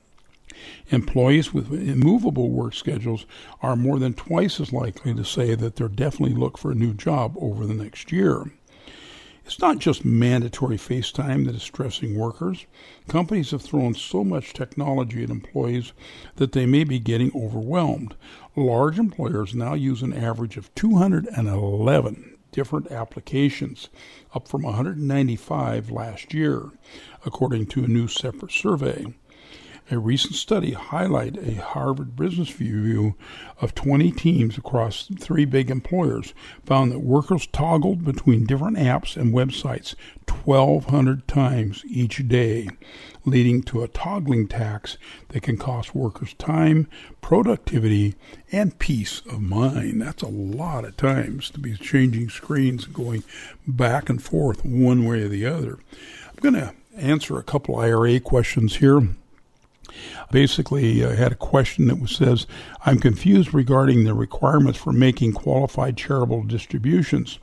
Employees 0.91 1.53
with 1.53 1.73
immovable 1.73 2.51
work 2.51 2.75
schedules 2.75 3.27
are 3.63 3.77
more 3.77 3.99
than 3.99 4.15
twice 4.15 4.61
as 4.61 4.73
likely 4.73 5.15
to 5.15 5.25
say 5.25 5.55
that 5.55 5.77
they'll 5.77 5.89
definitely 5.89 6.35
look 6.35 6.59
for 6.59 6.71
a 6.71 6.75
new 6.77 6.95
job 6.95 7.37
over 7.39 7.67
the 7.67 7.75
next 7.75 8.13
year. 8.13 8.53
It's 9.47 9.61
not 9.61 9.79
just 9.79 10.05
mandatory 10.05 10.77
FaceTime 10.77 11.47
that 11.47 11.55
is 11.55 11.63
stressing 11.63 12.17
workers. 12.19 12.67
Companies 13.07 13.53
have 13.53 13.63
thrown 13.63 13.95
so 13.95 14.25
much 14.25 14.53
technology 14.53 15.23
at 15.23 15.31
employees 15.31 15.93
that 16.35 16.51
they 16.51 16.67
may 16.67 16.83
be 16.83 16.99
getting 16.99 17.31
overwhelmed. 17.33 18.17
Large 18.57 18.99
employers 18.99 19.55
now 19.55 19.75
use 19.75 20.03
an 20.03 20.13
average 20.13 20.57
of 20.57 20.75
211 20.75 22.37
different 22.51 22.91
applications, 22.91 23.89
up 24.35 24.49
from 24.49 24.63
195 24.63 25.91
last 25.91 26.35
year, 26.35 26.71
according 27.25 27.67
to 27.67 27.85
a 27.85 27.89
new 27.89 28.09
separate 28.09 28.51
survey. 28.51 29.07
A 29.89 29.99
recent 29.99 30.35
study 30.35 30.73
highlighted 30.73 31.47
a 31.47 31.63
Harvard 31.63 32.17
Business 32.17 32.59
Review 32.59 33.15
of 33.61 33.73
20 33.77 34.11
teams 34.11 34.59
across 34.59 35.09
three 35.21 35.45
big 35.45 35.71
employers 35.71 36.35
found 36.65 36.91
that 36.91 36.99
workers 36.99 37.47
toggled 37.47 38.05
between 38.05 38.47
different 38.47 38.79
apps 38.79 39.17
and 39.17 39.33
websites 39.33 39.95
1,200 40.29 41.29
times 41.29 41.85
each 41.87 42.27
day, 42.27 42.69
leading 43.25 43.63
to 43.63 43.85
a 43.85 43.89
toggling 43.89 44.49
tax 44.49 44.99
that 45.29 45.45
can 45.45 45.57
cost 45.57 45.95
workers 45.95 46.35
time, 46.35 46.89
productivity, 47.21 48.17
and 48.51 48.81
peace 48.81 49.23
of 49.31 49.41
mind. 49.41 50.03
That's 50.03 50.25
a 50.25 50.29
lot 50.29 50.85
of 50.85 50.97
times 50.97 51.49
to 51.51 51.61
be 51.61 51.77
changing 51.77 52.31
screens 52.31 52.87
and 52.87 52.95
going 52.95 53.23
back 53.69 54.09
and 54.09 54.21
forth 54.21 54.65
one 54.65 55.05
way 55.05 55.23
or 55.23 55.29
the 55.29 55.47
other. 55.47 55.79
I'm 56.29 56.41
going 56.41 56.55
to 56.55 56.75
answer 56.97 57.39
a 57.39 57.45
couple 57.45 57.77
IRA 57.77 58.19
questions 58.19 58.77
here. 58.77 59.11
Basically, 60.31 61.05
I 61.05 61.15
had 61.15 61.33
a 61.33 61.37
question 61.37 61.87
that 61.87 62.09
says, 62.09 62.47
I'm 62.85 62.99
confused 62.99 63.55
regarding 63.55 64.05
the 64.05 64.15
requirements 64.15 64.79
for 64.79 64.93
making 64.93 65.33
qualified 65.33 65.97
charitable 65.97 66.45
distributions. 66.45 67.39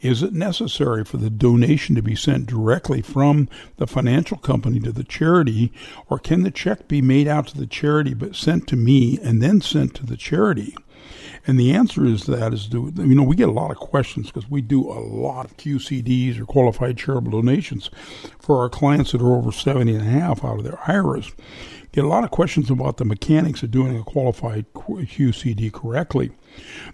Is 0.00 0.22
it 0.22 0.32
necessary 0.32 1.04
for 1.04 1.18
the 1.18 1.28
donation 1.28 1.94
to 1.94 2.02
be 2.02 2.14
sent 2.14 2.46
directly 2.46 3.02
from 3.02 3.48
the 3.76 3.86
financial 3.86 4.38
company 4.38 4.80
to 4.80 4.92
the 4.92 5.04
charity, 5.04 5.72
or 6.08 6.18
can 6.18 6.42
the 6.42 6.50
check 6.50 6.88
be 6.88 7.02
made 7.02 7.28
out 7.28 7.48
to 7.48 7.58
the 7.58 7.66
charity 7.66 8.14
but 8.14 8.34
sent 8.34 8.66
to 8.68 8.76
me 8.76 9.18
and 9.22 9.42
then 9.42 9.60
sent 9.60 9.94
to 9.96 10.06
the 10.06 10.16
charity? 10.16 10.74
And 11.46 11.58
the 11.58 11.72
answer 11.72 12.04
is 12.04 12.26
that 12.26 12.52
is 12.52 12.72
you 12.72 12.92
know 13.14 13.22
we 13.22 13.36
get 13.36 13.48
a 13.48 13.52
lot 13.52 13.70
of 13.70 13.78
questions 13.78 14.26
because 14.26 14.50
we 14.50 14.60
do 14.60 14.88
a 14.88 15.00
lot 15.00 15.46
of 15.46 15.56
QCDs 15.56 16.38
or 16.38 16.44
qualified 16.44 16.96
charitable 16.96 17.32
donations 17.32 17.90
for 18.38 18.58
our 18.58 18.68
clients 18.68 19.12
that 19.12 19.22
are 19.22 19.34
over 19.34 19.52
70 19.52 19.94
and 19.94 20.02
a 20.02 20.10
half 20.10 20.44
out 20.44 20.58
of 20.58 20.64
their 20.64 20.78
IRAs. 20.86 21.32
Get 21.92 22.04
a 22.04 22.08
lot 22.08 22.24
of 22.24 22.30
questions 22.30 22.70
about 22.70 22.98
the 22.98 23.04
mechanics 23.04 23.62
of 23.62 23.70
doing 23.70 23.98
a 23.98 24.04
qualified 24.04 24.66
QCD 24.74 25.72
correctly. 25.72 26.30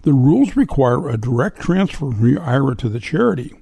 The 0.03 0.13
rules 0.13 0.57
require 0.57 1.09
a 1.09 1.19
direct 1.19 1.61
transfer 1.61 2.11
from 2.11 2.29
your 2.29 2.43
IRA 2.43 2.77
to 2.77 2.89
the 2.89 3.01
charity. 3.01 3.53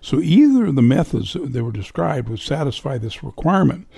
So 0.00 0.20
either 0.20 0.66
of 0.66 0.76
the 0.76 0.82
methods 0.82 1.32
that 1.32 1.64
were 1.64 1.72
described 1.72 2.28
would 2.28 2.40
satisfy 2.40 2.98
this 2.98 3.24
requirement. 3.24 3.88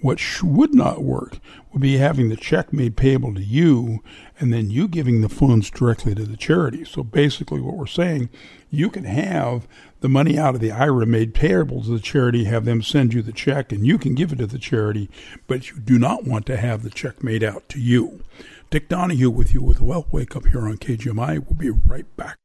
What 0.00 0.20
would 0.42 0.74
not 0.74 1.02
work 1.02 1.38
would 1.72 1.82
be 1.82 1.98
having 1.98 2.28
the 2.28 2.36
check 2.36 2.72
made 2.72 2.96
payable 2.96 3.34
to 3.34 3.42
you 3.42 4.02
and 4.38 4.52
then 4.52 4.70
you 4.70 4.88
giving 4.88 5.20
the 5.20 5.28
funds 5.28 5.70
directly 5.70 6.14
to 6.14 6.24
the 6.24 6.36
charity. 6.36 6.84
So 6.84 7.02
basically, 7.02 7.60
what 7.60 7.76
we're 7.76 7.86
saying, 7.86 8.30
you 8.70 8.88
can 8.88 9.04
have 9.04 9.68
the 10.00 10.08
money 10.08 10.38
out 10.38 10.54
of 10.54 10.60
the 10.60 10.72
IRA 10.72 11.06
made 11.06 11.34
payable 11.34 11.82
to 11.82 11.90
the 11.90 12.00
charity, 12.00 12.44
have 12.44 12.64
them 12.64 12.82
send 12.82 13.12
you 13.12 13.22
the 13.22 13.32
check, 13.32 13.72
and 13.72 13.86
you 13.86 13.98
can 13.98 14.14
give 14.14 14.32
it 14.32 14.36
to 14.36 14.46
the 14.46 14.58
charity, 14.58 15.10
but 15.46 15.70
you 15.70 15.78
do 15.78 15.98
not 15.98 16.24
want 16.24 16.46
to 16.46 16.56
have 16.56 16.82
the 16.82 16.90
check 16.90 17.22
made 17.22 17.42
out 17.42 17.68
to 17.68 17.80
you. 17.80 18.22
Dick 18.70 18.88
Donahue 18.88 19.30
with 19.30 19.52
you 19.52 19.62
with 19.62 19.80
Wealth 19.80 20.12
Wake 20.12 20.36
Up 20.36 20.46
here 20.46 20.66
on 20.66 20.76
KGMI. 20.76 21.44
We'll 21.44 21.58
be 21.58 21.70
right 21.70 22.16
back. 22.16 22.36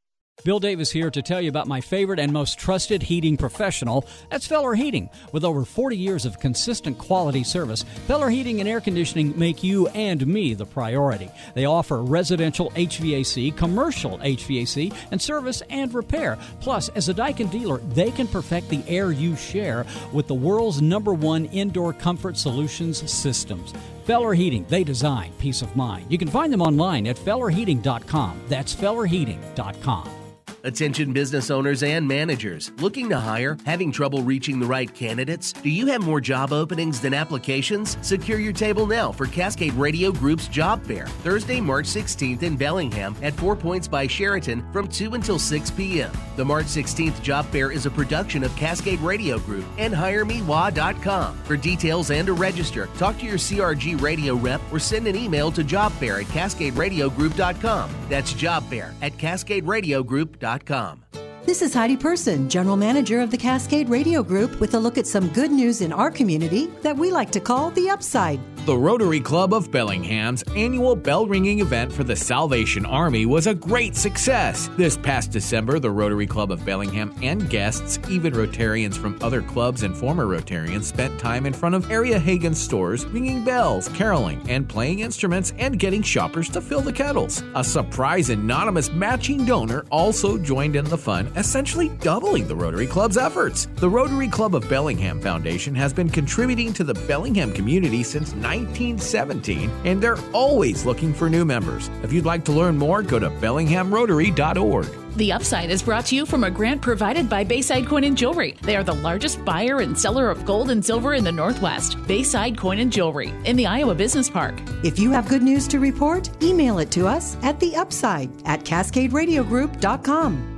Bill 0.44 0.60
Davis 0.60 0.92
here 0.92 1.10
to 1.10 1.22
tell 1.22 1.40
you 1.40 1.48
about 1.48 1.66
my 1.66 1.80
favorite 1.80 2.20
and 2.20 2.32
most 2.32 2.58
trusted 2.58 3.02
heating 3.02 3.36
professional. 3.36 4.06
That's 4.30 4.46
Feller 4.46 4.74
Heating. 4.74 5.10
With 5.32 5.44
over 5.44 5.64
40 5.64 5.96
years 5.96 6.24
of 6.24 6.38
consistent 6.38 6.98
quality 6.98 7.42
service, 7.42 7.84
Feller 8.06 8.28
Heating 8.30 8.60
and 8.60 8.68
Air 8.68 8.80
Conditioning 8.80 9.36
make 9.36 9.64
you 9.64 9.88
and 9.88 10.24
me 10.24 10.54
the 10.54 10.66
priority. 10.66 11.30
They 11.54 11.64
offer 11.64 12.02
residential 12.02 12.70
HVAC, 12.72 13.56
commercial 13.56 14.18
HVAC, 14.18 14.94
and 15.10 15.20
service 15.20 15.62
and 15.68 15.92
repair. 15.92 16.38
Plus, 16.60 16.90
as 16.90 17.08
a 17.08 17.14
Daikin 17.14 17.50
dealer, 17.50 17.78
they 17.78 18.12
can 18.12 18.28
perfect 18.28 18.68
the 18.68 18.84
air 18.86 19.10
you 19.10 19.34
share 19.36 19.84
with 20.12 20.28
the 20.28 20.34
world's 20.34 20.80
number 20.80 21.12
one 21.12 21.46
indoor 21.46 21.92
comfort 21.92 22.36
solutions 22.36 23.10
systems. 23.10 23.72
Feller 24.04 24.34
Heating, 24.34 24.64
they 24.68 24.84
design 24.84 25.32
peace 25.40 25.62
of 25.62 25.74
mind. 25.74 26.06
You 26.08 26.18
can 26.18 26.28
find 26.28 26.52
them 26.52 26.62
online 26.62 27.08
at 27.08 27.16
fellerheating.com. 27.16 28.42
That's 28.48 28.74
fellerheating.com. 28.76 30.25
Attention 30.64 31.12
business 31.12 31.50
owners 31.50 31.82
and 31.84 32.08
managers 32.08 32.72
looking 32.80 33.08
to 33.10 33.16
hire, 33.16 33.56
having 33.64 33.92
trouble 33.92 34.22
reaching 34.22 34.58
the 34.58 34.66
right 34.66 34.92
candidates? 34.94 35.52
Do 35.52 35.70
you 35.70 35.86
have 35.86 36.02
more 36.02 36.20
job 36.20 36.52
openings 36.52 37.00
than 37.00 37.14
applications? 37.14 37.96
Secure 38.02 38.40
your 38.40 38.52
table 38.52 38.86
now 38.86 39.12
for 39.12 39.26
Cascade 39.26 39.74
Radio 39.74 40.10
Group's 40.10 40.48
Job 40.48 40.84
Fair, 40.84 41.06
Thursday, 41.06 41.60
March 41.60 41.86
16th 41.86 42.42
in 42.42 42.56
Bellingham 42.56 43.14
at 43.22 43.34
Four 43.34 43.54
Points 43.54 43.86
by 43.86 44.06
Sheraton 44.08 44.66
from 44.72 44.88
2 44.88 45.14
until 45.14 45.38
6 45.38 45.70
p.m. 45.70 46.10
The 46.36 46.44
March 46.44 46.66
16th 46.66 47.22
Job 47.22 47.46
Fair 47.46 47.70
is 47.70 47.86
a 47.86 47.90
production 47.90 48.42
of 48.42 48.54
Cascade 48.56 49.00
Radio 49.00 49.38
Group 49.38 49.64
and 49.78 49.94
HireMeWa.com. 49.94 51.36
For 51.44 51.56
details 51.56 52.10
and 52.10 52.26
to 52.26 52.32
register, 52.32 52.88
talk 52.98 53.18
to 53.18 53.26
your 53.26 53.38
CRG 53.38 54.00
radio 54.00 54.34
rep 54.34 54.60
or 54.72 54.80
send 54.80 55.06
an 55.06 55.14
email 55.16 55.52
to 55.52 55.62
jobfair 55.62 56.22
at 56.22 56.26
CascadeRadioGroup.com. 56.26 57.90
That's 58.08 58.32
Jobfair 58.32 58.94
at 59.02 59.12
CascadeRadioGroup.com. 59.12 60.55
Inc.com. 60.56 61.05
This 61.46 61.62
is 61.62 61.72
Heidi 61.72 61.96
Person, 61.96 62.48
General 62.48 62.76
Manager 62.76 63.20
of 63.20 63.30
the 63.30 63.36
Cascade 63.36 63.88
Radio 63.88 64.20
Group, 64.20 64.58
with 64.58 64.74
a 64.74 64.80
look 64.80 64.98
at 64.98 65.06
some 65.06 65.28
good 65.28 65.52
news 65.52 65.80
in 65.80 65.92
our 65.92 66.10
community 66.10 66.66
that 66.82 66.96
we 66.96 67.12
like 67.12 67.30
to 67.30 67.38
call 67.38 67.70
the 67.70 67.88
upside. 67.88 68.40
The 68.66 68.76
Rotary 68.76 69.20
Club 69.20 69.54
of 69.54 69.70
Bellingham's 69.70 70.42
annual 70.56 70.96
bell 70.96 71.24
ringing 71.24 71.60
event 71.60 71.92
for 71.92 72.02
the 72.02 72.16
Salvation 72.16 72.84
Army 72.84 73.24
was 73.24 73.46
a 73.46 73.54
great 73.54 73.94
success. 73.94 74.68
This 74.76 74.96
past 74.96 75.30
December, 75.30 75.78
the 75.78 75.92
Rotary 75.92 76.26
Club 76.26 76.50
of 76.50 76.64
Bellingham 76.64 77.14
and 77.22 77.48
guests, 77.48 78.00
even 78.10 78.34
Rotarians 78.34 78.96
from 78.96 79.16
other 79.22 79.40
clubs 79.40 79.84
and 79.84 79.96
former 79.96 80.26
Rotarians, 80.26 80.82
spent 80.82 81.16
time 81.20 81.46
in 81.46 81.52
front 81.52 81.76
of 81.76 81.92
area 81.92 82.18
Haggen 82.18 82.56
stores 82.56 83.04
ringing 83.06 83.44
bells, 83.44 83.86
caroling, 83.90 84.44
and 84.50 84.68
playing 84.68 84.98
instruments 84.98 85.52
and 85.58 85.78
getting 85.78 86.02
shoppers 86.02 86.48
to 86.48 86.60
fill 86.60 86.80
the 86.80 86.92
kettles. 86.92 87.44
A 87.54 87.62
surprise 87.62 88.30
anonymous 88.30 88.90
matching 88.90 89.44
donor 89.44 89.84
also 89.92 90.36
joined 90.36 90.74
in 90.74 90.86
the 90.86 90.98
fun, 90.98 91.30
essentially 91.36 91.88
doubling 92.00 92.48
the 92.48 92.56
Rotary 92.56 92.86
Club's 92.86 93.16
efforts. 93.16 93.66
The 93.76 93.88
Rotary 93.88 94.28
Club 94.28 94.54
of 94.54 94.68
Bellingham 94.68 95.20
Foundation 95.20 95.74
has 95.74 95.92
been 95.92 96.10
contributing 96.10 96.72
to 96.74 96.84
the 96.84 96.94
Bellingham 97.06 97.52
community 97.52 98.02
since 98.02 98.32
1917, 98.32 99.70
and 99.84 100.02
they're 100.02 100.18
always 100.32 100.84
looking 100.84 101.14
for 101.14 101.30
new 101.30 101.44
members. 101.44 101.88
If 102.02 102.12
you'd 102.12 102.24
like 102.24 102.44
to 102.46 102.52
learn 102.52 102.76
more, 102.76 103.02
go 103.02 103.18
to 103.18 103.30
bellinghamrotary.org. 103.30 104.88
The 105.16 105.32
Upside 105.32 105.70
is 105.70 105.82
brought 105.82 106.04
to 106.06 106.14
you 106.14 106.26
from 106.26 106.44
a 106.44 106.50
grant 106.50 106.82
provided 106.82 107.26
by 107.30 107.42
Bayside 107.42 107.86
Coin 107.86 108.04
and 108.04 108.18
Jewelry. 108.18 108.54
They 108.60 108.76
are 108.76 108.84
the 108.84 108.92
largest 108.92 109.42
buyer 109.46 109.80
and 109.80 109.98
seller 109.98 110.30
of 110.30 110.44
gold 110.44 110.68
and 110.70 110.84
silver 110.84 111.14
in 111.14 111.24
the 111.24 111.32
Northwest. 111.32 111.96
Bayside 112.06 112.58
Coin 112.58 112.80
and 112.80 112.92
Jewelry 112.92 113.32
in 113.46 113.56
the 113.56 113.66
Iowa 113.66 113.94
Business 113.94 114.28
Park. 114.28 114.60
If 114.84 114.98
you 114.98 115.10
have 115.12 115.26
good 115.26 115.42
news 115.42 115.66
to 115.68 115.80
report, 115.80 116.28
email 116.42 116.80
it 116.80 116.90
to 116.90 117.06
us 117.06 117.38
at 117.42 117.58
the 117.60 117.74
upside 117.76 118.28
at 118.44 118.64
cascaderadiogroup.com. 118.64 120.55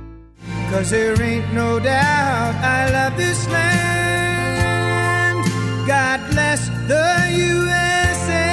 Cause 0.69 0.91
there 0.91 1.19
ain't 1.19 1.51
no 1.51 1.79
doubt 1.79 2.55
I 2.63 2.91
love 2.91 3.17
this 3.17 3.47
land. 3.47 3.87
God 5.87 6.19
bless 6.29 6.69
the 6.87 7.33
USA. 7.35 8.51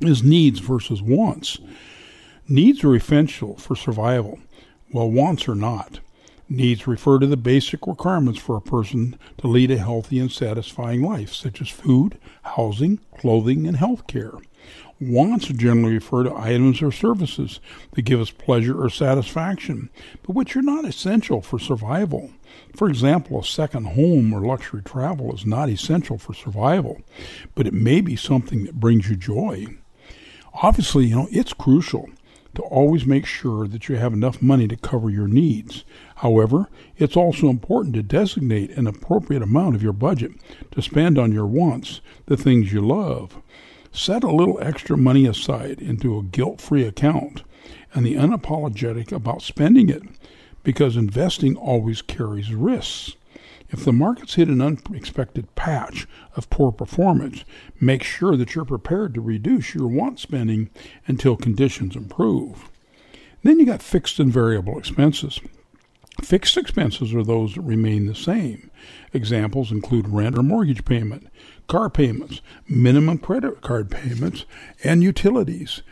is 0.00 0.22
needs 0.24 0.60
versus 0.60 1.02
wants. 1.02 1.58
Needs 2.48 2.82
are 2.82 2.96
essential 2.96 3.56
for 3.56 3.76
survival, 3.76 4.40
while 4.90 5.10
wants 5.10 5.46
are 5.48 5.54
not. 5.54 6.00
Needs 6.50 6.86
refer 6.86 7.18
to 7.18 7.26
the 7.26 7.36
basic 7.36 7.86
requirements 7.86 8.40
for 8.40 8.56
a 8.56 8.62
person 8.62 9.18
to 9.36 9.46
lead 9.46 9.70
a 9.70 9.76
healthy 9.76 10.18
and 10.18 10.32
satisfying 10.32 11.02
life, 11.02 11.34
such 11.34 11.60
as 11.60 11.68
food, 11.68 12.18
housing, 12.42 13.00
clothing, 13.18 13.66
and 13.66 13.76
health 13.76 14.06
care. 14.06 14.32
Wants 14.98 15.48
generally 15.48 15.94
refer 15.94 16.24
to 16.24 16.34
items 16.34 16.80
or 16.80 16.90
services 16.90 17.60
that 17.92 18.02
give 18.02 18.18
us 18.18 18.30
pleasure 18.30 18.82
or 18.82 18.88
satisfaction, 18.88 19.90
but 20.22 20.34
which 20.34 20.56
are 20.56 20.62
not 20.62 20.86
essential 20.86 21.42
for 21.42 21.58
survival. 21.58 22.30
For 22.74 22.88
example, 22.88 23.38
a 23.38 23.44
second 23.44 23.88
home 23.88 24.32
or 24.32 24.40
luxury 24.40 24.82
travel 24.82 25.34
is 25.34 25.44
not 25.44 25.68
essential 25.68 26.16
for 26.16 26.32
survival, 26.32 27.00
but 27.54 27.66
it 27.66 27.74
may 27.74 28.00
be 28.00 28.16
something 28.16 28.64
that 28.64 28.80
brings 28.80 29.08
you 29.08 29.16
joy. 29.16 29.66
Obviously, 30.62 31.06
you 31.06 31.14
know, 31.14 31.28
it's 31.30 31.52
crucial 31.52 32.08
to 32.54 32.62
always 32.62 33.06
make 33.06 33.24
sure 33.24 33.68
that 33.68 33.88
you 33.88 33.96
have 33.96 34.12
enough 34.12 34.42
money 34.42 34.66
to 34.66 34.76
cover 34.76 35.10
your 35.10 35.28
needs. 35.28 35.84
However, 36.18 36.68
it's 36.96 37.16
also 37.16 37.48
important 37.48 37.94
to 37.94 38.02
designate 38.02 38.72
an 38.72 38.88
appropriate 38.88 39.40
amount 39.40 39.76
of 39.76 39.84
your 39.84 39.92
budget 39.92 40.32
to 40.72 40.82
spend 40.82 41.16
on 41.16 41.30
your 41.30 41.46
wants, 41.46 42.00
the 42.26 42.36
things 42.36 42.72
you 42.72 42.80
love. 42.80 43.40
Set 43.92 44.24
a 44.24 44.32
little 44.32 44.58
extra 44.60 44.96
money 44.96 45.26
aside 45.26 45.80
into 45.80 46.18
a 46.18 46.24
guilt 46.24 46.60
free 46.60 46.82
account 46.82 47.44
and 47.94 48.04
be 48.04 48.14
unapologetic 48.14 49.12
about 49.12 49.42
spending 49.42 49.88
it 49.88 50.02
because 50.64 50.96
investing 50.96 51.54
always 51.54 52.02
carries 52.02 52.52
risks. 52.52 53.14
If 53.70 53.84
the 53.84 53.92
markets 53.92 54.34
hit 54.34 54.48
an 54.48 54.60
unexpected 54.60 55.54
patch 55.54 56.08
of 56.34 56.50
poor 56.50 56.72
performance, 56.72 57.44
make 57.80 58.02
sure 58.02 58.36
that 58.36 58.56
you're 58.56 58.64
prepared 58.64 59.14
to 59.14 59.20
reduce 59.20 59.72
your 59.72 59.86
want 59.86 60.18
spending 60.18 60.70
until 61.06 61.36
conditions 61.36 61.94
improve. 61.94 62.68
Then 63.44 63.60
you 63.60 63.66
got 63.66 63.82
fixed 63.82 64.18
and 64.18 64.32
variable 64.32 64.80
expenses. 64.80 65.38
Fixed 66.22 66.56
expenses 66.56 67.14
are 67.14 67.22
those 67.22 67.54
that 67.54 67.60
remain 67.62 68.06
the 68.06 68.14
same. 68.14 68.70
Examples 69.12 69.70
include 69.70 70.08
rent 70.08 70.36
or 70.36 70.42
mortgage 70.42 70.84
payment, 70.84 71.28
car 71.68 71.88
payments, 71.88 72.40
minimum 72.68 73.18
credit 73.18 73.60
card 73.60 73.90
payments, 73.90 74.44
and 74.84 75.02
utilities. 75.02 75.82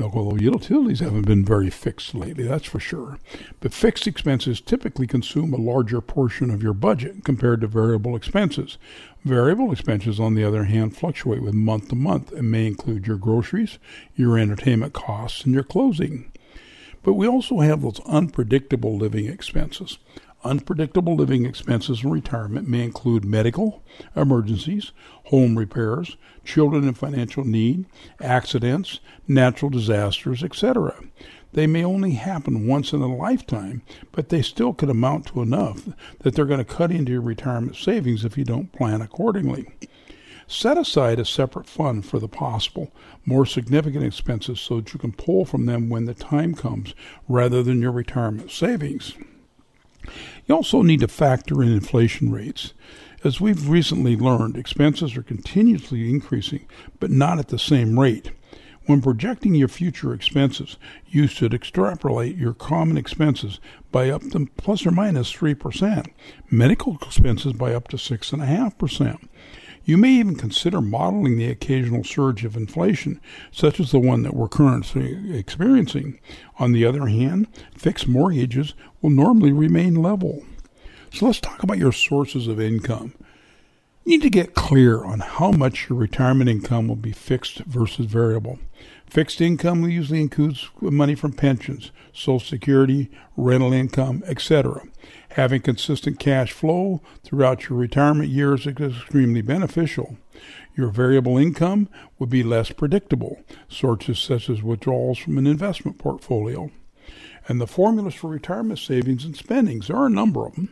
Although 0.00 0.36
utilities 0.36 1.00
haven't 1.00 1.26
been 1.26 1.44
very 1.44 1.70
fixed 1.70 2.14
lately, 2.14 2.44
that's 2.44 2.66
for 2.66 2.78
sure. 2.78 3.18
But 3.58 3.74
fixed 3.74 4.06
expenses 4.06 4.60
typically 4.60 5.08
consume 5.08 5.52
a 5.52 5.56
larger 5.56 6.00
portion 6.00 6.50
of 6.50 6.62
your 6.62 6.74
budget 6.74 7.24
compared 7.24 7.62
to 7.62 7.66
variable 7.66 8.14
expenses. 8.14 8.78
Variable 9.24 9.72
expenses, 9.72 10.20
on 10.20 10.34
the 10.34 10.44
other 10.44 10.64
hand, 10.64 10.96
fluctuate 10.96 11.42
with 11.42 11.54
month 11.54 11.88
to 11.88 11.96
month 11.96 12.30
and 12.30 12.50
may 12.50 12.66
include 12.68 13.08
your 13.08 13.16
groceries, 13.16 13.78
your 14.14 14.38
entertainment 14.38 14.92
costs, 14.92 15.44
and 15.44 15.52
your 15.52 15.64
clothing. 15.64 16.30
But 17.08 17.14
we 17.14 17.26
also 17.26 17.60
have 17.60 17.80
those 17.80 18.00
unpredictable 18.04 18.98
living 18.98 19.28
expenses. 19.28 19.96
Unpredictable 20.44 21.16
living 21.16 21.46
expenses 21.46 22.04
in 22.04 22.10
retirement 22.10 22.68
may 22.68 22.82
include 22.82 23.24
medical 23.24 23.82
emergencies, 24.14 24.92
home 25.24 25.56
repairs, 25.56 26.18
children 26.44 26.86
in 26.86 26.92
financial 26.92 27.46
need, 27.46 27.86
accidents, 28.20 29.00
natural 29.26 29.70
disasters, 29.70 30.44
etc. 30.44 31.02
They 31.54 31.66
may 31.66 31.82
only 31.82 32.10
happen 32.10 32.66
once 32.66 32.92
in 32.92 33.00
a 33.00 33.06
lifetime, 33.06 33.80
but 34.12 34.28
they 34.28 34.42
still 34.42 34.74
could 34.74 34.90
amount 34.90 35.28
to 35.28 35.40
enough 35.40 35.88
that 36.18 36.34
they're 36.34 36.44
going 36.44 36.58
to 36.58 36.74
cut 36.76 36.92
into 36.92 37.12
your 37.12 37.22
retirement 37.22 37.76
savings 37.76 38.22
if 38.22 38.36
you 38.36 38.44
don't 38.44 38.70
plan 38.70 39.00
accordingly. 39.00 39.66
Set 40.50 40.78
aside 40.78 41.20
a 41.20 41.26
separate 41.26 41.66
fund 41.66 42.06
for 42.06 42.18
the 42.18 42.26
possible, 42.26 42.90
more 43.26 43.44
significant 43.44 44.02
expenses 44.02 44.58
so 44.58 44.76
that 44.76 44.94
you 44.94 44.98
can 44.98 45.12
pull 45.12 45.44
from 45.44 45.66
them 45.66 45.90
when 45.90 46.06
the 46.06 46.14
time 46.14 46.54
comes 46.54 46.94
rather 47.28 47.62
than 47.62 47.82
your 47.82 47.92
retirement 47.92 48.50
savings. 48.50 49.12
You 50.46 50.54
also 50.54 50.80
need 50.80 51.00
to 51.00 51.08
factor 51.08 51.62
in 51.62 51.70
inflation 51.70 52.32
rates. 52.32 52.72
As 53.22 53.42
we've 53.42 53.68
recently 53.68 54.16
learned, 54.16 54.56
expenses 54.56 55.18
are 55.18 55.22
continuously 55.22 56.08
increasing, 56.08 56.66
but 56.98 57.10
not 57.10 57.38
at 57.38 57.48
the 57.48 57.58
same 57.58 58.00
rate. 58.00 58.30
When 58.86 59.02
projecting 59.02 59.54
your 59.54 59.68
future 59.68 60.14
expenses, 60.14 60.78
you 61.06 61.26
should 61.26 61.52
extrapolate 61.52 62.36
your 62.36 62.54
common 62.54 62.96
expenses 62.96 63.60
by 63.92 64.08
up 64.08 64.22
to 64.30 64.48
plus 64.56 64.86
or 64.86 64.92
minus 64.92 65.30
3%, 65.30 66.06
medical 66.50 66.96
expenses 67.02 67.52
by 67.52 67.74
up 67.74 67.88
to 67.88 67.98
6.5%. 67.98 69.28
You 69.88 69.96
may 69.96 70.10
even 70.10 70.36
consider 70.36 70.82
modeling 70.82 71.38
the 71.38 71.50
occasional 71.50 72.04
surge 72.04 72.44
of 72.44 72.58
inflation, 72.58 73.22
such 73.50 73.80
as 73.80 73.90
the 73.90 73.98
one 73.98 74.22
that 74.22 74.34
we're 74.34 74.46
currently 74.46 75.34
experiencing. 75.34 76.20
On 76.58 76.72
the 76.72 76.84
other 76.84 77.06
hand, 77.06 77.46
fixed 77.74 78.06
mortgages 78.06 78.74
will 79.00 79.08
normally 79.08 79.50
remain 79.50 79.94
level. 79.94 80.44
So 81.10 81.24
let's 81.24 81.40
talk 81.40 81.62
about 81.62 81.78
your 81.78 81.92
sources 81.92 82.48
of 82.48 82.60
income. 82.60 83.14
You 84.04 84.18
need 84.18 84.22
to 84.24 84.30
get 84.30 84.54
clear 84.54 85.02
on 85.02 85.20
how 85.20 85.52
much 85.52 85.88
your 85.88 85.98
retirement 85.98 86.50
income 86.50 86.86
will 86.86 86.94
be 86.94 87.12
fixed 87.12 87.60
versus 87.60 88.04
variable. 88.04 88.58
Fixed 89.06 89.40
income 89.40 89.88
usually 89.88 90.20
includes 90.20 90.68
money 90.82 91.14
from 91.14 91.32
pensions, 91.32 91.92
Social 92.12 92.40
Security, 92.40 93.10
rental 93.38 93.72
income, 93.72 94.22
etc. 94.26 94.82
Having 95.38 95.60
consistent 95.60 96.18
cash 96.18 96.50
flow 96.50 97.00
throughout 97.22 97.68
your 97.68 97.78
retirement 97.78 98.28
years 98.28 98.66
is 98.66 98.76
extremely 98.76 99.40
beneficial. 99.40 100.18
Your 100.74 100.88
variable 100.88 101.38
income 101.38 101.88
would 102.18 102.28
be 102.28 102.42
less 102.42 102.72
predictable, 102.72 103.40
sources 103.68 104.18
such 104.18 104.50
as 104.50 104.64
withdrawals 104.64 105.16
from 105.16 105.38
an 105.38 105.46
investment 105.46 105.96
portfolio. 105.96 106.72
And 107.46 107.60
the 107.60 107.68
formulas 107.68 108.14
for 108.14 108.28
retirement 108.28 108.80
savings 108.80 109.24
and 109.24 109.36
spendings, 109.36 109.86
there 109.86 109.98
are 109.98 110.06
a 110.06 110.10
number 110.10 110.44
of 110.44 110.56
them. 110.56 110.70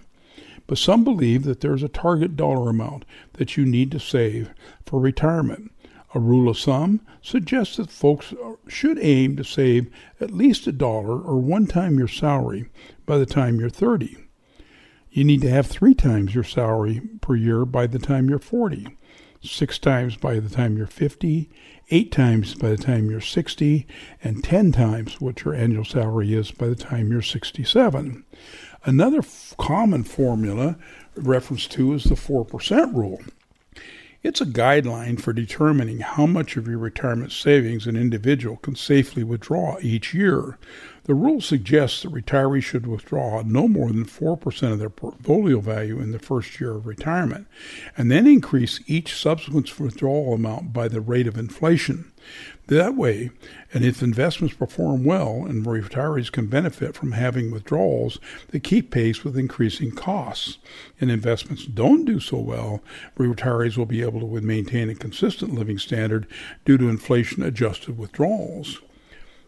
But 0.67 0.79
some 0.79 1.05
believe 1.05 1.45
that 1.45 1.61
there's 1.61 1.85
a 1.85 1.89
target 1.89 2.35
dollar 2.35 2.69
amount 2.69 3.05
that 3.35 3.57
you 3.57 3.65
need 3.65 3.93
to 3.93 4.01
save 4.01 4.51
for 4.85 4.99
retirement. 4.99 5.71
A 6.13 6.19
rule 6.19 6.49
of 6.49 6.59
thumb 6.59 7.03
suggests 7.23 7.77
that 7.77 7.93
folks 7.93 8.35
should 8.67 8.99
aim 8.99 9.37
to 9.37 9.45
save 9.45 9.89
at 10.21 10.33
least 10.33 10.67
a 10.67 10.73
dollar 10.73 11.21
or 11.21 11.37
one 11.37 11.69
time 11.69 12.01
your 12.01 12.09
salary 12.09 12.69
by 13.07 13.17
the 13.17 13.27
time 13.27 13.61
you're 13.61 13.71
30. 13.71 14.26
You 15.17 15.25
need 15.25 15.41
to 15.41 15.49
have 15.49 15.67
three 15.67 15.95
times 15.95 16.35
your 16.35 16.45
salary 16.45 17.01
per 17.23 17.35
year 17.35 17.65
by 17.65 17.87
the 17.87 17.99
time 17.99 18.29
you're 18.29 18.39
40, 18.39 18.99
six 19.41 19.79
times 19.79 20.15
by 20.15 20.39
the 20.41 20.51
time 20.51 20.77
you're 20.77 20.87
50, 20.87 21.49
eight 21.91 22.13
times 22.13 22.53
by 22.53 22.69
the 22.69 22.77
time 22.77 23.11
you're 23.11 23.23
60, 23.23 23.87
and 24.23 24.45
10 24.45 24.73
times 24.73 25.19
what 25.19 25.43
your 25.43 25.55
annual 25.55 25.87
salary 25.87 26.35
is 26.35 26.51
by 26.51 26.67
the 26.67 26.75
time 26.75 27.11
you're 27.11 27.23
67. 27.23 28.27
Another 28.85 29.21
f- 29.21 29.55
common 29.59 30.05
formula 30.05 30.77
referenced 31.15 31.73
to 31.73 31.95
is 31.95 32.05
the 32.05 32.15
4% 32.15 32.95
rule. 32.95 33.21
It's 34.23 34.41
a 34.41 34.47
guideline 34.47 35.21
for 35.21 35.33
determining 35.33 36.01
how 36.01 36.27
much 36.27 36.59
of 36.59 36.67
your 36.67 36.79
retirement 36.79 37.33
savings 37.33 37.87
an 37.87 37.97
individual 37.97 38.57
can 38.57 38.75
safely 38.75 39.23
withdraw 39.23 39.79
each 39.81 40.13
year. 40.13 40.59
The 41.07 41.15
rule 41.15 41.41
suggests 41.41 42.03
that 42.03 42.11
retirees 42.11 42.65
should 42.65 42.85
withdraw 42.85 43.41
no 43.47 43.69
more 43.69 43.93
than 43.93 44.07
4% 44.07 44.73
of 44.73 44.81
their 44.81 44.91
portfolio 44.91 45.61
value 45.61 46.01
in 46.01 46.11
the 46.11 46.19
first 46.19 46.59
year 46.59 46.73
of 46.73 46.85
retirement, 46.85 47.47
and 47.97 48.11
then 48.11 48.27
increase 48.27 48.81
each 48.89 49.15
subsequent 49.15 49.79
withdrawal 49.79 50.35
amount 50.35 50.73
by 50.73 50.89
the 50.89 51.01
rate 51.01 51.29
of 51.29 51.39
inflation. 51.39 52.11
That 52.67 52.97
way, 52.97 53.31
and 53.73 53.85
if 53.85 54.03
investments 54.03 54.57
perform 54.57 55.05
well 55.05 55.45
and 55.47 55.65
retirees 55.65 56.33
can 56.33 56.49
benefit 56.49 56.97
from 56.97 57.13
having 57.13 57.53
withdrawals 57.53 58.19
that 58.49 58.65
keep 58.65 58.91
pace 58.91 59.23
with 59.23 59.39
increasing 59.39 59.93
costs, 59.93 60.59
and 61.01 61.09
investments 61.09 61.67
don't 61.67 62.05
do 62.05 62.19
so 62.19 62.39
well, 62.39 62.83
retirees 63.17 63.77
will 63.77 63.87
be 63.87 64.03
able 64.03 64.19
to 64.19 64.41
maintain 64.41 64.91
a 64.91 64.97
consistent 64.97 65.55
living 65.55 65.79
standard 65.79 66.27
due 66.65 66.77
to 66.77 66.89
inflation 66.89 67.45
adjusted 67.45 67.97
withdrawals. 67.97 68.81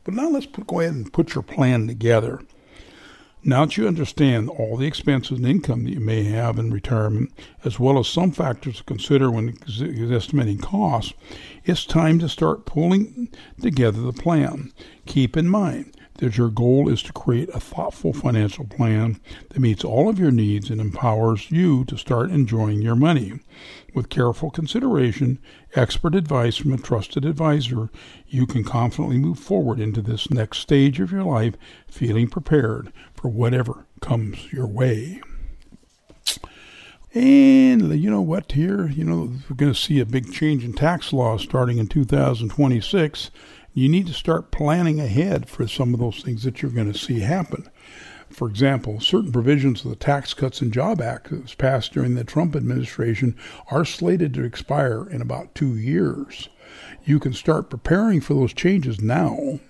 But 0.08 0.14
now 0.14 0.30
let's 0.30 0.46
put, 0.46 0.66
go 0.66 0.80
ahead 0.80 0.94
and 0.94 1.12
put 1.12 1.34
your 1.34 1.42
plan 1.42 1.86
together. 1.86 2.40
Now 3.44 3.66
that 3.66 3.76
you 3.76 3.86
understand 3.86 4.48
all 4.48 4.78
the 4.78 4.86
expenses 4.86 5.36
and 5.36 5.46
income 5.46 5.84
that 5.84 5.92
you 5.92 6.00
may 6.00 6.22
have 6.22 6.58
in 6.58 6.70
retirement, 6.70 7.30
as 7.62 7.78
well 7.78 7.98
as 7.98 8.08
some 8.08 8.32
factors 8.32 8.78
to 8.78 8.84
consider 8.84 9.30
when 9.30 9.54
estimating 10.10 10.60
costs, 10.60 11.12
it's 11.66 11.84
time 11.84 12.18
to 12.20 12.28
start 12.30 12.64
pulling 12.64 13.28
together 13.60 14.00
the 14.00 14.14
plan. 14.14 14.72
Keep 15.04 15.36
in 15.36 15.46
mind 15.46 15.94
that 16.18 16.36
your 16.36 16.50
goal 16.50 16.88
is 16.88 17.02
to 17.02 17.12
create 17.12 17.48
a 17.54 17.60
thoughtful 17.60 18.12
financial 18.12 18.64
plan 18.64 19.20
that 19.48 19.60
meets 19.60 19.84
all 19.84 20.08
of 20.08 20.18
your 20.18 20.30
needs 20.30 20.70
and 20.70 20.80
empowers 20.80 21.50
you 21.50 21.84
to 21.86 21.96
start 21.96 22.30
enjoying 22.30 22.82
your 22.82 22.96
money. 22.96 23.40
With 23.94 24.08
careful 24.10 24.50
consideration, 24.50 25.38
expert 25.74 26.14
advice 26.14 26.56
from 26.56 26.72
a 26.72 26.78
trusted 26.78 27.24
advisor, 27.24 27.90
you 28.28 28.46
can 28.46 28.64
confidently 28.64 29.18
move 29.18 29.38
forward 29.38 29.80
into 29.80 30.02
this 30.02 30.30
next 30.30 30.58
stage 30.58 31.00
of 31.00 31.10
your 31.10 31.24
life 31.24 31.54
feeling 31.88 32.28
prepared 32.28 32.92
for 33.14 33.28
whatever 33.28 33.86
comes 34.00 34.52
your 34.52 34.66
way. 34.66 35.20
And 37.14 37.98
you 38.00 38.10
know 38.10 38.20
what, 38.20 38.52
here, 38.52 38.86
you 38.86 39.02
know, 39.02 39.32
we're 39.48 39.56
going 39.56 39.72
to 39.72 39.78
see 39.78 39.98
a 39.98 40.04
big 40.04 40.30
change 40.30 40.62
in 40.64 40.74
tax 40.74 41.12
law 41.12 41.38
starting 41.38 41.78
in 41.78 41.86
2026 41.86 43.30
you 43.78 43.88
need 43.88 44.08
to 44.08 44.12
start 44.12 44.50
planning 44.50 45.00
ahead 45.00 45.48
for 45.48 45.68
some 45.68 45.94
of 45.94 46.00
those 46.00 46.20
things 46.20 46.42
that 46.42 46.60
you're 46.60 46.70
going 46.70 46.92
to 46.92 46.98
see 46.98 47.20
happen. 47.20 47.68
For 48.28 48.48
example, 48.48 48.98
certain 48.98 49.30
provisions 49.30 49.84
of 49.84 49.90
the 49.90 49.96
Tax 49.96 50.34
Cuts 50.34 50.60
and 50.60 50.72
Job 50.72 51.00
Act 51.00 51.30
that 51.30 51.42
was 51.42 51.54
passed 51.54 51.92
during 51.92 52.14
the 52.14 52.24
Trump 52.24 52.56
administration 52.56 53.36
are 53.70 53.84
slated 53.84 54.34
to 54.34 54.42
expire 54.42 55.08
in 55.08 55.22
about 55.22 55.54
two 55.54 55.76
years. 55.76 56.48
You 57.04 57.20
can 57.20 57.32
start 57.32 57.70
preparing 57.70 58.20
for 58.20 58.34
those 58.34 58.52
changes 58.52 59.00
now. 59.00 59.60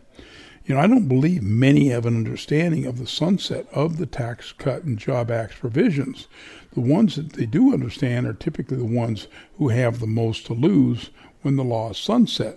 You 0.64 0.74
know, 0.74 0.80
I 0.80 0.86
don't 0.86 1.06
believe 1.06 1.42
many 1.42 1.88
have 1.88 2.06
an 2.06 2.16
understanding 2.16 2.86
of 2.86 2.98
the 2.98 3.06
sunset 3.06 3.66
of 3.72 3.98
the 3.98 4.06
Tax 4.06 4.52
Cut 4.52 4.84
and 4.84 4.98
Job 4.98 5.30
Act 5.30 5.60
provisions. 5.60 6.28
The 6.72 6.80
ones 6.80 7.16
that 7.16 7.34
they 7.34 7.46
do 7.46 7.74
understand 7.74 8.26
are 8.26 8.32
typically 8.32 8.78
the 8.78 8.84
ones 8.84 9.28
who 9.58 9.68
have 9.68 10.00
the 10.00 10.06
most 10.06 10.46
to 10.46 10.54
lose 10.54 11.10
when 11.42 11.56
the 11.56 11.64
law 11.64 11.90
is 11.90 11.98
sunset. 11.98 12.56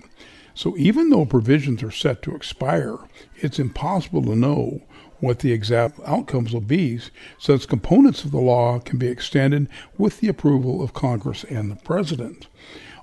So 0.61 0.77
even 0.77 1.09
though 1.09 1.25
provisions 1.25 1.81
are 1.81 1.89
set 1.89 2.21
to 2.21 2.35
expire, 2.35 2.99
it's 3.37 3.57
impossible 3.57 4.21
to 4.25 4.35
know 4.35 4.83
what 5.19 5.39
the 5.39 5.51
exact 5.51 5.99
outcomes 6.05 6.53
will 6.53 6.61
be, 6.61 6.99
since 7.39 7.65
components 7.65 8.23
of 8.23 8.29
the 8.29 8.37
law 8.37 8.77
can 8.77 8.99
be 8.99 9.07
extended 9.07 9.67
with 9.97 10.19
the 10.19 10.27
approval 10.27 10.83
of 10.83 10.93
Congress 10.93 11.43
and 11.45 11.71
the 11.71 11.77
President. 11.77 12.47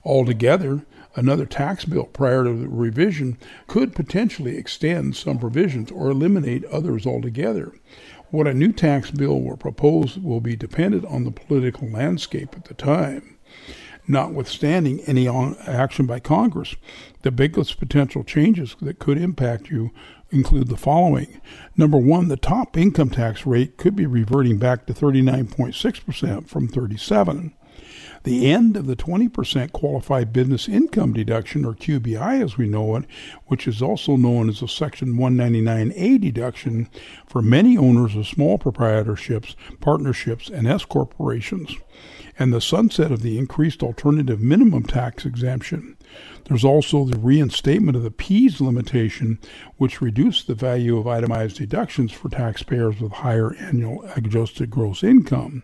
Altogether, 0.04 0.86
another 1.16 1.46
tax 1.46 1.84
bill 1.84 2.04
prior 2.04 2.44
to 2.44 2.52
the 2.52 2.68
revision 2.68 3.36
could 3.66 3.92
potentially 3.92 4.56
extend 4.56 5.16
some 5.16 5.40
provisions 5.40 5.90
or 5.90 6.10
eliminate 6.10 6.64
others 6.66 7.08
altogether. 7.08 7.72
What 8.30 8.46
a 8.46 8.54
new 8.54 8.70
tax 8.70 9.10
bill 9.10 9.40
will 9.40 9.56
propose 9.56 10.16
will 10.16 10.40
be 10.40 10.54
dependent 10.54 11.06
on 11.06 11.24
the 11.24 11.32
political 11.32 11.88
landscape 11.88 12.54
at 12.54 12.66
the 12.66 12.74
time. 12.74 13.36
Notwithstanding 14.10 15.00
any 15.00 15.28
action 15.28 16.06
by 16.06 16.18
Congress, 16.18 16.74
the 17.22 17.30
biggest 17.30 17.78
potential 17.78 18.24
changes 18.24 18.74
that 18.80 18.98
could 18.98 19.18
impact 19.18 19.68
you 19.68 19.90
include 20.30 20.68
the 20.68 20.78
following. 20.78 21.42
Number 21.76 21.98
one, 21.98 22.28
the 22.28 22.38
top 22.38 22.76
income 22.76 23.10
tax 23.10 23.44
rate 23.44 23.76
could 23.76 23.94
be 23.94 24.06
reverting 24.06 24.58
back 24.58 24.86
to 24.86 24.94
39.6% 24.94 26.48
from 26.48 26.68
37. 26.68 27.52
The 28.24 28.50
end 28.50 28.76
of 28.76 28.86
the 28.86 28.96
20% 28.96 29.72
qualified 29.72 30.32
business 30.32 30.68
income 30.68 31.12
deduction, 31.12 31.64
or 31.64 31.74
QBI 31.74 32.42
as 32.42 32.56
we 32.56 32.66
know 32.66 32.96
it, 32.96 33.04
which 33.46 33.68
is 33.68 33.80
also 33.80 34.16
known 34.16 34.48
as 34.48 34.60
a 34.60 34.68
Section 34.68 35.14
199A 35.14 36.20
deduction 36.20 36.88
for 37.26 37.40
many 37.40 37.78
owners 37.78 38.16
of 38.16 38.26
small 38.26 38.58
proprietorships, 38.58 39.54
partnerships, 39.80 40.48
and 40.48 40.66
S 40.66 40.84
corporations, 40.84 41.76
and 42.38 42.52
the 42.52 42.60
sunset 42.60 43.12
of 43.12 43.22
the 43.22 43.36
increased 43.36 43.82
alternative 43.82 44.40
minimum 44.40 44.84
tax 44.84 45.26
exemption. 45.26 45.97
There's 46.48 46.64
also 46.64 47.04
the 47.04 47.18
reinstatement 47.18 47.94
of 47.96 48.02
the 48.02 48.10
Pease 48.10 48.58
limitation, 48.58 49.38
which 49.76 50.00
reduced 50.00 50.46
the 50.46 50.54
value 50.54 50.96
of 50.96 51.06
itemized 51.06 51.58
deductions 51.58 52.10
for 52.10 52.30
taxpayers 52.30 53.00
with 53.00 53.12
higher 53.12 53.54
annual 53.56 54.08
adjusted 54.16 54.70
gross 54.70 55.04
income. 55.04 55.62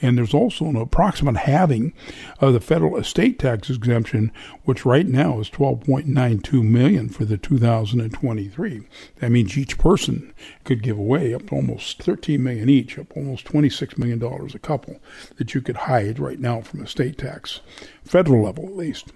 And 0.00 0.16
there's 0.16 0.32
also 0.32 0.66
an 0.66 0.76
approximate 0.76 1.38
halving 1.38 1.92
of 2.40 2.52
the 2.52 2.60
federal 2.60 2.96
estate 2.96 3.40
tax 3.40 3.68
exemption, 3.68 4.30
which 4.64 4.86
right 4.86 5.06
now 5.06 5.40
is 5.40 5.50
12.92 5.50 6.62
million 6.62 7.08
for 7.08 7.24
the 7.24 7.36
2023. 7.36 8.82
That 9.16 9.30
means 9.30 9.58
each 9.58 9.76
person 9.76 10.32
could 10.64 10.84
give 10.84 10.98
away 10.98 11.34
up 11.34 11.48
to 11.48 11.56
almost 11.56 12.00
13 12.00 12.40
million 12.40 12.68
each, 12.68 12.96
up 12.96 13.16
almost 13.16 13.44
26 13.46 13.98
million 13.98 14.20
dollars 14.20 14.54
a 14.54 14.60
couple 14.60 15.00
that 15.36 15.52
you 15.52 15.60
could 15.60 15.76
hide 15.76 16.20
right 16.20 16.38
now 16.38 16.60
from 16.60 16.84
estate 16.84 17.18
tax, 17.18 17.60
federal 18.04 18.44
level 18.44 18.66
at 18.66 18.76
least. 18.76 19.12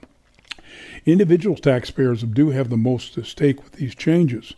Individual 1.07 1.57
taxpayers 1.57 2.25
do 2.25 2.51
have 2.51 2.69
the 2.69 2.77
most 2.77 3.17
at 3.17 3.27
stake 3.27 3.63
with 3.63 3.75
these 3.75 3.95
changes. 3.95 4.55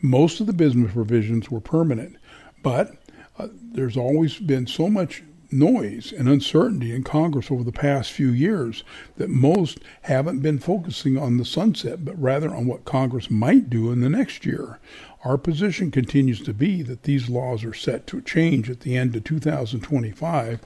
Most 0.00 0.40
of 0.40 0.48
the 0.48 0.52
business 0.52 0.92
provisions 0.92 1.48
were 1.48 1.60
permanent, 1.60 2.16
but 2.60 2.96
uh, 3.38 3.46
there's 3.52 3.96
always 3.96 4.38
been 4.38 4.66
so 4.66 4.88
much 4.88 5.22
noise 5.52 6.12
and 6.12 6.28
uncertainty 6.28 6.92
in 6.92 7.04
Congress 7.04 7.52
over 7.52 7.62
the 7.62 7.70
past 7.70 8.10
few 8.10 8.30
years 8.30 8.82
that 9.16 9.30
most 9.30 9.78
haven't 10.02 10.40
been 10.40 10.58
focusing 10.58 11.16
on 11.16 11.36
the 11.36 11.44
sunset, 11.44 12.04
but 12.04 12.20
rather 12.20 12.52
on 12.52 12.66
what 12.66 12.84
Congress 12.84 13.30
might 13.30 13.70
do 13.70 13.92
in 13.92 14.00
the 14.00 14.10
next 14.10 14.44
year. 14.44 14.80
Our 15.24 15.38
position 15.38 15.92
continues 15.92 16.40
to 16.42 16.52
be 16.52 16.82
that 16.82 17.04
these 17.04 17.28
laws 17.28 17.62
are 17.62 17.74
set 17.74 18.08
to 18.08 18.20
change 18.22 18.68
at 18.68 18.80
the 18.80 18.96
end 18.96 19.14
of 19.14 19.22
2025, 19.22 20.60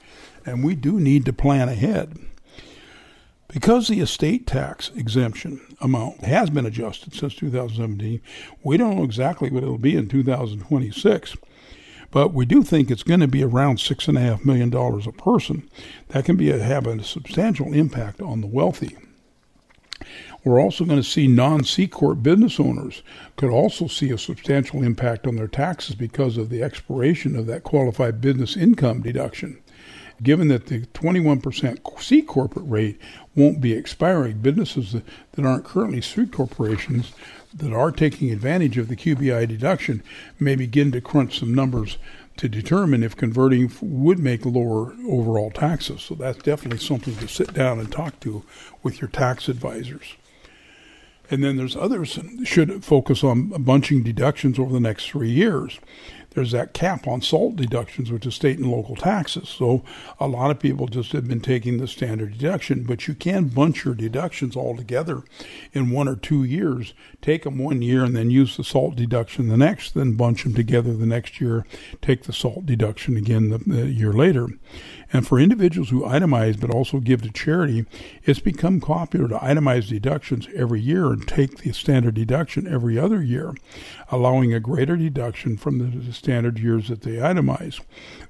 and 0.47 0.63
we 0.63 0.73
do 0.73 0.99
need 0.99 1.25
to 1.25 1.33
plan 1.33 1.69
ahead. 1.69 2.17
Because 3.47 3.87
the 3.87 4.01
estate 4.01 4.45
tax 4.45 4.91
exemption 4.95 5.61
amount 5.79 6.25
has 6.25 6.49
been 6.49 6.65
adjusted 6.65 7.13
since 7.13 7.33
2017, 7.35 8.21
we 8.61 8.75
don't 8.75 8.97
know 8.97 9.03
exactly 9.03 9.49
what 9.49 9.63
it'll 9.63 9.77
be 9.77 9.95
in 9.95 10.09
2026, 10.09 11.37
but 12.11 12.33
we 12.33 12.45
do 12.45 12.61
think 12.61 12.91
it's 12.91 13.03
going 13.03 13.21
to 13.21 13.27
be 13.27 13.43
around 13.43 13.77
$6.5 13.77 14.43
million 14.43 14.73
a 14.73 15.11
person. 15.13 15.69
That 16.09 16.25
can 16.25 16.35
be 16.35 16.51
a, 16.51 16.59
have 16.59 16.87
a 16.87 17.01
substantial 17.03 17.73
impact 17.73 18.21
on 18.21 18.41
the 18.41 18.47
wealthy. 18.47 18.97
We're 20.43 20.61
also 20.61 20.85
going 20.85 21.01
to 21.01 21.03
see 21.03 21.27
non 21.27 21.63
C 21.63 21.87
Corp 21.87 22.21
business 22.23 22.59
owners 22.59 23.01
could 23.35 23.49
also 23.49 23.87
see 23.87 24.11
a 24.11 24.17
substantial 24.17 24.83
impact 24.83 25.25
on 25.25 25.35
their 25.35 25.47
taxes 25.47 25.95
because 25.95 26.37
of 26.37 26.49
the 26.49 26.63
expiration 26.63 27.35
of 27.35 27.47
that 27.47 27.63
qualified 27.63 28.21
business 28.21 28.55
income 28.55 29.01
deduction 29.01 29.59
given 30.21 30.47
that 30.47 30.67
the 30.67 30.81
21% 30.87 32.01
C 32.01 32.21
corporate 32.21 32.67
rate 32.67 32.99
won't 33.35 33.61
be 33.61 33.73
expiring, 33.73 34.39
businesses 34.39 34.93
that, 35.31 35.45
aren't 35.45 35.65
currently 35.65 36.01
C 36.01 36.25
corporations 36.25 37.13
that 37.53 37.73
are 37.73 37.91
taking 37.91 38.31
advantage 38.31 38.77
of 38.77 38.87
the 38.87 38.95
QBI 38.95 39.47
deduction 39.47 40.03
may 40.39 40.55
begin 40.55 40.91
to 40.91 41.01
crunch 41.01 41.39
some 41.39 41.53
numbers 41.53 41.97
to 42.37 42.47
determine 42.47 43.03
if 43.03 43.15
converting 43.15 43.71
would 43.81 44.19
make 44.19 44.45
lower 44.45 44.93
overall 45.07 45.51
taxes. 45.51 46.01
So 46.01 46.15
that's 46.15 46.37
definitely 46.37 46.79
something 46.79 47.15
to 47.17 47.27
sit 47.27 47.53
down 47.53 47.79
and 47.79 47.91
talk 47.91 48.19
to 48.21 48.43
with 48.83 49.01
your 49.01 49.09
tax 49.09 49.47
advisors. 49.47 50.15
And 51.29 51.43
then 51.43 51.57
there's 51.57 51.75
others 51.75 52.19
should 52.43 52.85
focus 52.85 53.23
on 53.23 53.49
bunching 53.63 54.03
deductions 54.03 54.57
over 54.59 54.71
the 54.71 54.79
next 54.79 55.09
three 55.09 55.31
years 55.31 55.79
there's 56.37 56.51
that 56.51 56.71
cap 56.71 57.07
on 57.07 57.19
SALT 57.19 57.55
deductions, 57.55 58.11
which 58.11 58.23
is 58.27 58.35
state 58.35 58.59
and 58.59 58.69
local 58.69 58.95
taxes. 58.95 59.49
So 59.49 59.81
a 60.19 60.27
lot 60.27 60.51
of 60.51 60.59
people 60.59 60.85
just 60.85 61.11
have 61.13 61.27
been 61.27 61.41
taking 61.41 61.79
the 61.79 61.87
standard 61.87 62.37
deduction, 62.37 62.83
but 62.83 63.07
you 63.07 63.15
can 63.15 63.47
bunch 63.47 63.83
your 63.83 63.95
deductions 63.95 64.55
all 64.55 64.77
together 64.77 65.23
in 65.73 65.89
one 65.89 66.07
or 66.07 66.15
two 66.15 66.43
years. 66.43 66.93
Take 67.23 67.41
them 67.41 67.57
one 67.57 67.81
year 67.81 68.03
and 68.03 68.15
then 68.15 68.29
use 68.29 68.55
the 68.55 68.63
SALT 68.63 68.95
deduction 68.95 69.47
the 69.47 69.57
next, 69.57 69.95
then 69.95 70.13
bunch 70.13 70.43
them 70.43 70.53
together 70.53 70.93
the 70.93 71.07
next 71.07 71.41
year, 71.41 71.65
take 72.03 72.25
the 72.25 72.33
SALT 72.33 72.67
deduction 72.67 73.17
again 73.17 73.49
the, 73.49 73.57
the 73.57 73.87
year 73.87 74.13
later. 74.13 74.47
And 75.13 75.25
for 75.25 75.39
individuals 75.39 75.89
who 75.89 76.01
itemize 76.01 76.59
but 76.59 76.69
also 76.69 76.99
give 76.99 77.21
to 77.21 77.31
charity, 77.31 77.85
it's 78.23 78.39
become 78.39 78.81
popular 78.81 79.27
to 79.29 79.37
itemize 79.37 79.87
deductions 79.87 80.47
every 80.53 80.81
year 80.81 81.07
and 81.07 81.25
take 81.25 81.57
the 81.57 81.71
standard 81.71 82.15
deduction 82.15 82.67
every 82.67 82.99
other 82.99 83.21
year, 83.21 83.53
allowing 84.11 84.53
a 84.53 84.59
greater 84.59 84.97
deduction 84.97 85.55
from 85.55 86.05
the 86.05 86.13
standard 86.13 86.59
years 86.59 86.89
that 86.89 87.01
they 87.01 87.13
itemize. 87.13 87.79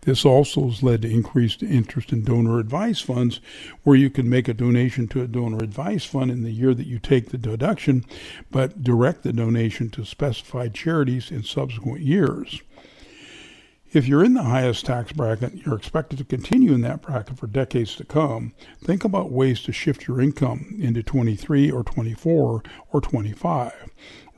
This 0.02 0.24
also 0.24 0.66
has 0.66 0.84
led 0.84 1.02
to 1.02 1.10
increased 1.10 1.64
interest 1.64 2.14
in 2.14 2.24
donor 2.24 2.60
advice 2.60 3.02
funds, 3.02 3.40
where 3.84 3.96
you 3.96 4.10
can 4.10 4.30
make 4.30 4.48
a 4.48 4.54
donation 4.54 5.08
to 5.10 5.22
a 5.22 5.28
donor 5.28 5.64
advice 5.64 6.06
fund 6.06 6.30
in 6.30 6.44
the 6.44 6.52
year 6.52 6.74
that 6.74 6.88
you 6.88 7.00
take 7.00 7.30
the 7.30 7.38
deduction, 7.38 8.06
but 8.52 8.84
direct 8.84 9.24
the 9.24 9.34
donation 9.34 9.90
to 9.90 10.06
specified 10.06 10.74
charities 10.74 11.32
in 11.32 11.44
subsequent 11.44 12.02
years. 12.02 12.62
If 13.94 14.06
you're 14.06 14.26
in 14.26 14.34
the 14.34 14.44
highest 14.44 14.86
tax 14.86 15.14
bracket, 15.14 15.66
you're 15.66 15.78
expected 15.78 16.18
to 16.18 16.26
continue 16.26 16.74
in 16.74 16.82
that 16.82 17.02
bracket 17.02 17.38
for 17.38 17.48
decades 17.48 17.96
to 17.96 18.04
come. 18.04 18.54
Think 18.84 19.06
about 19.06 19.32
ways 19.32 19.62
to 19.62 19.72
shift 19.72 20.08
your 20.08 20.20
income 20.20 20.76
into 20.78 21.02
23 21.02 21.72
or 21.72 21.84
24 21.86 22.64
or 22.92 23.02
25. 23.02 23.90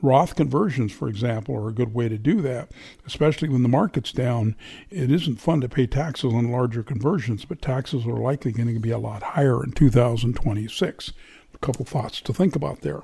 Roth 0.04 0.36
conversions, 0.36 0.92
for 0.92 1.08
example, 1.08 1.56
are 1.56 1.68
a 1.68 1.74
good 1.74 1.96
way 1.96 2.08
to 2.08 2.20
do 2.20 2.42
that, 2.42 2.72
especially 3.08 3.50
when 3.50 3.64
the 3.64 3.70
market's 3.70 4.12
down. 4.12 4.56
It 4.92 5.10
isn't 5.10 5.42
fun 5.42 5.62
to 5.62 5.68
pay 5.70 5.88
taxes 5.88 6.32
on 6.32 6.52
larger 6.52 6.84
conversions, 6.84 7.44
but 7.44 7.60
taxes 7.60 8.06
are 8.06 8.14
likely 8.14 8.52
going 8.52 8.72
to 8.72 8.80
be 8.80 8.92
a 8.92 9.00
lot 9.00 9.24
higher 9.24 9.64
in 9.64 9.72
2026. 9.72 11.12
A 11.56 11.58
couple 11.58 11.86
thoughts 11.86 12.22
to 12.22 12.34
think 12.34 12.56
about 12.56 12.82
there. 12.82 13.02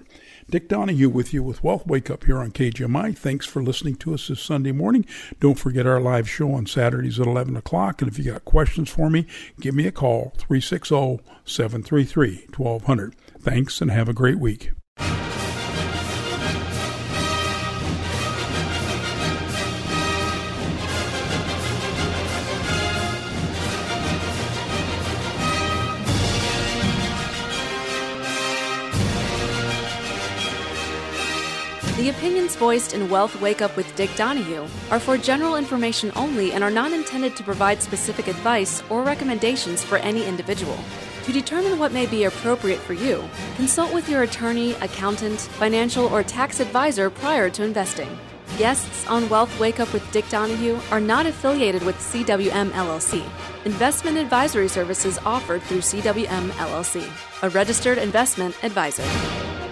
Dick 0.47 0.69
Donahue 0.69 1.09
with 1.09 1.33
you 1.33 1.41
with 1.41 1.63
Wealth 1.63 1.87
Wake 1.87 2.11
Up 2.11 2.25
here 2.25 2.37
on 2.37 2.51
KGMI. 2.51 3.17
Thanks 3.17 3.47
for 3.47 3.63
listening 3.63 3.95
to 3.95 4.13
us 4.13 4.27
this 4.27 4.41
Sunday 4.41 4.71
morning. 4.71 5.03
Don't 5.39 5.57
forget 5.57 5.87
our 5.87 5.99
live 5.99 6.29
show 6.29 6.53
on 6.53 6.67
Saturdays 6.67 7.19
at 7.19 7.25
11 7.25 7.57
o'clock. 7.57 8.01
And 8.01 8.11
if 8.11 8.19
you 8.19 8.31
got 8.31 8.45
questions 8.45 8.89
for 8.89 9.09
me, 9.09 9.25
give 9.59 9.73
me 9.73 9.87
a 9.87 9.91
call 9.91 10.33
360 10.37 11.19
733 11.45 12.47
1200. 12.55 13.15
Thanks 13.39 13.81
and 13.81 13.89
have 13.89 14.07
a 14.07 14.13
great 14.13 14.37
week. 14.37 14.71
Voiced 32.55 32.93
in 32.93 33.09
Wealth 33.09 33.39
Wake 33.41 33.61
Up 33.61 33.75
with 33.77 33.95
Dick 33.95 34.09
Donahue 34.15 34.67
are 34.89 34.99
for 34.99 35.17
general 35.17 35.55
information 35.55 36.11
only 36.15 36.53
and 36.53 36.63
are 36.63 36.71
not 36.71 36.91
intended 36.91 37.35
to 37.35 37.43
provide 37.43 37.81
specific 37.81 38.27
advice 38.27 38.81
or 38.89 39.03
recommendations 39.03 39.83
for 39.83 39.97
any 39.97 40.25
individual. 40.25 40.77
To 41.23 41.31
determine 41.31 41.79
what 41.79 41.91
may 41.91 42.05
be 42.05 42.25
appropriate 42.25 42.79
for 42.79 42.93
you, 42.93 43.23
consult 43.55 43.93
with 43.93 44.07
your 44.09 44.23
attorney, 44.23 44.73
accountant, 44.73 45.39
financial, 45.39 46.05
or 46.07 46.23
tax 46.23 46.59
advisor 46.59 47.09
prior 47.09 47.49
to 47.49 47.63
investing. 47.63 48.17
Guests 48.57 49.05
on 49.07 49.27
Wealth 49.27 49.59
Wake 49.59 49.79
Up 49.79 49.91
with 49.91 50.09
Dick 50.11 50.27
Donahue 50.29 50.79
are 50.91 51.01
not 51.01 51.25
affiliated 51.25 51.83
with 51.83 51.95
CWM 51.97 52.69
LLC. 52.71 53.27
Investment 53.65 54.17
advisory 54.17 54.67
services 54.67 55.17
offered 55.25 55.61
through 55.63 55.81
CWM 55.81 56.49
LLC, 56.51 57.09
a 57.43 57.49
registered 57.49 57.97
investment 57.97 58.55
advisor. 58.63 59.64